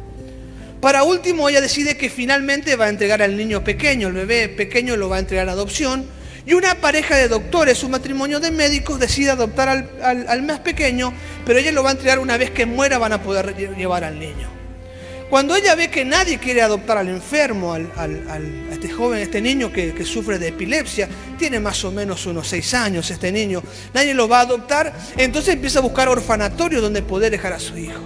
Para 0.81 1.03
último, 1.03 1.49
ella 1.49 1.61
decide 1.61 1.97
que 1.97 2.11
finalmente 2.11 2.77
va 2.77 2.87
a 2.87 2.89
entregar 2.89 3.23
al 3.23 3.37
niño 3.37 3.65
pequeño, 3.65 4.09
el 4.09 4.15
bebé 4.15 4.49
pequeño 4.49 4.97
lo 4.97 5.09
va 5.09 5.17
a 5.17 5.21
entregar 5.21 5.49
a 5.49 5.53
adopción. 5.53 6.07
Y 6.47 6.55
una 6.55 6.77
pareja 6.77 7.17
de 7.17 7.29
doctores, 7.29 7.83
un 7.83 7.91
matrimonio 7.91 8.41
de 8.41 8.51
médicos, 8.51 8.99
decide 8.99 9.31
adoptar 9.31 9.69
al, 9.69 10.27
al 10.29 10.43
más 10.43 10.61
pequeño, 10.61 11.13
pero 11.45 11.59
ella 11.59 11.73
lo 11.73 11.83
va 11.83 11.91
a 11.91 11.93
entregar 11.93 12.19
una 12.21 12.39
vez 12.39 12.51
que 12.51 12.65
muera, 12.65 12.99
van 12.99 13.13
a 13.13 13.23
poder 13.23 13.55
llevar 13.77 14.05
al 14.05 14.19
niño. 14.19 14.58
Cuando 15.31 15.55
ella 15.55 15.74
ve 15.74 15.91
que 15.91 16.07
nadie 16.07 16.39
quiere 16.39 16.62
adoptar 16.62 16.97
al 16.97 17.09
enfermo, 17.09 17.74
al, 17.74 17.91
a 17.97 18.72
este 18.72 18.89
joven, 18.89 19.18
a 19.18 19.22
este 19.22 19.43
niño 19.43 19.70
que, 19.70 19.93
que, 19.93 20.05
sufre 20.05 20.39
de 20.39 20.49
epilepsia, 20.49 21.07
tiene 21.39 21.61
más 21.61 21.85
o 21.85 21.93
menos 21.93 22.24
unos 22.24 22.49
seis 22.49 22.72
años 22.72 23.11
este 23.11 23.31
niño, 23.31 23.62
nadie 23.93 24.14
lo 24.14 24.26
va 24.26 24.39
a 24.39 24.43
adoptar, 24.43 24.95
entonces 25.18 25.55
empieza 25.55 25.81
a 25.81 25.83
buscar 25.83 26.09
orfanatorios 26.09 26.81
donde 26.81 27.03
poder 27.03 27.31
dejar 27.31 27.53
a 27.53 27.59
su 27.59 27.76
hijo. 27.76 28.01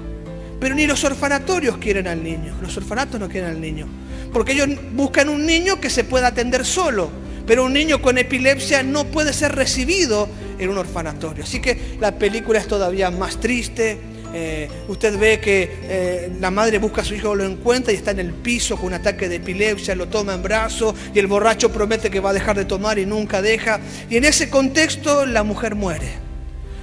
Pero 0.59 0.75
ni 0.75 0.87
los 0.87 1.05
orfanatorios 1.05 1.79
quieren 1.79 2.09
al 2.09 2.25
niño, 2.25 2.57
los 2.61 2.77
orfanatos 2.77 3.21
no 3.21 3.29
quieren 3.29 3.51
al 3.51 3.61
niño, 3.61 3.87
porque 4.33 4.53
ellos 4.53 4.71
buscan 4.93 5.29
un 5.29 5.47
niño 5.47 5.81
que 5.81 5.91
se 5.91 6.03
pueda 6.03 6.29
atender 6.29 6.65
solo, 6.65 7.09
pero 7.47 7.65
un 7.65 7.73
niño 7.73 8.03
con 8.03 8.19
epilepsia 8.19 8.83
no 8.83 9.05
puede 9.05 9.33
ser 9.33 9.55
recibido 9.55 10.29
en 10.59 10.71
un 10.71 10.79
orfanatorio. 10.79 11.45
Así 11.45 11.61
que 11.61 11.97
la 12.01 12.17
película 12.17 12.59
es 12.59 12.67
todavía 12.67 13.13
más 13.13 13.39
triste, 13.39 13.99
eh, 14.35 14.69
usted 14.89 15.19
ve 15.19 15.41
que 15.41 15.79
eh, 15.83 16.33
la 16.41 16.51
madre 16.51 16.79
busca 16.79 17.03
a 17.03 17.05
su 17.05 17.15
hijo, 17.15 17.35
lo 17.35 17.45
encuentra 17.45 17.93
y 17.93 17.97
está 17.97 18.13
en 18.13 18.21
el 18.21 18.33
piso 18.33 18.77
con 18.77 18.87
un 18.87 18.95
ataque 18.95 19.29
de 19.29 19.37
epilepsia, 19.37 19.95
lo 19.95 20.09
toma 20.09 20.35
en 20.35 20.43
brazos 20.43 20.95
y 21.15 21.19
el 21.19 21.27
borracho 21.27 21.71
promete 21.71 22.11
que 22.11 22.21
va 22.21 22.31
a 22.31 22.33
dejar 22.33 22.57
de 22.57 22.65
tomar 22.65 22.99
y 22.99 23.07
nunca 23.07 23.43
deja. 23.43 23.81
Y 24.09 24.17
en 24.17 24.25
ese 24.25 24.49
contexto 24.49 25.27
la 25.27 25.43
mujer 25.43 25.75
muere. 25.75 26.09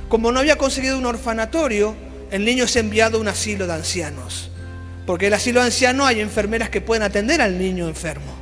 Como 0.08 0.32
no 0.32 0.40
había 0.40 0.58
conseguido 0.58 0.98
un 0.98 1.06
orfanatorio, 1.06 1.96
el 2.32 2.46
niño 2.46 2.66
es 2.66 2.76
enviado 2.76 3.18
a 3.18 3.22
un 3.22 3.28
asilo 3.28 3.68
de 3.68 3.74
ancianos. 3.74 4.52
Porque 5.06 5.26
en 5.26 5.34
el 5.34 5.38
asilo 5.38 5.60
de 5.60 5.68
ancianos 5.68 6.08
hay 6.08 6.20
enfermeras 6.20 6.70
que 6.70 6.82
pueden 6.82 7.04
atender 7.04 7.42
al 7.42 7.58
niño 7.58 7.88
enfermo. 7.88 8.36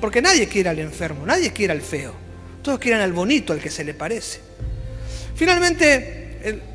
Porque 0.00 0.22
nadie 0.22 0.48
quiere 0.48 0.70
al 0.70 0.78
enfermo, 0.78 1.24
nadie 1.26 1.52
quiere 1.52 1.72
al 1.72 1.82
feo. 1.82 2.14
Todos 2.62 2.78
quieren 2.78 3.00
al 3.00 3.12
bonito, 3.12 3.52
al 3.52 3.60
que 3.60 3.70
se 3.70 3.84
le 3.84 3.94
parece. 3.94 4.40
Finalmente, 5.34 6.19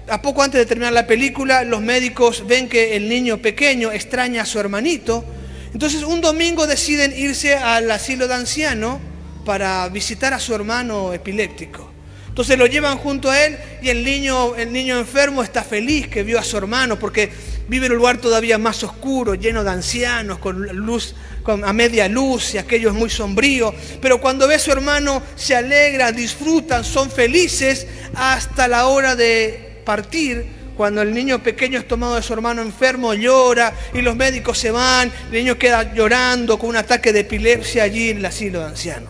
a 0.09 0.21
poco 0.21 0.43
antes 0.43 0.59
de 0.59 0.65
terminar 0.65 0.93
la 0.93 1.07
película, 1.07 1.63
los 1.63 1.81
médicos 1.81 2.45
ven 2.47 2.69
que 2.69 2.95
el 2.95 3.09
niño 3.09 3.37
pequeño 3.37 3.91
extraña 3.91 4.43
a 4.43 4.45
su 4.45 4.59
hermanito. 4.59 5.25
Entonces 5.73 6.03
un 6.03 6.21
domingo 6.21 6.67
deciden 6.67 7.13
irse 7.17 7.55
al 7.55 7.89
asilo 7.91 8.27
de 8.27 8.35
anciano 8.35 8.99
para 9.45 9.87
visitar 9.89 10.33
a 10.33 10.39
su 10.39 10.53
hermano 10.53 11.13
epiléptico. 11.13 11.91
Entonces 12.27 12.57
lo 12.57 12.65
llevan 12.65 12.97
junto 12.97 13.29
a 13.29 13.45
él 13.45 13.57
y 13.81 13.89
el 13.89 14.03
niño, 14.03 14.55
el 14.55 14.71
niño 14.73 14.99
enfermo 14.99 15.41
está 15.41 15.63
feliz 15.63 16.07
que 16.07 16.23
vio 16.23 16.37
a 16.37 16.43
su 16.43 16.57
hermano 16.57 16.99
porque 16.99 17.31
vive 17.67 17.87
en 17.87 17.93
un 17.93 17.97
lugar 17.97 18.17
todavía 18.17 18.57
más 18.57 18.83
oscuro, 18.83 19.35
lleno 19.35 19.63
de 19.63 19.71
ancianos, 19.71 20.39
con 20.39 20.67
luz, 20.67 21.15
con, 21.43 21.63
a 21.63 21.73
media 21.73 22.07
luz 22.07 22.53
y 22.53 22.57
aquello 22.57 22.89
es 22.89 22.95
muy 22.95 23.09
sombrío. 23.09 23.73
Pero 24.01 24.19
cuando 24.19 24.47
ve 24.47 24.55
a 24.55 24.59
su 24.59 24.71
hermano 24.71 25.21
se 25.35 25.55
alegra, 25.55 26.11
disfrutan, 26.11 26.83
son 26.83 27.09
felices 27.09 27.87
hasta 28.15 28.67
la 28.67 28.87
hora 28.87 29.15
de 29.15 29.81
partir. 29.85 30.65
Cuando 30.75 31.01
el 31.01 31.13
niño 31.13 31.41
pequeño 31.41 31.79
es 31.79 31.87
tomado 31.87 32.15
de 32.15 32.21
su 32.21 32.33
hermano 32.33 32.61
enfermo, 32.61 33.13
llora 33.13 33.73
y 33.93 34.01
los 34.01 34.15
médicos 34.15 34.57
se 34.57 34.71
van, 34.71 35.09
el 35.27 35.31
niño 35.31 35.57
queda 35.57 35.93
llorando 35.93 36.59
con 36.59 36.69
un 36.69 36.75
ataque 36.75 37.13
de 37.13 37.21
epilepsia 37.21 37.83
allí 37.83 38.09
en 38.09 38.17
el 38.17 38.25
asilo 38.25 38.59
de 38.59 38.65
ancianos. 38.65 39.09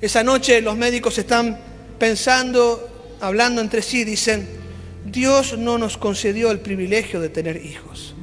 Esa 0.00 0.22
noche 0.22 0.60
los 0.60 0.76
médicos 0.76 1.18
están 1.18 1.58
pensando, 1.98 3.16
hablando 3.20 3.60
entre 3.60 3.82
sí, 3.82 4.04
dicen, 4.04 4.59
Dios 5.04 5.56
no 5.58 5.78
nos 5.78 5.96
concedió 5.96 6.50
el 6.50 6.60
privilegio 6.60 7.20
de 7.20 7.28
tener 7.28 7.64
hijos. 7.64 8.14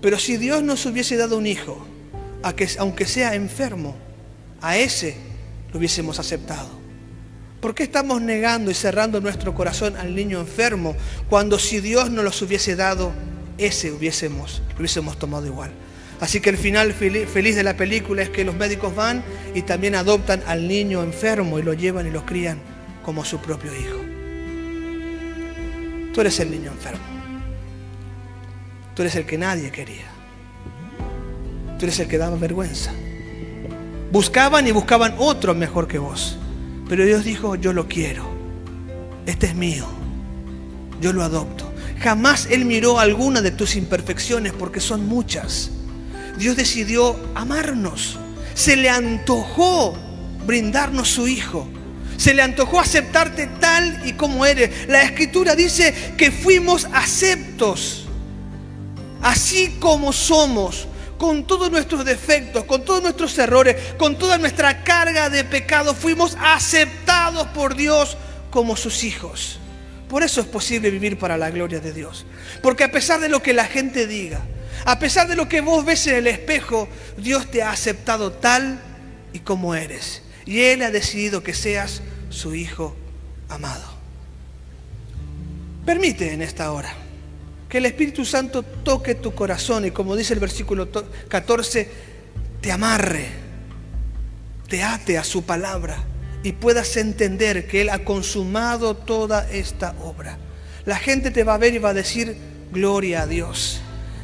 Pero 0.00 0.18
si 0.18 0.36
Dios 0.36 0.62
nos 0.62 0.86
hubiese 0.86 1.16
dado 1.16 1.36
un 1.36 1.46
hijo, 1.46 1.86
aunque 2.78 3.06
sea 3.06 3.34
enfermo, 3.34 3.96
a 4.60 4.76
ese 4.76 5.16
lo 5.72 5.78
hubiésemos 5.78 6.18
aceptado. 6.18 6.68
¿Por 7.60 7.74
qué 7.74 7.82
estamos 7.82 8.22
negando 8.22 8.70
y 8.70 8.74
cerrando 8.74 9.20
nuestro 9.20 9.54
corazón 9.54 9.96
al 9.96 10.14
niño 10.14 10.40
enfermo 10.40 10.96
cuando 11.28 11.58
si 11.58 11.80
Dios 11.80 12.10
nos 12.10 12.24
los 12.24 12.40
hubiese 12.40 12.74
dado, 12.74 13.12
ese 13.58 13.92
hubiésemos, 13.92 14.62
lo 14.70 14.78
hubiésemos 14.78 15.18
tomado 15.18 15.46
igual? 15.46 15.70
Así 16.20 16.40
que 16.40 16.50
el 16.50 16.56
final 16.56 16.92
feliz 16.92 17.56
de 17.56 17.62
la 17.62 17.76
película 17.76 18.22
es 18.22 18.30
que 18.30 18.44
los 18.44 18.54
médicos 18.54 18.94
van 18.94 19.22
y 19.54 19.62
también 19.62 19.94
adoptan 19.94 20.42
al 20.46 20.68
niño 20.68 21.02
enfermo 21.02 21.58
y 21.58 21.62
lo 21.62 21.74
llevan 21.74 22.06
y 22.06 22.10
lo 22.10 22.24
crían 22.24 22.58
como 23.04 23.24
su 23.24 23.38
propio 23.38 23.74
hijo. 23.74 24.09
Tú 26.12 26.20
eres 26.20 26.40
el 26.40 26.50
niño 26.50 26.70
enfermo. 26.70 27.04
Tú 28.94 29.02
eres 29.02 29.14
el 29.16 29.26
que 29.26 29.38
nadie 29.38 29.70
quería. 29.70 30.06
Tú 31.78 31.86
eres 31.86 31.98
el 32.00 32.08
que 32.08 32.18
daba 32.18 32.36
vergüenza. 32.36 32.92
Buscaban 34.12 34.66
y 34.66 34.72
buscaban 34.72 35.14
otro 35.18 35.54
mejor 35.54 35.86
que 35.86 35.98
vos. 35.98 36.36
Pero 36.88 37.04
Dios 37.04 37.24
dijo, 37.24 37.54
yo 37.54 37.72
lo 37.72 37.86
quiero. 37.86 38.28
Este 39.26 39.46
es 39.46 39.54
mío. 39.54 39.86
Yo 41.00 41.12
lo 41.12 41.22
adopto. 41.22 41.72
Jamás 42.00 42.46
Él 42.50 42.64
miró 42.64 42.98
alguna 42.98 43.40
de 43.40 43.52
tus 43.52 43.76
imperfecciones 43.76 44.52
porque 44.52 44.80
son 44.80 45.06
muchas. 45.06 45.70
Dios 46.38 46.56
decidió 46.56 47.16
amarnos. 47.34 48.18
Se 48.54 48.74
le 48.76 48.90
antojó 48.90 49.96
brindarnos 50.46 51.08
su 51.08 51.28
Hijo. 51.28 51.68
Se 52.20 52.34
le 52.34 52.42
antojó 52.42 52.78
aceptarte 52.78 53.46
tal 53.46 54.02
y 54.06 54.12
como 54.12 54.44
eres. 54.44 54.86
La 54.88 55.02
escritura 55.02 55.54
dice 55.54 56.12
que 56.18 56.30
fuimos 56.30 56.86
aceptos. 56.92 58.04
Así 59.22 59.78
como 59.80 60.12
somos, 60.12 60.86
con 61.16 61.46
todos 61.46 61.70
nuestros 61.70 62.04
defectos, 62.04 62.64
con 62.64 62.84
todos 62.84 63.02
nuestros 63.02 63.38
errores, 63.38 63.94
con 63.96 64.18
toda 64.18 64.36
nuestra 64.36 64.84
carga 64.84 65.30
de 65.30 65.44
pecado, 65.44 65.94
fuimos 65.94 66.36
aceptados 66.38 67.48
por 67.48 67.74
Dios 67.74 68.18
como 68.50 68.76
sus 68.76 69.02
hijos. 69.02 69.58
Por 70.06 70.22
eso 70.22 70.42
es 70.42 70.46
posible 70.46 70.90
vivir 70.90 71.18
para 71.18 71.38
la 71.38 71.48
gloria 71.48 71.80
de 71.80 71.94
Dios. 71.94 72.26
Porque 72.62 72.84
a 72.84 72.92
pesar 72.92 73.20
de 73.20 73.30
lo 73.30 73.42
que 73.42 73.54
la 73.54 73.64
gente 73.64 74.06
diga, 74.06 74.42
a 74.84 74.98
pesar 74.98 75.26
de 75.26 75.36
lo 75.36 75.48
que 75.48 75.62
vos 75.62 75.86
ves 75.86 76.06
en 76.06 76.16
el 76.16 76.26
espejo, 76.26 76.86
Dios 77.16 77.50
te 77.50 77.62
ha 77.62 77.70
aceptado 77.70 78.30
tal 78.30 78.78
y 79.32 79.38
como 79.38 79.74
eres. 79.74 80.20
Y 80.46 80.60
Él 80.60 80.82
ha 80.82 80.90
decidido 80.90 81.42
que 81.42 81.54
seas 81.54 82.02
su 82.30 82.54
Hijo 82.54 82.96
amado. 83.48 83.84
Permite 85.84 86.32
en 86.32 86.42
esta 86.42 86.72
hora 86.72 86.92
que 87.68 87.78
el 87.78 87.86
Espíritu 87.86 88.24
Santo 88.24 88.62
toque 88.62 89.14
tu 89.14 89.34
corazón 89.34 89.86
y 89.86 89.90
como 89.90 90.16
dice 90.16 90.34
el 90.34 90.40
versículo 90.40 90.88
14, 91.28 91.88
te 92.60 92.72
amarre, 92.72 93.28
te 94.68 94.82
ate 94.82 95.16
a 95.18 95.24
su 95.24 95.44
palabra 95.44 95.96
y 96.42 96.52
puedas 96.52 96.96
entender 96.96 97.66
que 97.66 97.82
Él 97.82 97.90
ha 97.90 98.00
consumado 98.04 98.96
toda 98.96 99.48
esta 99.50 99.94
obra. 100.02 100.38
La 100.84 100.96
gente 100.96 101.30
te 101.30 101.44
va 101.44 101.54
a 101.54 101.58
ver 101.58 101.74
y 101.74 101.78
va 101.78 101.90
a 101.90 101.94
decir, 101.94 102.36
gloria 102.72 103.22
a 103.22 103.26
Dios. 103.26 103.80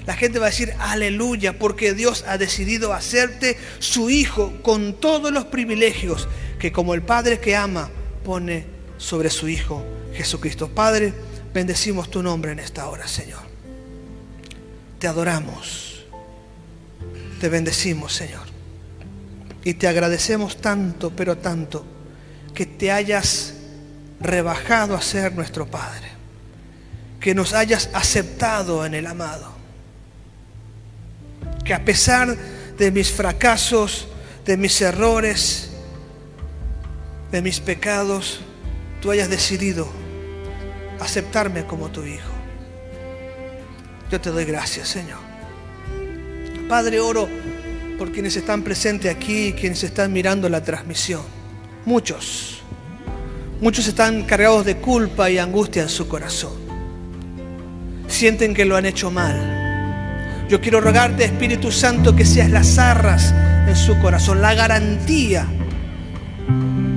La 0.06 0.14
gente 0.14 0.38
va 0.38 0.46
a 0.46 0.50
decir 0.50 0.72
aleluya 0.78 1.58
porque 1.58 1.92
Dios 1.92 2.24
ha 2.28 2.38
decidido 2.38 2.92
hacerte 2.92 3.58
su 3.80 4.08
hijo 4.08 4.52
con 4.62 4.94
todos 4.94 5.32
los 5.32 5.46
privilegios 5.46 6.28
que 6.60 6.70
como 6.70 6.94
el 6.94 7.02
Padre 7.02 7.40
que 7.40 7.56
ama 7.56 7.90
pone 8.24 8.66
sobre 8.98 9.30
su 9.30 9.48
Hijo 9.48 9.84
Jesucristo. 10.14 10.68
Padre, 10.68 11.12
bendecimos 11.52 12.08
tu 12.08 12.22
nombre 12.22 12.52
en 12.52 12.60
esta 12.60 12.88
hora, 12.88 13.08
Señor. 13.08 13.42
Te 15.00 15.08
adoramos. 15.08 16.04
Te 17.40 17.48
bendecimos, 17.48 18.14
Señor. 18.14 18.46
Y 19.64 19.74
te 19.74 19.88
agradecemos 19.88 20.60
tanto, 20.60 21.10
pero 21.10 21.36
tanto, 21.38 21.84
que 22.54 22.64
te 22.64 22.92
hayas 22.92 23.54
rebajado 24.20 24.94
a 24.94 25.02
ser 25.02 25.34
nuestro 25.34 25.66
Padre. 25.66 26.06
Que 27.20 27.34
nos 27.34 27.52
hayas 27.52 27.90
aceptado 27.92 28.86
en 28.86 28.94
el 28.94 29.06
amado 29.08 29.55
que 31.66 31.74
a 31.74 31.84
pesar 31.84 32.34
de 32.78 32.90
mis 32.90 33.10
fracasos, 33.10 34.06
de 34.46 34.56
mis 34.56 34.80
errores, 34.80 35.70
de 37.32 37.42
mis 37.42 37.58
pecados, 37.60 38.40
tú 39.02 39.10
hayas 39.10 39.28
decidido 39.28 39.88
aceptarme 41.00 41.66
como 41.66 41.88
tu 41.88 42.04
hijo. 42.04 42.30
Yo 44.10 44.20
te 44.20 44.30
doy 44.30 44.44
gracias, 44.44 44.88
Señor. 44.88 45.18
Padre, 46.68 47.00
oro 47.00 47.28
por 47.98 48.12
quienes 48.12 48.36
están 48.36 48.62
presentes 48.62 49.12
aquí, 49.12 49.52
quienes 49.52 49.82
están 49.82 50.12
mirando 50.12 50.48
la 50.48 50.62
transmisión. 50.62 51.22
Muchos, 51.84 52.62
muchos 53.60 53.88
están 53.88 54.22
cargados 54.24 54.64
de 54.64 54.76
culpa 54.76 55.30
y 55.30 55.38
angustia 55.38 55.82
en 55.82 55.88
su 55.88 56.06
corazón. 56.06 56.54
Sienten 58.06 58.54
que 58.54 58.64
lo 58.64 58.76
han 58.76 58.86
hecho 58.86 59.10
mal 59.10 59.65
yo 60.48 60.60
quiero 60.60 60.80
rogarte, 60.80 61.24
Espíritu 61.24 61.72
Santo, 61.72 62.14
que 62.14 62.24
seas 62.24 62.50
las 62.50 62.78
arras 62.78 63.34
en 63.66 63.74
su 63.74 63.98
corazón, 63.98 64.40
la 64.40 64.54
garantía 64.54 65.46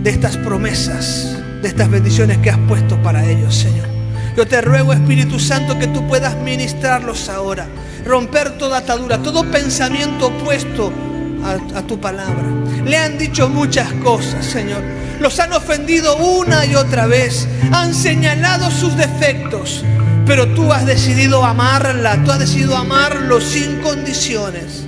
de 0.03 0.09
estas 0.09 0.37
promesas, 0.37 1.37
de 1.61 1.67
estas 1.67 1.89
bendiciones 1.89 2.37
que 2.37 2.51
has 2.51 2.59
puesto 2.59 3.01
para 3.01 3.25
ellos, 3.25 3.55
Señor. 3.55 3.87
Yo 4.37 4.47
te 4.47 4.61
ruego, 4.61 4.93
Espíritu 4.93 5.39
Santo, 5.39 5.79
que 5.79 5.87
tú 5.87 6.07
puedas 6.07 6.35
ministrarlos 6.37 7.27
ahora, 7.27 7.67
romper 8.05 8.57
toda 8.57 8.77
atadura, 8.77 9.17
todo 9.17 9.49
pensamiento 9.49 10.27
opuesto 10.27 10.93
a, 11.43 11.79
a, 11.79 11.81
tu 11.81 11.99
palabra. 11.99 12.43
Le 12.85 12.97
han 12.97 13.17
dicho 13.17 13.49
muchas 13.49 13.91
cosas, 13.93 14.45
Señor. 14.45 14.81
Los 15.19 15.39
han 15.39 15.53
ofendido 15.53 16.15
una 16.17 16.65
y 16.65 16.75
otra 16.75 17.07
vez. 17.07 17.47
Han 17.71 17.93
señalado 17.93 18.69
sus 18.71 18.95
defectos 18.95 19.83
pero 20.29 20.47
tú 20.49 20.71
has 20.71 20.85
decidido 20.85 21.43
amarla, 21.43 22.23
tú 22.23 22.29
has 22.29 22.37
decidido 22.37 22.77
amarlo 22.77 23.41
sin 23.41 23.81
condiciones. 23.81 24.85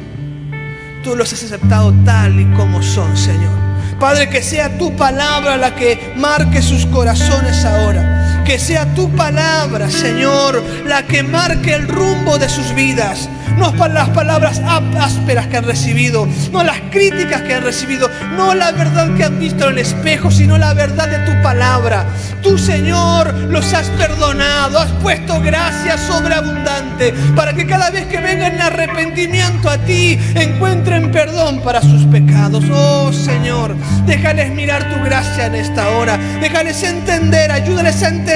Tú 1.03 1.15
los 1.15 1.33
has 1.33 1.43
aceptado 1.43 1.91
tal 2.05 2.39
y 2.39 2.45
como 2.55 2.83
son, 2.83 3.17
Señor. 3.17 3.51
Padre, 3.99 4.29
que 4.29 4.43
sea 4.43 4.77
tu 4.77 4.95
palabra 4.95 5.57
la 5.57 5.73
que 5.73 6.13
marque 6.15 6.61
sus 6.61 6.85
corazones 6.85 7.65
ahora. 7.65 8.10
Que 8.45 8.59
sea 8.59 8.85
tu 8.93 9.09
palabra, 9.15 9.89
Señor, 9.89 10.61
la 10.85 11.03
que 11.03 11.23
marque 11.23 11.73
el 11.73 11.87
rumbo 11.87 12.37
de 12.37 12.49
sus 12.49 12.73
vidas 12.75 13.29
no 13.57 13.87
las 13.87 14.09
palabras 14.09 14.61
ásperas 14.99 15.47
que 15.47 15.57
han 15.57 15.65
recibido, 15.65 16.27
no 16.51 16.63
las 16.63 16.79
críticas 16.91 17.41
que 17.41 17.53
han 17.53 17.63
recibido, 17.63 18.09
no 18.35 18.53
la 18.55 18.71
verdad 18.71 19.15
que 19.15 19.23
han 19.23 19.39
visto 19.39 19.65
en 19.65 19.73
el 19.73 19.77
espejo, 19.79 20.31
sino 20.31 20.57
la 20.57 20.73
verdad 20.73 21.07
de 21.07 21.31
tu 21.31 21.41
palabra. 21.43 22.05
Tú, 22.41 22.57
Señor, 22.57 23.33
los 23.33 23.71
has 23.73 23.87
perdonado, 23.89 24.79
has 24.79 24.91
puesto 24.93 25.39
gracia 25.41 25.97
sobreabundante 25.97 27.13
para 27.35 27.53
que 27.53 27.67
cada 27.67 27.91
vez 27.91 28.05
que 28.07 28.19
vengan 28.19 28.53
en 28.53 28.61
arrepentimiento 28.61 29.69
a 29.69 29.77
ti 29.77 30.17
encuentren 30.35 31.11
perdón 31.11 31.61
para 31.61 31.81
sus 31.81 32.05
pecados. 32.05 32.63
Oh, 32.71 33.11
Señor, 33.13 33.75
déjales 34.05 34.51
mirar 34.51 34.91
tu 34.91 35.03
gracia 35.03 35.47
en 35.47 35.55
esta 35.55 35.89
hora, 35.89 36.17
déjales 36.39 36.81
entender, 36.83 37.51
ayúdales 37.51 38.01
a 38.01 38.07
entender 38.07 38.30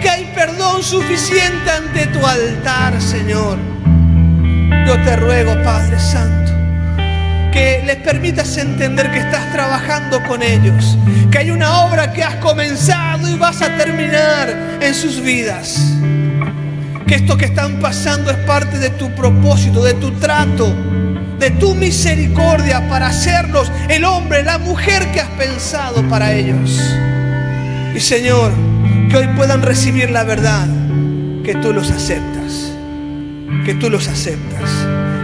que 0.00 0.08
hay 0.08 0.24
perdón 0.34 0.82
suficiente 0.82 1.70
ante 1.70 2.06
tu 2.06 2.24
altar, 2.24 2.98
Señor. 2.98 3.58
Yo 4.86 5.02
te 5.04 5.16
ruego, 5.16 5.52
Padre 5.62 6.00
Santo, 6.00 6.50
que 7.52 7.82
les 7.84 7.96
permitas 7.96 8.56
entender 8.56 9.10
que 9.10 9.18
estás 9.18 9.52
trabajando 9.52 10.22
con 10.22 10.42
ellos, 10.42 10.96
que 11.30 11.38
hay 11.38 11.50
una 11.50 11.82
obra 11.82 12.10
que 12.14 12.22
has 12.24 12.36
comenzado 12.36 13.28
y 13.28 13.36
vas 13.36 13.60
a 13.60 13.76
terminar 13.76 14.48
en 14.80 14.94
sus 14.94 15.20
vidas. 15.20 15.78
Que 17.06 17.16
esto 17.16 17.36
que 17.36 17.46
están 17.46 17.80
pasando 17.80 18.30
es 18.30 18.38
parte 18.38 18.78
de 18.78 18.88
tu 18.90 19.14
propósito, 19.14 19.84
de 19.84 19.92
tu 19.92 20.10
trato, 20.12 20.74
de 21.38 21.50
tu 21.50 21.74
misericordia 21.74 22.88
para 22.88 23.08
hacerlos 23.08 23.70
el 23.90 24.06
hombre, 24.06 24.42
la 24.42 24.56
mujer 24.56 25.06
que 25.12 25.20
has 25.20 25.28
pensado 25.30 26.02
para 26.08 26.32
ellos. 26.32 26.80
Y 27.94 28.00
Señor, 28.00 28.52
que 29.08 29.16
hoy 29.16 29.26
puedan 29.36 29.62
recibir 29.62 30.10
la 30.10 30.24
verdad, 30.24 30.66
que 31.44 31.54
tú 31.54 31.72
los 31.72 31.90
aceptas, 31.90 32.72
que 33.64 33.74
tú 33.74 33.88
los 33.90 34.08
aceptas, 34.08 34.70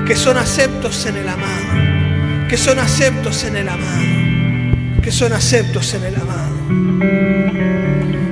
que 0.06 0.16
son 0.16 0.38
aceptos 0.38 1.06
en 1.06 1.16
el 1.16 1.28
amado, 1.28 2.48
que 2.48 2.56
son 2.56 2.78
aceptos 2.78 3.44
en 3.44 3.56
el 3.56 3.68
amado, 3.68 5.00
que 5.02 5.10
son 5.10 5.32
aceptos 5.32 5.94
en 5.94 6.04
el 6.04 6.16
amado. 6.16 6.56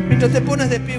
Mientras 0.09 0.32
te 0.32 0.40
pones 0.40 0.70
de 0.70 0.80
pie, 0.80 0.98